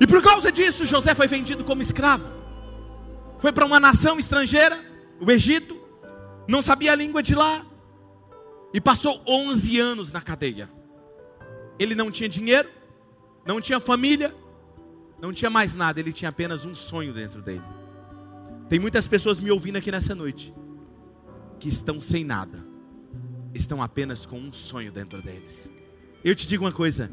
E 0.00 0.06
por 0.06 0.22
causa 0.22 0.50
disso, 0.52 0.86
José 0.86 1.14
foi 1.14 1.26
vendido 1.26 1.64
como 1.64 1.82
escravo. 1.82 2.30
Foi 3.38 3.52
para 3.52 3.66
uma 3.66 3.80
nação 3.80 4.18
estrangeira, 4.18 4.78
o 5.20 5.30
Egito, 5.30 5.78
não 6.48 6.62
sabia 6.62 6.92
a 6.92 6.94
língua 6.94 7.22
de 7.22 7.34
lá, 7.34 7.64
e 8.72 8.80
passou 8.80 9.22
11 9.26 9.78
anos 9.78 10.12
na 10.12 10.20
cadeia. 10.20 10.70
Ele 11.78 11.94
não 11.94 12.10
tinha 12.10 12.28
dinheiro, 12.28 12.68
não 13.44 13.60
tinha 13.60 13.78
família, 13.80 14.34
não 15.20 15.32
tinha 15.32 15.50
mais 15.50 15.74
nada, 15.74 16.00
ele 16.00 16.12
tinha 16.12 16.28
apenas 16.28 16.64
um 16.64 16.74
sonho 16.74 17.12
dentro 17.12 17.42
dele. 17.42 17.62
Tem 18.68 18.78
muitas 18.78 19.06
pessoas 19.06 19.40
me 19.40 19.50
ouvindo 19.50 19.76
aqui 19.76 19.90
nessa 19.90 20.14
noite 20.14 20.54
que 21.58 21.68
estão 21.68 22.00
sem 22.00 22.24
nada, 22.24 22.64
estão 23.54 23.82
apenas 23.82 24.26
com 24.26 24.38
um 24.38 24.52
sonho 24.52 24.92
dentro 24.92 25.22
deles. 25.22 25.70
Eu 26.24 26.34
te 26.34 26.46
digo 26.46 26.64
uma 26.64 26.72
coisa: 26.72 27.10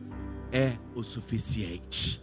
é 0.51 0.77
o 0.95 1.03
suficiente. 1.03 2.21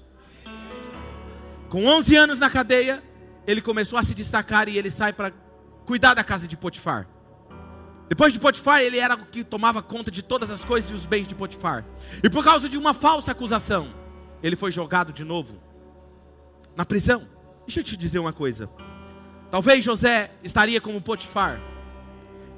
Com 1.69 1.87
11 1.87 2.17
anos 2.17 2.39
na 2.39 2.49
cadeia, 2.49 3.03
ele 3.47 3.61
começou 3.61 3.99
a 3.99 4.03
se 4.03 4.15
destacar 4.15 4.69
e 4.69 4.79
ele 4.79 4.91
sai 4.91 5.13
para 5.13 5.33
cuidar 5.85 6.15
da 6.15 6.25
casa 6.25 6.49
de 6.49 6.57
Potifar. 6.57 7.09
Depois 8.09 8.33
de 8.33 8.39
Potifar, 8.39 8.81
ele 8.81 8.99
era 8.99 9.15
o 9.15 9.27
que 9.27 9.45
tomava 9.45 9.83
conta 9.83 10.11
de 10.11 10.23
todas 10.23 10.51
as 10.51 10.65
coisas 10.65 10.91
e 10.91 10.95
os 10.95 11.05
bens 11.05 11.29
de 11.29 11.35
Potifar. 11.35 11.85
E 12.23 12.31
por 12.31 12.43
causa 12.43 12.69
de 12.69 12.79
uma 12.79 12.95
falsa 12.95 13.33
acusação, 13.33 13.93
ele 14.43 14.57
foi 14.57 14.73
jogado 14.73 15.13
de 15.13 15.25
novo 15.25 15.61
na 16.75 16.87
prisão. 16.87 17.29
Deixa 17.67 17.81
eu 17.81 17.85
te 17.85 17.97
dizer 17.97 18.19
uma 18.19 18.33
coisa. 18.33 18.71
Talvez 19.51 19.85
José 19.85 20.31
estaria 20.43 20.81
como 20.81 21.01
Potifar. 21.03 21.61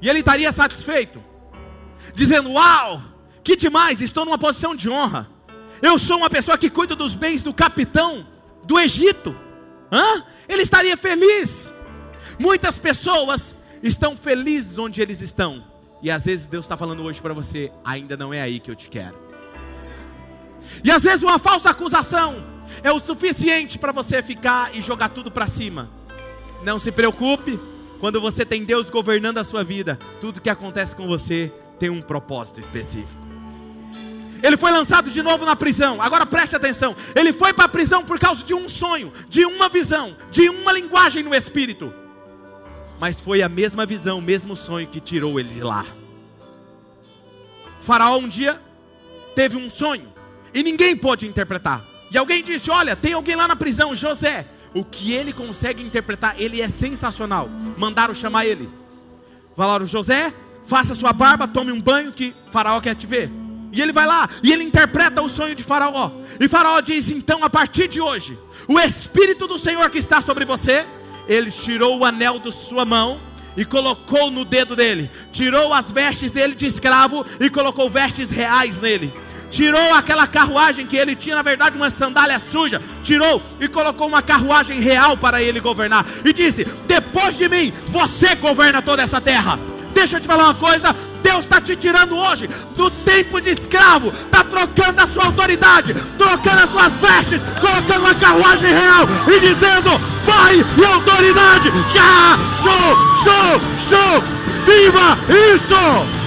E 0.03 0.09
ele 0.09 0.20
estaria 0.20 0.51
satisfeito, 0.53 1.22
dizendo: 2.14 2.51
Uau, 2.53 3.03
que 3.42 3.57
demais, 3.57 4.01
estou 4.01 4.24
numa 4.24 4.38
posição 4.38 4.74
de 4.74 4.88
honra. 4.88 5.28
Eu 5.82 5.98
sou 5.98 6.18
uma 6.18 6.30
pessoa 6.30 6.59
que 6.59 6.70
cuida 6.70 6.94
dos 6.94 7.14
bens 7.14 7.42
do 7.42 7.55
capitão 7.55 8.26
do 8.64 8.78
Egito. 8.78 9.34
Hã? 9.90 10.24
Ele 10.48 10.62
estaria 10.62 10.96
feliz. 10.96 11.72
Muitas 12.38 12.78
pessoas 12.78 13.57
estão 13.82 14.16
felizes 14.16 14.78
onde 14.78 15.01
eles 15.01 15.20
estão. 15.20 15.64
E 16.03 16.11
às 16.11 16.24
vezes 16.24 16.46
Deus 16.46 16.64
está 16.64 16.76
falando 16.76 17.03
hoje 17.03 17.20
para 17.20 17.34
você: 17.34 17.72
ainda 17.84 18.16
não 18.16 18.32
é 18.32 18.40
aí 18.40 18.61
que 18.61 18.70
eu 18.70 18.76
te 18.76 18.88
quero. 18.88 19.18
E 20.84 20.90
às 20.90 21.03
vezes 21.03 21.22
uma 21.22 21.38
falsa 21.38 21.70
acusação 21.70 22.46
é 22.82 22.92
o 22.92 23.01
suficiente 23.01 23.78
para 23.78 23.92
você 23.92 24.22
ficar 24.22 24.74
e 24.74 24.80
jogar 24.80 25.09
tudo 25.09 25.30
para 25.30 25.48
cima. 25.48 25.90
Não 26.62 26.78
se 26.78 26.92
preocupe, 26.92 27.59
quando 28.01 28.20
você 28.20 28.44
tem 28.44 28.64
Deus 28.64 28.88
governando 28.88 29.38
a 29.38 29.44
sua 29.44 29.62
vida, 29.62 29.98
tudo 30.20 30.40
que 30.40 30.48
acontece 30.48 30.96
com 30.96 31.07
você 31.07 31.53
tem 31.78 31.90
um 31.90 32.01
propósito 32.01 32.59
específico. 32.59 33.20
Ele 34.42 34.57
foi 34.57 34.70
lançado 34.70 35.11
de 35.11 35.22
novo 35.22 35.44
na 35.44 35.55
prisão. 35.55 36.01
Agora 36.01 36.24
preste 36.24 36.57
atenção. 36.57 36.96
Ele 37.14 37.30
foi 37.30 37.53
para 37.53 37.66
a 37.66 37.68
prisão 37.68 38.03
por 38.03 38.18
causa 38.18 38.42
de 38.42 38.55
um 38.55 38.68
sonho, 38.70 39.12
de 39.28 39.44
uma 39.44 39.68
visão, 39.68 40.16
de 40.30 40.48
uma 40.48 40.72
linguagem 40.72 41.22
no 41.22 41.34
espírito. 41.34 41.92
Mas 42.98 43.20
foi 43.20 43.42
a 43.42 43.48
mesma 43.48 43.84
visão, 43.84 44.18
o 44.18 44.22
mesmo 44.22 44.57
sonho 44.57 44.86
que 44.86 45.01
tirou 45.01 45.38
ele 45.38 45.51
de 45.51 45.62
lá. 45.62 45.84
faraó 47.80 48.16
um 48.16 48.28
dia 48.28 48.61
teve 49.34 49.57
um 49.57 49.68
sonho 49.68 50.09
e 50.55 50.62
ninguém 50.62 50.96
pôde 50.96 51.26
interpretar. 51.26 51.84
E 52.11 52.16
alguém 52.16 52.42
disse: 52.42 52.70
Olha, 52.70 52.96
tem 52.96 53.12
alguém 53.12 53.36
lá 53.36 53.46
na 53.46 53.57
prisão, 53.57 53.94
José. 53.94 54.46
O 54.75 54.85
que 54.85 55.12
ele 55.12 55.33
consegue 55.33 55.83
interpretar, 55.83 56.35
ele 56.39 56.61
é 56.61 56.68
sensacional. 56.68 57.49
Mandaram 57.77 58.14
chamar 58.14 58.47
ele. 58.47 58.71
Falaram: 59.57 59.87
José, 59.87 60.33
faça 60.64 60.95
sua 60.95 61.12
barba, 61.12 61.49
tome 61.49 61.73
um 61.73 61.81
banho 61.81 62.12
que 62.12 62.35
Faraó 62.51 62.81
quer 62.81 62.95
te 62.95 63.07
ver. 63.07 63.31
E 63.73 63.81
ele 63.81 63.93
vai 63.93 64.07
lá 64.07 64.29
e 64.43 64.53
ele 64.53 64.64
interpreta 64.64 65.23
o 65.23 65.29
sonho 65.29 65.55
de 65.55 65.62
Faraó. 65.62 66.11
E 66.39 66.49
Faraó 66.49 66.81
diz: 66.81 67.11
Então, 67.11 67.45
a 67.45 67.51
partir 67.51 67.89
de 67.89 68.01
hoje, 68.01 68.39
o 68.68 68.79
Espírito 68.79 69.47
do 69.47 69.59
Senhor 69.59 69.89
que 69.91 69.99
está 69.99 70.23
sobre 70.23 70.45
você, 70.45 70.87
ele 71.29 71.51
tirou 71.51 71.99
o 71.99 72.05
anel 72.05 72.39
da 72.39 72.51
sua 72.51 72.85
mão 72.85 73.21
e 73.57 73.64
colocou 73.64 74.31
no 74.31 74.45
dedo 74.45 74.75
dele, 74.77 75.11
tirou 75.33 75.73
as 75.73 75.91
vestes 75.91 76.31
dele 76.31 76.55
de 76.55 76.66
escravo 76.66 77.25
e 77.39 77.51
colocou 77.51 77.91
vestes 77.91 78.31
reais 78.31 78.81
nele. 78.81 79.12
Tirou 79.51 79.94
aquela 79.94 80.26
carruagem 80.26 80.86
que 80.86 80.96
ele 80.96 81.16
tinha, 81.16 81.34
na 81.34 81.42
verdade, 81.42 81.76
uma 81.76 81.90
sandália 81.90 82.40
suja, 82.40 82.80
tirou 83.03 83.42
e 83.61 83.66
colocou 83.66 84.07
uma 84.07 84.22
carruagem 84.22 84.80
real 84.80 85.16
para 85.16 85.42
ele 85.42 85.61
governar. 85.61 86.07
E 86.24 86.32
disse: 86.32 86.64
Depois 86.86 87.36
de 87.36 87.48
mim, 87.48 87.72
você 87.88 88.34
governa 88.36 88.80
toda 88.80 89.03
essa 89.03 89.20
terra. 89.20 89.59
Deixa 89.92 90.16
eu 90.16 90.20
te 90.20 90.26
falar 90.26 90.44
uma 90.44 90.55
coisa: 90.55 90.94
Deus 91.22 91.40
está 91.40 91.61
te 91.61 91.76
tirando 91.76 92.16
hoje 92.16 92.48
do 92.76 92.90
tempo 92.90 93.40
de 93.40 93.51
escravo, 93.51 94.09
está 94.09 94.44
trocando 94.44 95.01
a 95.01 95.07
sua 95.07 95.26
autoridade, 95.26 95.94
trocando 96.16 96.62
as 96.62 96.70
suas 96.70 96.92
vestes, 96.94 97.40
colocando 97.61 98.01
uma 98.01 98.14
carruagem 98.14 98.70
real 98.70 99.07
e 99.26 99.40
dizendo: 99.40 99.90
vai 100.24 100.57
e 100.57 100.84
autoridade, 100.84 101.70
já, 101.92 102.38
show, 102.62 102.96
show, 103.24 103.61
show, 103.88 104.22
viva 104.64 105.18
isso! 105.55 106.20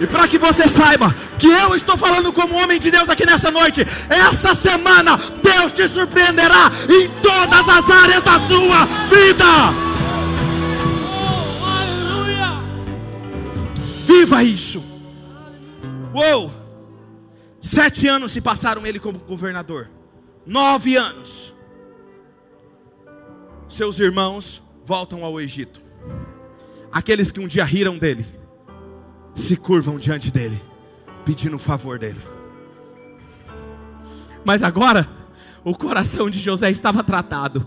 E 0.00 0.06
para 0.06 0.26
que 0.26 0.38
você 0.38 0.66
saiba 0.66 1.14
que 1.38 1.46
eu 1.46 1.76
estou 1.76 1.94
falando 1.98 2.32
como 2.32 2.56
homem 2.56 2.80
de 2.80 2.90
Deus 2.90 3.10
aqui 3.10 3.26
nessa 3.26 3.50
noite, 3.50 3.82
essa 4.08 4.54
semana 4.54 5.18
Deus 5.42 5.72
te 5.72 5.86
surpreenderá 5.86 6.72
em 6.88 7.06
todas 7.20 7.68
as 7.68 7.90
áreas 7.90 8.22
da 8.22 8.40
sua 8.48 8.86
vida. 9.10 9.90
Viva 14.06 14.42
isso! 14.42 14.82
Uou! 16.14 16.50
Sete 17.60 18.08
anos 18.08 18.32
se 18.32 18.40
passaram 18.40 18.86
ele 18.86 18.98
como 18.98 19.18
governador. 19.18 19.90
Nove 20.46 20.96
anos. 20.96 21.54
Seus 23.68 24.00
irmãos 24.00 24.62
voltam 24.86 25.22
ao 25.22 25.38
Egito. 25.38 25.80
Aqueles 26.90 27.30
que 27.30 27.38
um 27.38 27.46
dia 27.46 27.64
riram 27.64 27.98
dele, 27.98 28.26
se 29.34 29.56
curvam 29.56 29.98
diante 29.98 30.30
dele, 30.30 30.60
pedindo 31.24 31.56
o 31.56 31.58
favor 31.58 31.98
dele. 31.98 32.20
Mas 34.44 34.62
agora, 34.62 35.08
o 35.64 35.74
coração 35.74 36.30
de 36.30 36.38
José 36.38 36.70
estava 36.70 37.04
tratado. 37.04 37.66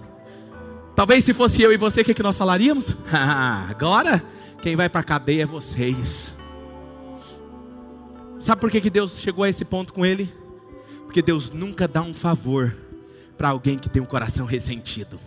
Talvez 0.95 1.23
se 1.23 1.33
fosse 1.33 1.61
eu 1.61 1.71
e 1.71 1.77
você, 1.77 2.01
o 2.01 2.05
que, 2.05 2.13
que 2.13 2.23
nós 2.23 2.37
falaríamos? 2.37 2.95
agora 3.69 4.23
quem 4.61 4.75
vai 4.75 4.87
para 4.87 5.01
a 5.01 5.03
cadeia 5.03 5.43
é 5.43 5.45
vocês. 5.45 6.33
Sabe 8.39 8.61
por 8.61 8.71
que, 8.71 8.81
que 8.81 8.89
Deus 8.89 9.19
chegou 9.19 9.43
a 9.43 9.49
esse 9.49 9.65
ponto 9.65 9.93
com 9.93 10.05
ele? 10.05 10.33
Porque 11.05 11.21
Deus 11.21 11.49
nunca 11.49 11.87
dá 11.87 12.01
um 12.01 12.13
favor 12.13 12.75
para 13.37 13.49
alguém 13.49 13.77
que 13.77 13.89
tem 13.89 14.01
um 14.01 14.05
coração 14.05 14.45
ressentido. 14.45 15.19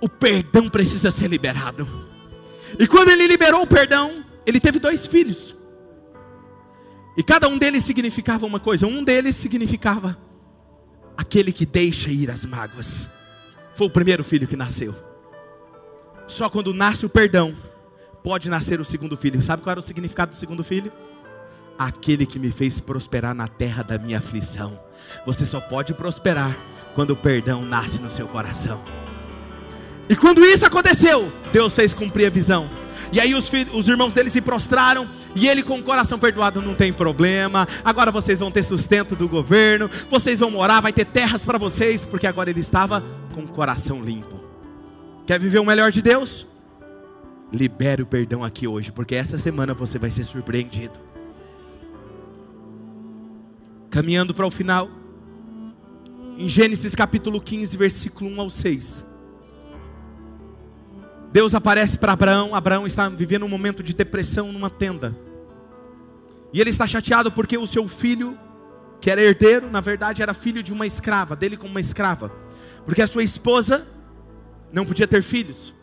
O 0.00 0.08
perdão 0.08 0.68
precisa 0.68 1.10
ser 1.10 1.28
liberado. 1.28 1.86
E 2.78 2.86
quando 2.86 3.10
ele 3.10 3.26
liberou 3.26 3.62
o 3.62 3.66
perdão, 3.66 4.24
ele 4.46 4.60
teve 4.60 4.78
dois 4.78 5.06
filhos. 5.06 5.56
E 7.16 7.22
cada 7.22 7.48
um 7.48 7.58
deles 7.58 7.84
significava 7.84 8.46
uma 8.46 8.58
coisa. 8.58 8.86
Um 8.86 9.04
deles 9.04 9.36
significava 9.36 10.16
aquele 11.16 11.52
que 11.52 11.66
deixa 11.66 12.10
ir 12.10 12.30
as 12.30 12.44
mágoas. 12.44 13.08
Foi 13.74 13.86
o 13.86 13.90
primeiro 13.90 14.24
filho 14.24 14.46
que 14.46 14.56
nasceu. 14.56 14.94
Só 16.26 16.48
quando 16.48 16.72
nasce 16.72 17.04
o 17.04 17.10
perdão, 17.10 17.54
pode 18.22 18.48
nascer 18.48 18.80
o 18.80 18.84
segundo 18.84 19.16
filho. 19.16 19.42
Sabe 19.42 19.62
qual 19.62 19.72
era 19.72 19.80
o 19.80 19.82
significado 19.82 20.30
do 20.30 20.36
segundo 20.36 20.64
filho? 20.64 20.90
Aquele 21.78 22.24
que 22.24 22.38
me 22.38 22.50
fez 22.50 22.80
prosperar 22.80 23.34
na 23.34 23.48
terra 23.48 23.82
da 23.82 23.98
minha 23.98 24.18
aflição. 24.18 24.80
Você 25.26 25.44
só 25.44 25.60
pode 25.60 25.94
prosperar 25.94 26.56
quando 26.94 27.10
o 27.10 27.16
perdão 27.16 27.62
nasce 27.62 28.00
no 28.00 28.10
seu 28.10 28.28
coração. 28.28 28.82
E 30.08 30.16
quando 30.16 30.44
isso 30.44 30.66
aconteceu, 30.66 31.32
Deus 31.52 31.74
fez 31.74 31.94
cumprir 31.94 32.26
a 32.26 32.30
visão. 32.30 32.68
E 33.12 33.20
aí 33.20 33.34
os, 33.34 33.50
os 33.74 33.88
irmãos 33.88 34.14
dele 34.14 34.30
se 34.30 34.40
prostraram 34.40 35.06
e 35.36 35.46
ele 35.46 35.62
com 35.62 35.78
o 35.78 35.82
coração 35.82 36.18
perdoado 36.18 36.62
não 36.62 36.74
tem 36.74 36.92
problema. 36.92 37.68
Agora 37.84 38.10
vocês 38.10 38.40
vão 38.40 38.50
ter 38.50 38.62
sustento 38.62 39.14
do 39.14 39.28
governo, 39.28 39.90
vocês 40.10 40.40
vão 40.40 40.50
morar, 40.50 40.80
vai 40.80 40.92
ter 40.92 41.04
terras 41.04 41.44
para 41.44 41.58
vocês, 41.58 42.06
porque 42.06 42.26
agora 42.26 42.50
ele 42.50 42.60
estava 42.60 43.04
com 43.34 43.42
o 43.42 43.48
coração 43.48 44.02
limpo. 44.02 44.40
Quer 45.26 45.38
viver 45.38 45.58
o 45.58 45.64
melhor 45.64 45.90
de 45.90 46.00
Deus? 46.00 46.46
Libere 47.52 48.02
o 48.02 48.06
perdão 48.06 48.42
aqui 48.42 48.66
hoje, 48.66 48.90
porque 48.90 49.14
essa 49.14 49.38
semana 49.38 49.74
você 49.74 49.98
vai 49.98 50.10
ser 50.10 50.24
surpreendido. 50.24 50.98
Caminhando 53.90 54.32
para 54.32 54.46
o 54.46 54.50
final, 54.50 54.90
em 56.38 56.48
Gênesis 56.48 56.94
capítulo 56.94 57.38
15, 57.38 57.76
versículo 57.76 58.30
1 58.30 58.40
ao 58.40 58.48
6. 58.48 59.11
Deus 61.32 61.54
aparece 61.54 61.98
para 61.98 62.12
Abraão. 62.12 62.54
Abraão 62.54 62.86
está 62.86 63.08
vivendo 63.08 63.44
um 63.44 63.48
momento 63.48 63.82
de 63.82 63.94
depressão 63.94 64.52
numa 64.52 64.68
tenda. 64.68 65.16
E 66.52 66.60
ele 66.60 66.70
está 66.70 66.86
chateado 66.86 67.32
porque 67.32 67.56
o 67.56 67.66
seu 67.66 67.88
filho, 67.88 68.38
que 69.00 69.10
era 69.10 69.22
herdeiro, 69.22 69.70
na 69.70 69.80
verdade 69.80 70.22
era 70.22 70.34
filho 70.34 70.62
de 70.62 70.72
uma 70.72 70.86
escrava, 70.86 71.34
dele 71.34 71.56
como 71.56 71.70
uma 71.70 71.80
escrava. 71.80 72.30
Porque 72.84 73.00
a 73.00 73.06
sua 73.06 73.22
esposa 73.22 73.86
não 74.70 74.84
podia 74.84 75.08
ter 75.08 75.22
filhos. 75.22 75.74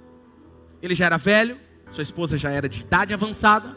Ele 0.81 0.93
já 0.93 1.05
era 1.05 1.17
velho, 1.17 1.57
sua 1.89 2.03
esposa 2.03 2.37
já 2.37 2.51
era 2.51 2.69
de 2.69 2.81
idade 2.81 3.13
avançada. 3.13 3.75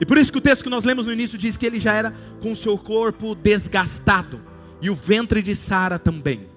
E 0.00 0.06
por 0.06 0.16
isso 0.16 0.32
que 0.32 0.38
o 0.38 0.40
texto 0.40 0.62
que 0.62 0.70
nós 0.70 0.84
lemos 0.84 1.06
no 1.06 1.12
início 1.12 1.36
diz 1.36 1.56
que 1.56 1.66
ele 1.66 1.80
já 1.80 1.92
era 1.92 2.14
com 2.40 2.52
o 2.52 2.56
seu 2.56 2.78
corpo 2.78 3.34
desgastado 3.34 4.40
e 4.80 4.88
o 4.88 4.94
ventre 4.94 5.42
de 5.42 5.54
Sara 5.54 5.98
também. 5.98 6.48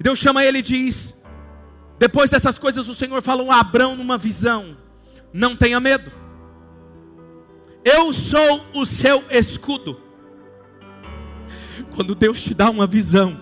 E 0.00 0.02
Deus 0.02 0.18
chama 0.18 0.44
ele 0.44 0.58
e 0.58 0.62
diz: 0.62 1.21
Depois 2.02 2.28
dessas 2.28 2.58
coisas, 2.58 2.88
o 2.88 2.94
Senhor 2.94 3.22
falou 3.22 3.48
a 3.48 3.60
Abrão 3.60 3.94
numa 3.94 4.18
visão: 4.18 4.76
Não 5.32 5.54
tenha 5.54 5.78
medo, 5.78 6.10
eu 7.84 8.12
sou 8.12 8.66
o 8.74 8.84
seu 8.84 9.22
escudo. 9.30 9.96
Quando 11.94 12.16
Deus 12.16 12.42
te 12.42 12.54
dá 12.54 12.70
uma 12.70 12.88
visão, 12.88 13.40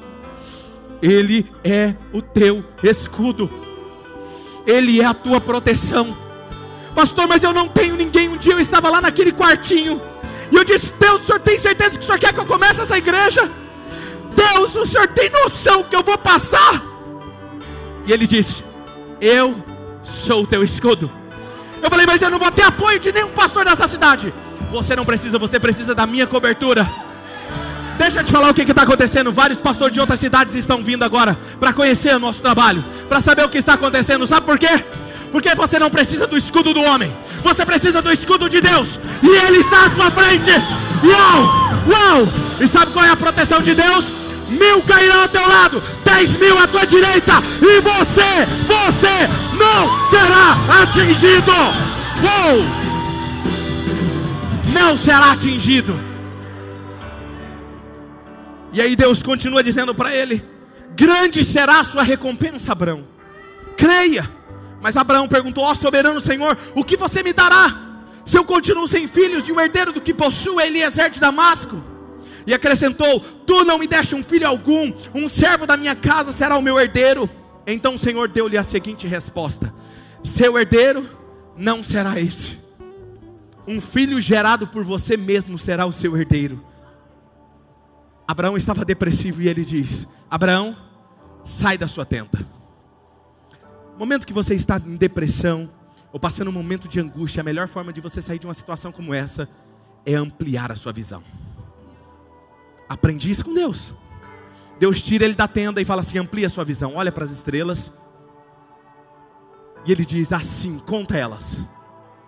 ele 1.00 1.50
é 1.64 1.94
o 2.12 2.20
teu 2.20 2.62
escudo, 2.82 3.48
Ele 4.66 5.00
é 5.00 5.06
a 5.06 5.14
tua 5.14 5.40
proteção. 5.40 6.14
Pastor, 6.94 7.26
mas 7.26 7.42
eu 7.42 7.54
não 7.54 7.66
tenho 7.66 7.96
ninguém. 7.96 8.28
Um 8.28 8.36
dia 8.36 8.52
eu 8.52 8.60
estava 8.60 8.90
lá 8.90 9.00
naquele 9.00 9.32
quartinho. 9.32 10.02
E 10.52 10.56
eu 10.56 10.64
disse: 10.64 10.92
Deus, 11.00 11.22
o 11.22 11.24
senhor 11.24 11.40
tem 11.40 11.56
certeza 11.56 11.92
que 11.92 12.04
o 12.04 12.06
senhor 12.06 12.18
quer 12.18 12.34
que 12.34 12.40
eu 12.40 12.44
comece 12.44 12.82
essa 12.82 12.98
igreja? 12.98 13.50
Deus, 14.36 14.76
o 14.76 14.84
senhor 14.84 15.08
tem 15.08 15.30
noção 15.30 15.82
que 15.82 15.96
eu 15.96 16.02
vou 16.02 16.18
passar? 16.18 16.89
E 18.06 18.12
ele 18.12 18.26
disse: 18.26 18.64
Eu 19.20 19.56
sou 20.02 20.42
o 20.42 20.46
teu 20.46 20.62
escudo. 20.62 21.10
Eu 21.82 21.88
falei, 21.88 22.06
mas 22.06 22.20
eu 22.20 22.30
não 22.30 22.38
vou 22.38 22.50
ter 22.50 22.62
apoio 22.62 22.98
de 22.98 23.12
nenhum 23.12 23.30
pastor 23.30 23.64
dessa 23.64 23.88
cidade. 23.88 24.32
Você 24.70 24.94
não 24.94 25.04
precisa, 25.04 25.38
você 25.38 25.58
precisa 25.58 25.94
da 25.94 26.06
minha 26.06 26.26
cobertura. 26.26 26.88
Deixa 27.98 28.20
eu 28.20 28.24
te 28.24 28.32
falar 28.32 28.50
o 28.50 28.54
que 28.54 28.62
está 28.62 28.82
acontecendo. 28.82 29.32
Vários 29.32 29.60
pastores 29.60 29.92
de 29.92 30.00
outras 30.00 30.20
cidades 30.20 30.54
estão 30.54 30.82
vindo 30.82 31.02
agora 31.02 31.36
para 31.58 31.72
conhecer 31.72 32.14
o 32.14 32.18
nosso 32.18 32.40
trabalho, 32.40 32.84
para 33.08 33.20
saber 33.20 33.44
o 33.44 33.48
que 33.48 33.58
está 33.58 33.74
acontecendo. 33.74 34.26
Sabe 34.26 34.46
por 34.46 34.58
quê? 34.58 34.84
Porque 35.32 35.54
você 35.54 35.78
não 35.78 35.90
precisa 35.90 36.26
do 36.26 36.36
escudo 36.36 36.74
do 36.74 36.82
homem, 36.82 37.14
você 37.42 37.64
precisa 37.64 38.02
do 38.02 38.10
escudo 38.10 38.48
de 38.48 38.60
Deus, 38.60 38.98
e 39.22 39.28
Ele 39.28 39.58
está 39.58 39.86
à 39.86 39.90
sua 39.90 40.10
frente. 40.10 40.50
Uau! 41.04 41.70
Uau! 41.88 42.28
E 42.60 42.66
sabe 42.66 42.92
qual 42.92 43.04
é 43.04 43.10
a 43.10 43.16
proteção 43.16 43.62
de 43.62 43.74
Deus? 43.74 44.19
Mil 44.50 44.82
cairão 44.82 45.22
ao 45.22 45.28
teu 45.28 45.46
lado, 45.46 45.82
dez 46.04 46.36
mil 46.36 46.58
à 46.58 46.66
tua 46.66 46.84
direita, 46.84 47.34
e 47.62 47.80
você, 47.80 48.46
você 48.66 49.28
não 49.56 50.10
será 50.10 50.82
atingido. 50.82 51.52
Uou! 52.22 52.80
Não 54.72 54.96
será 54.98 55.32
atingido. 55.32 55.98
E 58.72 58.80
aí 58.80 58.94
Deus 58.94 59.22
continua 59.22 59.62
dizendo 59.62 59.94
para 59.94 60.14
ele: 60.14 60.44
Grande 60.94 61.44
será 61.44 61.80
a 61.80 61.84
sua 61.84 62.02
recompensa, 62.02 62.72
Abraão. 62.72 63.04
Creia. 63.76 64.28
Mas 64.80 64.96
Abraão 64.96 65.28
perguntou: 65.28 65.64
Ó 65.64 65.74
soberano 65.74 66.20
Senhor, 66.20 66.56
o 66.74 66.84
que 66.84 66.96
você 66.96 67.22
me 67.22 67.32
dará? 67.32 67.74
Se 68.24 68.36
eu 68.38 68.44
continuo 68.44 68.86
sem 68.86 69.06
filhos 69.06 69.48
e 69.48 69.52
o 69.52 69.60
herdeiro 69.60 69.92
do 69.92 70.00
que 70.00 70.14
possuo 70.14 70.60
é 70.60 70.66
Eliezer 70.66 71.10
de 71.10 71.20
Damasco. 71.20 71.89
E 72.46 72.54
acrescentou: 72.54 73.20
Tu 73.20 73.64
não 73.64 73.78
me 73.78 73.86
deste 73.86 74.14
um 74.14 74.22
filho 74.22 74.46
algum, 74.46 74.92
um 75.14 75.28
servo 75.28 75.66
da 75.66 75.76
minha 75.76 75.94
casa 75.94 76.32
será 76.32 76.56
o 76.56 76.62
meu 76.62 76.78
herdeiro. 76.78 77.28
Então 77.66 77.94
o 77.94 77.98
Senhor 77.98 78.28
deu-lhe 78.28 78.56
a 78.56 78.64
seguinte 78.64 79.06
resposta: 79.06 79.72
Seu 80.22 80.58
herdeiro 80.58 81.08
não 81.56 81.82
será 81.82 82.18
esse. 82.18 82.58
Um 83.66 83.80
filho 83.80 84.20
gerado 84.20 84.66
por 84.66 84.84
você 84.84 85.16
mesmo 85.16 85.58
será 85.58 85.86
o 85.86 85.92
seu 85.92 86.16
herdeiro. 86.16 86.64
Abraão 88.26 88.56
estava 88.56 88.84
depressivo 88.84 89.42
e 89.42 89.48
ele 89.48 89.64
diz: 89.64 90.06
Abraão, 90.30 90.76
sai 91.44 91.76
da 91.76 91.88
sua 91.88 92.04
tenda 92.04 92.50
momento 94.00 94.26
que 94.26 94.32
você 94.32 94.54
está 94.54 94.78
em 94.78 94.96
depressão, 94.96 95.70
ou 96.10 96.18
passando 96.18 96.48
um 96.48 96.52
momento 96.54 96.88
de 96.88 96.98
angústia, 96.98 97.42
a 97.42 97.44
melhor 97.44 97.68
forma 97.68 97.92
de 97.92 98.00
você 98.00 98.22
sair 98.22 98.38
de 98.38 98.46
uma 98.46 98.54
situação 98.54 98.90
como 98.90 99.12
essa 99.12 99.46
é 100.06 100.14
ampliar 100.14 100.72
a 100.72 100.76
sua 100.76 100.90
visão. 100.90 101.22
Aprendi 102.90 103.30
isso 103.30 103.44
com 103.44 103.54
Deus. 103.54 103.94
Deus 104.80 105.00
tira 105.00 105.24
ele 105.24 105.36
da 105.36 105.46
tenda 105.46 105.80
e 105.80 105.84
fala 105.84 106.00
assim: 106.00 106.18
amplia 106.18 106.48
a 106.48 106.50
sua 106.50 106.64
visão, 106.64 106.96
olha 106.96 107.12
para 107.12 107.22
as 107.22 107.30
estrelas. 107.30 107.92
E 109.86 109.92
ele 109.92 110.04
diz 110.04 110.32
assim: 110.32 110.76
conta 110.80 111.16
elas. 111.16 111.60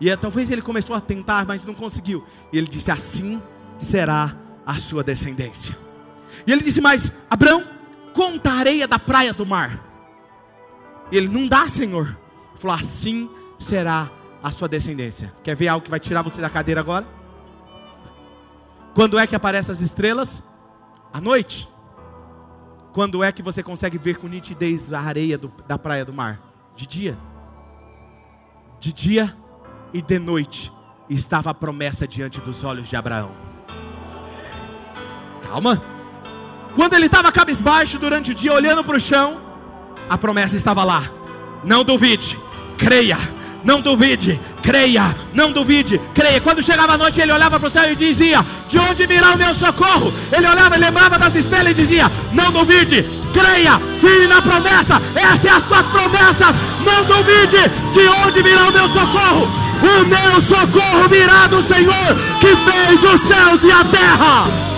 E 0.01 0.09
é, 0.09 0.17
talvez 0.17 0.53
ele 0.53 0.63
começou 0.63 0.95
a 0.95 1.01
tentar, 1.01 1.45
mas 1.47 1.65
não 1.65 1.75
conseguiu. 1.75 2.25
E 2.53 2.59
ele 2.59 2.69
disse: 2.69 2.93
assim 2.93 3.43
será 3.77 4.37
a 4.65 4.79
sua 4.79 5.03
descendência. 5.03 5.77
E 6.47 6.53
ele 6.53 6.63
disse: 6.63 6.81
Mas 6.81 7.11
Abraão, 7.29 7.65
conta 8.15 8.53
a 8.53 8.55
areia 8.55 8.87
da 8.87 9.01
praia 9.01 9.33
do 9.33 9.45
mar. 9.45 9.85
Ele 11.11 11.27
não 11.27 11.49
dá, 11.49 11.69
Senhor. 11.69 12.07
Ele 12.51 12.59
falou: 12.61 12.77
assim 12.77 13.29
será 13.59 14.09
a 14.41 14.53
sua 14.53 14.69
descendência. 14.69 15.33
Quer 15.43 15.57
ver 15.57 15.67
algo 15.67 15.83
que 15.85 15.91
vai 15.91 15.99
tirar 15.99 16.23
você 16.23 16.41
da 16.41 16.49
cadeira 16.49 16.81
agora? 16.81 17.05
Quando 18.95 19.19
é 19.19 19.27
que 19.27 19.35
aparecem 19.35 19.73
as 19.75 19.81
estrelas? 19.81 20.52
À 21.13 21.21
noite. 21.21 21.69
Quando 22.93 23.23
é 23.23 23.33
que 23.33 23.43
você 23.43 23.63
consegue 23.63 23.99
ver 23.99 24.17
com 24.17 24.29
nitidez 24.29 24.93
a 24.93 25.01
areia 25.01 25.39
do, 25.39 25.53
da 25.67 25.79
praia 25.79 26.05
do 26.05 26.13
mar? 26.13 26.41
De 26.77 26.87
dia. 26.87 27.17
De 28.79 28.93
dia 28.93 29.37
e 29.93 30.03
de 30.03 30.19
noite 30.19 30.73
estava 31.09 31.51
a 31.51 31.55
promessa 31.55 32.07
diante 32.07 32.41
dos 32.41 32.65
olhos 32.65 32.89
de 32.89 32.97
Abraão. 32.97 33.31
Calma. 35.47 35.83
Quando 36.75 36.95
ele 36.95 37.07
estava 37.07 37.31
cabisbaixo 37.31 37.99
durante 37.99 38.33
o 38.33 38.35
dia, 38.35 38.53
olhando 38.53 38.83
para 38.83 38.97
o 38.97 39.01
chão, 39.01 39.41
a 40.09 40.17
promessa 40.17 40.57
estava 40.57 40.85
lá. 40.85 41.03
Não 41.63 41.85
duvide, 41.85 42.39
creia. 42.79 43.19
Não 43.65 43.81
duvide, 43.81 44.41
creia, 44.63 45.15
não 45.33 45.53
duvide, 45.53 46.01
creia. 46.15 46.41
Quando 46.41 46.63
chegava 46.63 46.95
a 46.95 46.99
noite, 46.99 47.21
ele 47.21 47.33
olhava 47.33 47.61
para 47.61 47.69
o 47.69 47.71
céu 47.71 47.93
e 47.93 47.97
dizia: 47.97 48.45
De 48.69 48.79
onde 48.79 49.07
virá 49.07 49.33
o 49.33 49.39
meu 49.39 49.55
socorro? 49.55 50.13
Ele 50.33 50.49
olhava 50.49 50.77
e 50.77 50.81
lembrava 50.81 51.19
das 51.19 51.35
estrelas 51.35 51.71
e 51.71 51.75
dizia: 51.75 52.11
Não 52.33 52.51
duvide, 52.51 53.05
creia, 53.33 53.81
firme 54.01 54.27
na 54.27 54.43
promessa. 54.43 55.01
Essas 55.15 55.41
são 55.43 55.57
as 55.57 55.65
tuas 55.65 55.87
promessas. 55.87 56.57
Não 56.85 57.05
duvide, 57.05 57.71
de 57.93 58.09
onde 58.27 58.43
virá 58.43 58.69
o 58.69 58.73
meu 58.73 58.89
socorro? 58.89 59.49
O 59.83 60.05
meu 60.05 60.41
socorro 60.41 61.09
virá 61.09 61.47
do 61.47 61.63
Senhor 61.63 62.17
que 62.41 62.57
fez 62.57 63.03
os 63.03 63.21
céus 63.21 63.63
e 63.65 63.71
a 63.71 63.85
terra. 63.85 64.72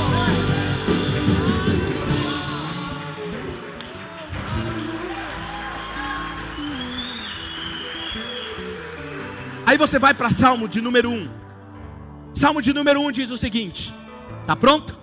Aí 9.66 9.78
você 9.78 9.98
vai 9.98 10.14
para 10.14 10.30
Salmo 10.30 10.68
de 10.68 10.80
número 10.80 11.10
1. 11.10 11.30
Salmo 12.34 12.60
de 12.60 12.72
número 12.72 13.00
1 13.00 13.12
diz 13.12 13.30
o 13.30 13.38
seguinte: 13.38 13.94
Tá 14.46 14.54
pronto? 14.54 14.98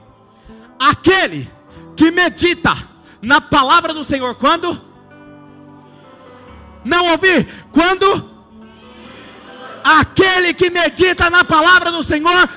Aquele 0.80 1.49
que 1.95 2.12
medita 2.12 2.76
na 3.22 3.39
palavra 3.39 3.93
do 3.93 4.03
Senhor 4.03 4.36
quando? 4.36 4.80
Não 6.84 7.07
ouvir? 7.07 7.47
Quando? 7.72 8.30
Aquele 9.84 10.53
que 10.53 10.70
medita 10.70 11.30
na 11.30 11.43
palavra 11.43 11.91
do 11.91 12.03
Senhor 12.03 12.49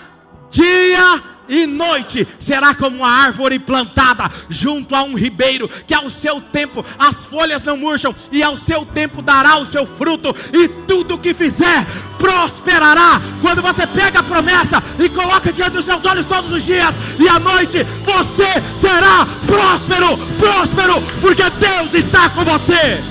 dia 0.50 1.33
e 1.48 1.66
noite 1.66 2.26
será 2.38 2.74
como 2.74 2.98
uma 2.98 3.08
árvore 3.08 3.58
plantada 3.58 4.30
junto 4.48 4.94
a 4.94 5.02
um 5.02 5.14
ribeiro, 5.16 5.68
que 5.86 5.94
ao 5.94 6.08
seu 6.08 6.40
tempo 6.40 6.84
as 6.98 7.26
folhas 7.26 7.62
não 7.62 7.76
murcham, 7.76 8.14
e 8.32 8.42
ao 8.42 8.56
seu 8.56 8.84
tempo 8.84 9.22
dará 9.22 9.56
o 9.56 9.66
seu 9.66 9.86
fruto, 9.86 10.34
e 10.52 10.68
tudo 10.68 11.18
que 11.18 11.34
fizer 11.34 11.86
prosperará. 12.18 13.20
Quando 13.40 13.62
você 13.62 13.86
pega 13.86 14.20
a 14.20 14.22
promessa 14.22 14.82
e 14.98 15.08
coloca 15.08 15.52
diante 15.52 15.72
dos 15.72 15.84
seus 15.84 16.04
olhos 16.04 16.26
todos 16.26 16.50
os 16.50 16.64
dias, 16.64 16.94
e 17.18 17.28
à 17.28 17.38
noite 17.38 17.84
você 18.04 18.48
será 18.80 19.26
próspero, 19.46 20.16
próspero, 20.38 21.02
porque 21.20 21.42
Deus 21.50 21.94
está 21.94 22.28
com 22.30 22.44
você. 22.44 23.02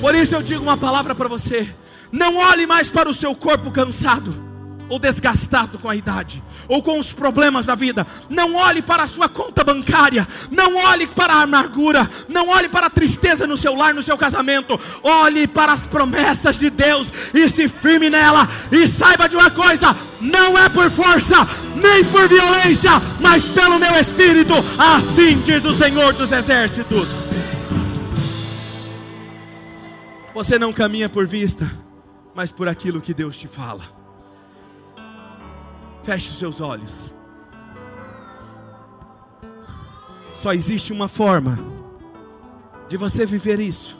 Por 0.00 0.14
isso 0.14 0.36
eu 0.36 0.42
digo 0.42 0.62
uma 0.62 0.76
palavra 0.76 1.14
para 1.14 1.28
você 1.28 1.66
não 2.16 2.36
olhe 2.36 2.66
mais 2.66 2.88
para 2.88 3.10
o 3.10 3.14
seu 3.14 3.34
corpo 3.34 3.70
cansado 3.70 4.34
ou 4.88 4.98
desgastado 4.98 5.78
com 5.78 5.88
a 5.88 5.94
idade 5.94 6.42
ou 6.66 6.82
com 6.82 6.98
os 6.98 7.12
problemas 7.12 7.66
da 7.66 7.74
vida. 7.74 8.06
Não 8.30 8.54
olhe 8.54 8.80
para 8.80 9.02
a 9.02 9.06
sua 9.06 9.28
conta 9.28 9.62
bancária. 9.62 10.26
Não 10.50 10.76
olhe 10.76 11.06
para 11.06 11.34
a 11.34 11.42
amargura. 11.42 12.08
Não 12.26 12.48
olhe 12.48 12.68
para 12.68 12.86
a 12.86 12.90
tristeza 12.90 13.46
no 13.46 13.56
seu 13.56 13.74
lar, 13.74 13.92
no 13.92 14.02
seu 14.02 14.16
casamento. 14.16 14.80
Olhe 15.02 15.46
para 15.46 15.72
as 15.74 15.86
promessas 15.86 16.58
de 16.58 16.70
Deus 16.70 17.12
e 17.34 17.48
se 17.48 17.68
firme 17.68 18.08
nela. 18.08 18.48
E 18.72 18.88
saiba 18.88 19.28
de 19.28 19.36
uma 19.36 19.50
coisa: 19.50 19.94
não 20.20 20.58
é 20.58 20.68
por 20.68 20.90
força, 20.90 21.36
nem 21.76 22.04
por 22.06 22.26
violência, 22.26 22.92
mas 23.20 23.44
pelo 23.44 23.78
meu 23.78 23.94
espírito. 24.00 24.54
Assim 24.78 25.40
diz 25.42 25.64
o 25.64 25.74
Senhor 25.74 26.14
dos 26.14 26.32
Exércitos. 26.32 27.08
Você 30.34 30.58
não 30.58 30.72
caminha 30.72 31.08
por 31.08 31.26
vista 31.26 31.85
mas 32.36 32.52
por 32.52 32.68
aquilo 32.68 33.00
que 33.00 33.14
Deus 33.14 33.38
te 33.38 33.48
fala. 33.48 33.82
Feche 36.04 36.28
os 36.28 36.36
seus 36.36 36.60
olhos. 36.60 37.10
Só 40.34 40.52
existe 40.52 40.92
uma 40.92 41.08
forma 41.08 41.58
de 42.90 42.98
você 42.98 43.24
viver 43.24 43.58
isso. 43.58 43.98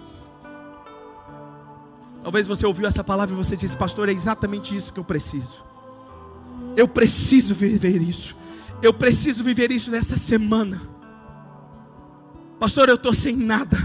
Talvez 2.22 2.46
você 2.46 2.66
ouviu 2.66 2.86
essa 2.86 3.02
palavra 3.02 3.34
e 3.34 3.38
você 3.38 3.56
disse, 3.56 3.74
pastor, 3.74 4.10
é 4.10 4.12
exatamente 4.12 4.76
isso 4.76 4.92
que 4.92 5.00
eu 5.00 5.04
preciso. 5.04 5.64
Eu 6.76 6.86
preciso 6.86 7.54
viver 7.54 8.02
isso. 8.02 8.36
Eu 8.82 8.92
preciso 8.92 9.42
viver 9.42 9.70
isso 9.72 9.90
nessa 9.90 10.18
semana. 10.18 10.82
Pastor, 12.60 12.90
eu 12.90 12.96
estou 12.96 13.14
sem 13.14 13.34
nada. 13.34 13.78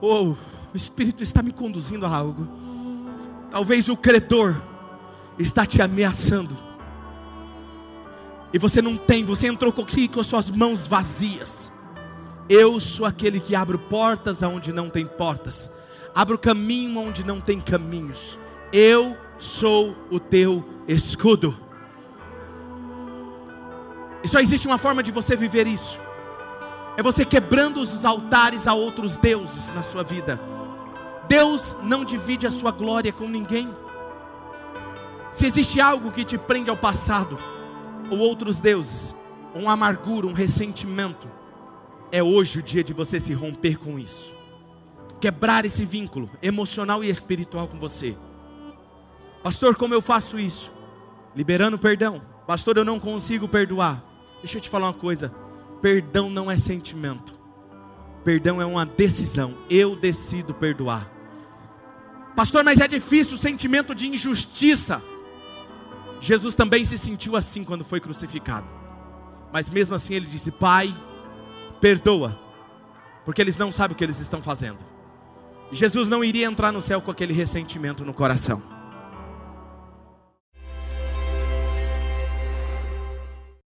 Oh, 0.00 0.30
o 0.72 0.76
Espírito 0.76 1.22
está 1.22 1.42
me 1.42 1.52
conduzindo 1.52 2.06
a 2.06 2.08
algo. 2.08 2.75
Talvez 3.50 3.88
o 3.88 3.96
credor 3.96 4.56
está 5.38 5.64
te 5.64 5.80
ameaçando. 5.80 6.56
E 8.52 8.58
você 8.58 8.80
não 8.80 8.96
tem, 8.96 9.24
você 9.24 9.48
entrou 9.48 9.72
aqui 9.76 10.08
com 10.08 10.20
as 10.20 10.26
suas 10.26 10.50
mãos 10.50 10.86
vazias. 10.86 11.72
Eu 12.48 12.78
sou 12.78 13.04
aquele 13.04 13.40
que 13.40 13.54
abro 13.54 13.78
portas 13.78 14.42
aonde 14.42 14.72
não 14.72 14.88
tem 14.88 15.04
portas, 15.04 15.70
abro 16.14 16.38
caminho 16.38 17.00
onde 17.00 17.24
não 17.24 17.40
tem 17.40 17.60
caminhos. 17.60 18.38
Eu 18.72 19.16
sou 19.38 19.96
o 20.10 20.20
teu 20.20 20.64
escudo. 20.86 21.56
E 24.22 24.28
só 24.28 24.40
existe 24.40 24.66
uma 24.66 24.78
forma 24.78 25.02
de 25.02 25.10
você 25.10 25.36
viver 25.36 25.66
isso. 25.66 26.00
É 26.96 27.02
você 27.02 27.24
quebrando 27.24 27.80
os 27.80 28.04
altares 28.04 28.66
a 28.66 28.74
outros 28.74 29.16
deuses 29.16 29.70
na 29.72 29.82
sua 29.82 30.02
vida. 30.02 30.40
Deus 31.28 31.76
não 31.82 32.04
divide 32.04 32.46
a 32.46 32.50
sua 32.50 32.70
glória 32.70 33.12
com 33.12 33.28
ninguém. 33.28 33.68
Se 35.32 35.46
existe 35.46 35.80
algo 35.80 36.12
que 36.12 36.24
te 36.24 36.38
prende 36.38 36.70
ao 36.70 36.76
passado, 36.76 37.38
ou 38.10 38.18
outros 38.18 38.60
deuses, 38.60 39.14
uma 39.54 39.72
amargura, 39.72 40.26
um 40.26 40.32
ressentimento, 40.32 41.28
é 42.12 42.22
hoje 42.22 42.60
o 42.60 42.62
dia 42.62 42.84
de 42.84 42.92
você 42.92 43.18
se 43.18 43.32
romper 43.32 43.78
com 43.78 43.98
isso. 43.98 44.32
Quebrar 45.20 45.64
esse 45.64 45.84
vínculo 45.84 46.30
emocional 46.42 47.02
e 47.02 47.08
espiritual 47.08 47.66
com 47.66 47.78
você. 47.78 48.16
Pastor, 49.42 49.74
como 49.76 49.94
eu 49.94 50.02
faço 50.02 50.38
isso? 50.38 50.72
Liberando 51.34 51.78
perdão. 51.78 52.20
Pastor, 52.46 52.76
eu 52.76 52.84
não 52.84 53.00
consigo 53.00 53.48
perdoar. 53.48 54.02
Deixa 54.40 54.58
eu 54.58 54.60
te 54.60 54.68
falar 54.68 54.86
uma 54.86 54.94
coisa: 54.94 55.34
perdão 55.80 56.30
não 56.30 56.50
é 56.50 56.56
sentimento, 56.56 57.34
perdão 58.24 58.60
é 58.60 58.66
uma 58.66 58.86
decisão. 58.86 59.54
Eu 59.68 59.96
decido 59.96 60.54
perdoar. 60.54 61.15
Pastor, 62.36 62.62
mas 62.62 62.80
é 62.80 62.86
difícil 62.86 63.34
o 63.36 63.40
sentimento 63.40 63.94
de 63.94 64.06
injustiça. 64.06 65.02
Jesus 66.20 66.54
também 66.54 66.84
se 66.84 66.98
sentiu 66.98 67.34
assim 67.34 67.64
quando 67.64 67.82
foi 67.82 67.98
crucificado. 67.98 68.66
Mas 69.50 69.70
mesmo 69.70 69.94
assim 69.94 70.12
ele 70.12 70.26
disse: 70.26 70.50
Pai, 70.50 70.94
perdoa, 71.80 72.38
porque 73.24 73.40
eles 73.40 73.56
não 73.56 73.72
sabem 73.72 73.94
o 73.94 73.98
que 73.98 74.04
eles 74.04 74.20
estão 74.20 74.42
fazendo. 74.42 74.78
Jesus 75.72 76.08
não 76.08 76.22
iria 76.22 76.46
entrar 76.46 76.70
no 76.70 76.82
céu 76.82 77.00
com 77.00 77.10
aquele 77.10 77.32
ressentimento 77.32 78.04
no 78.04 78.12
coração. 78.12 78.75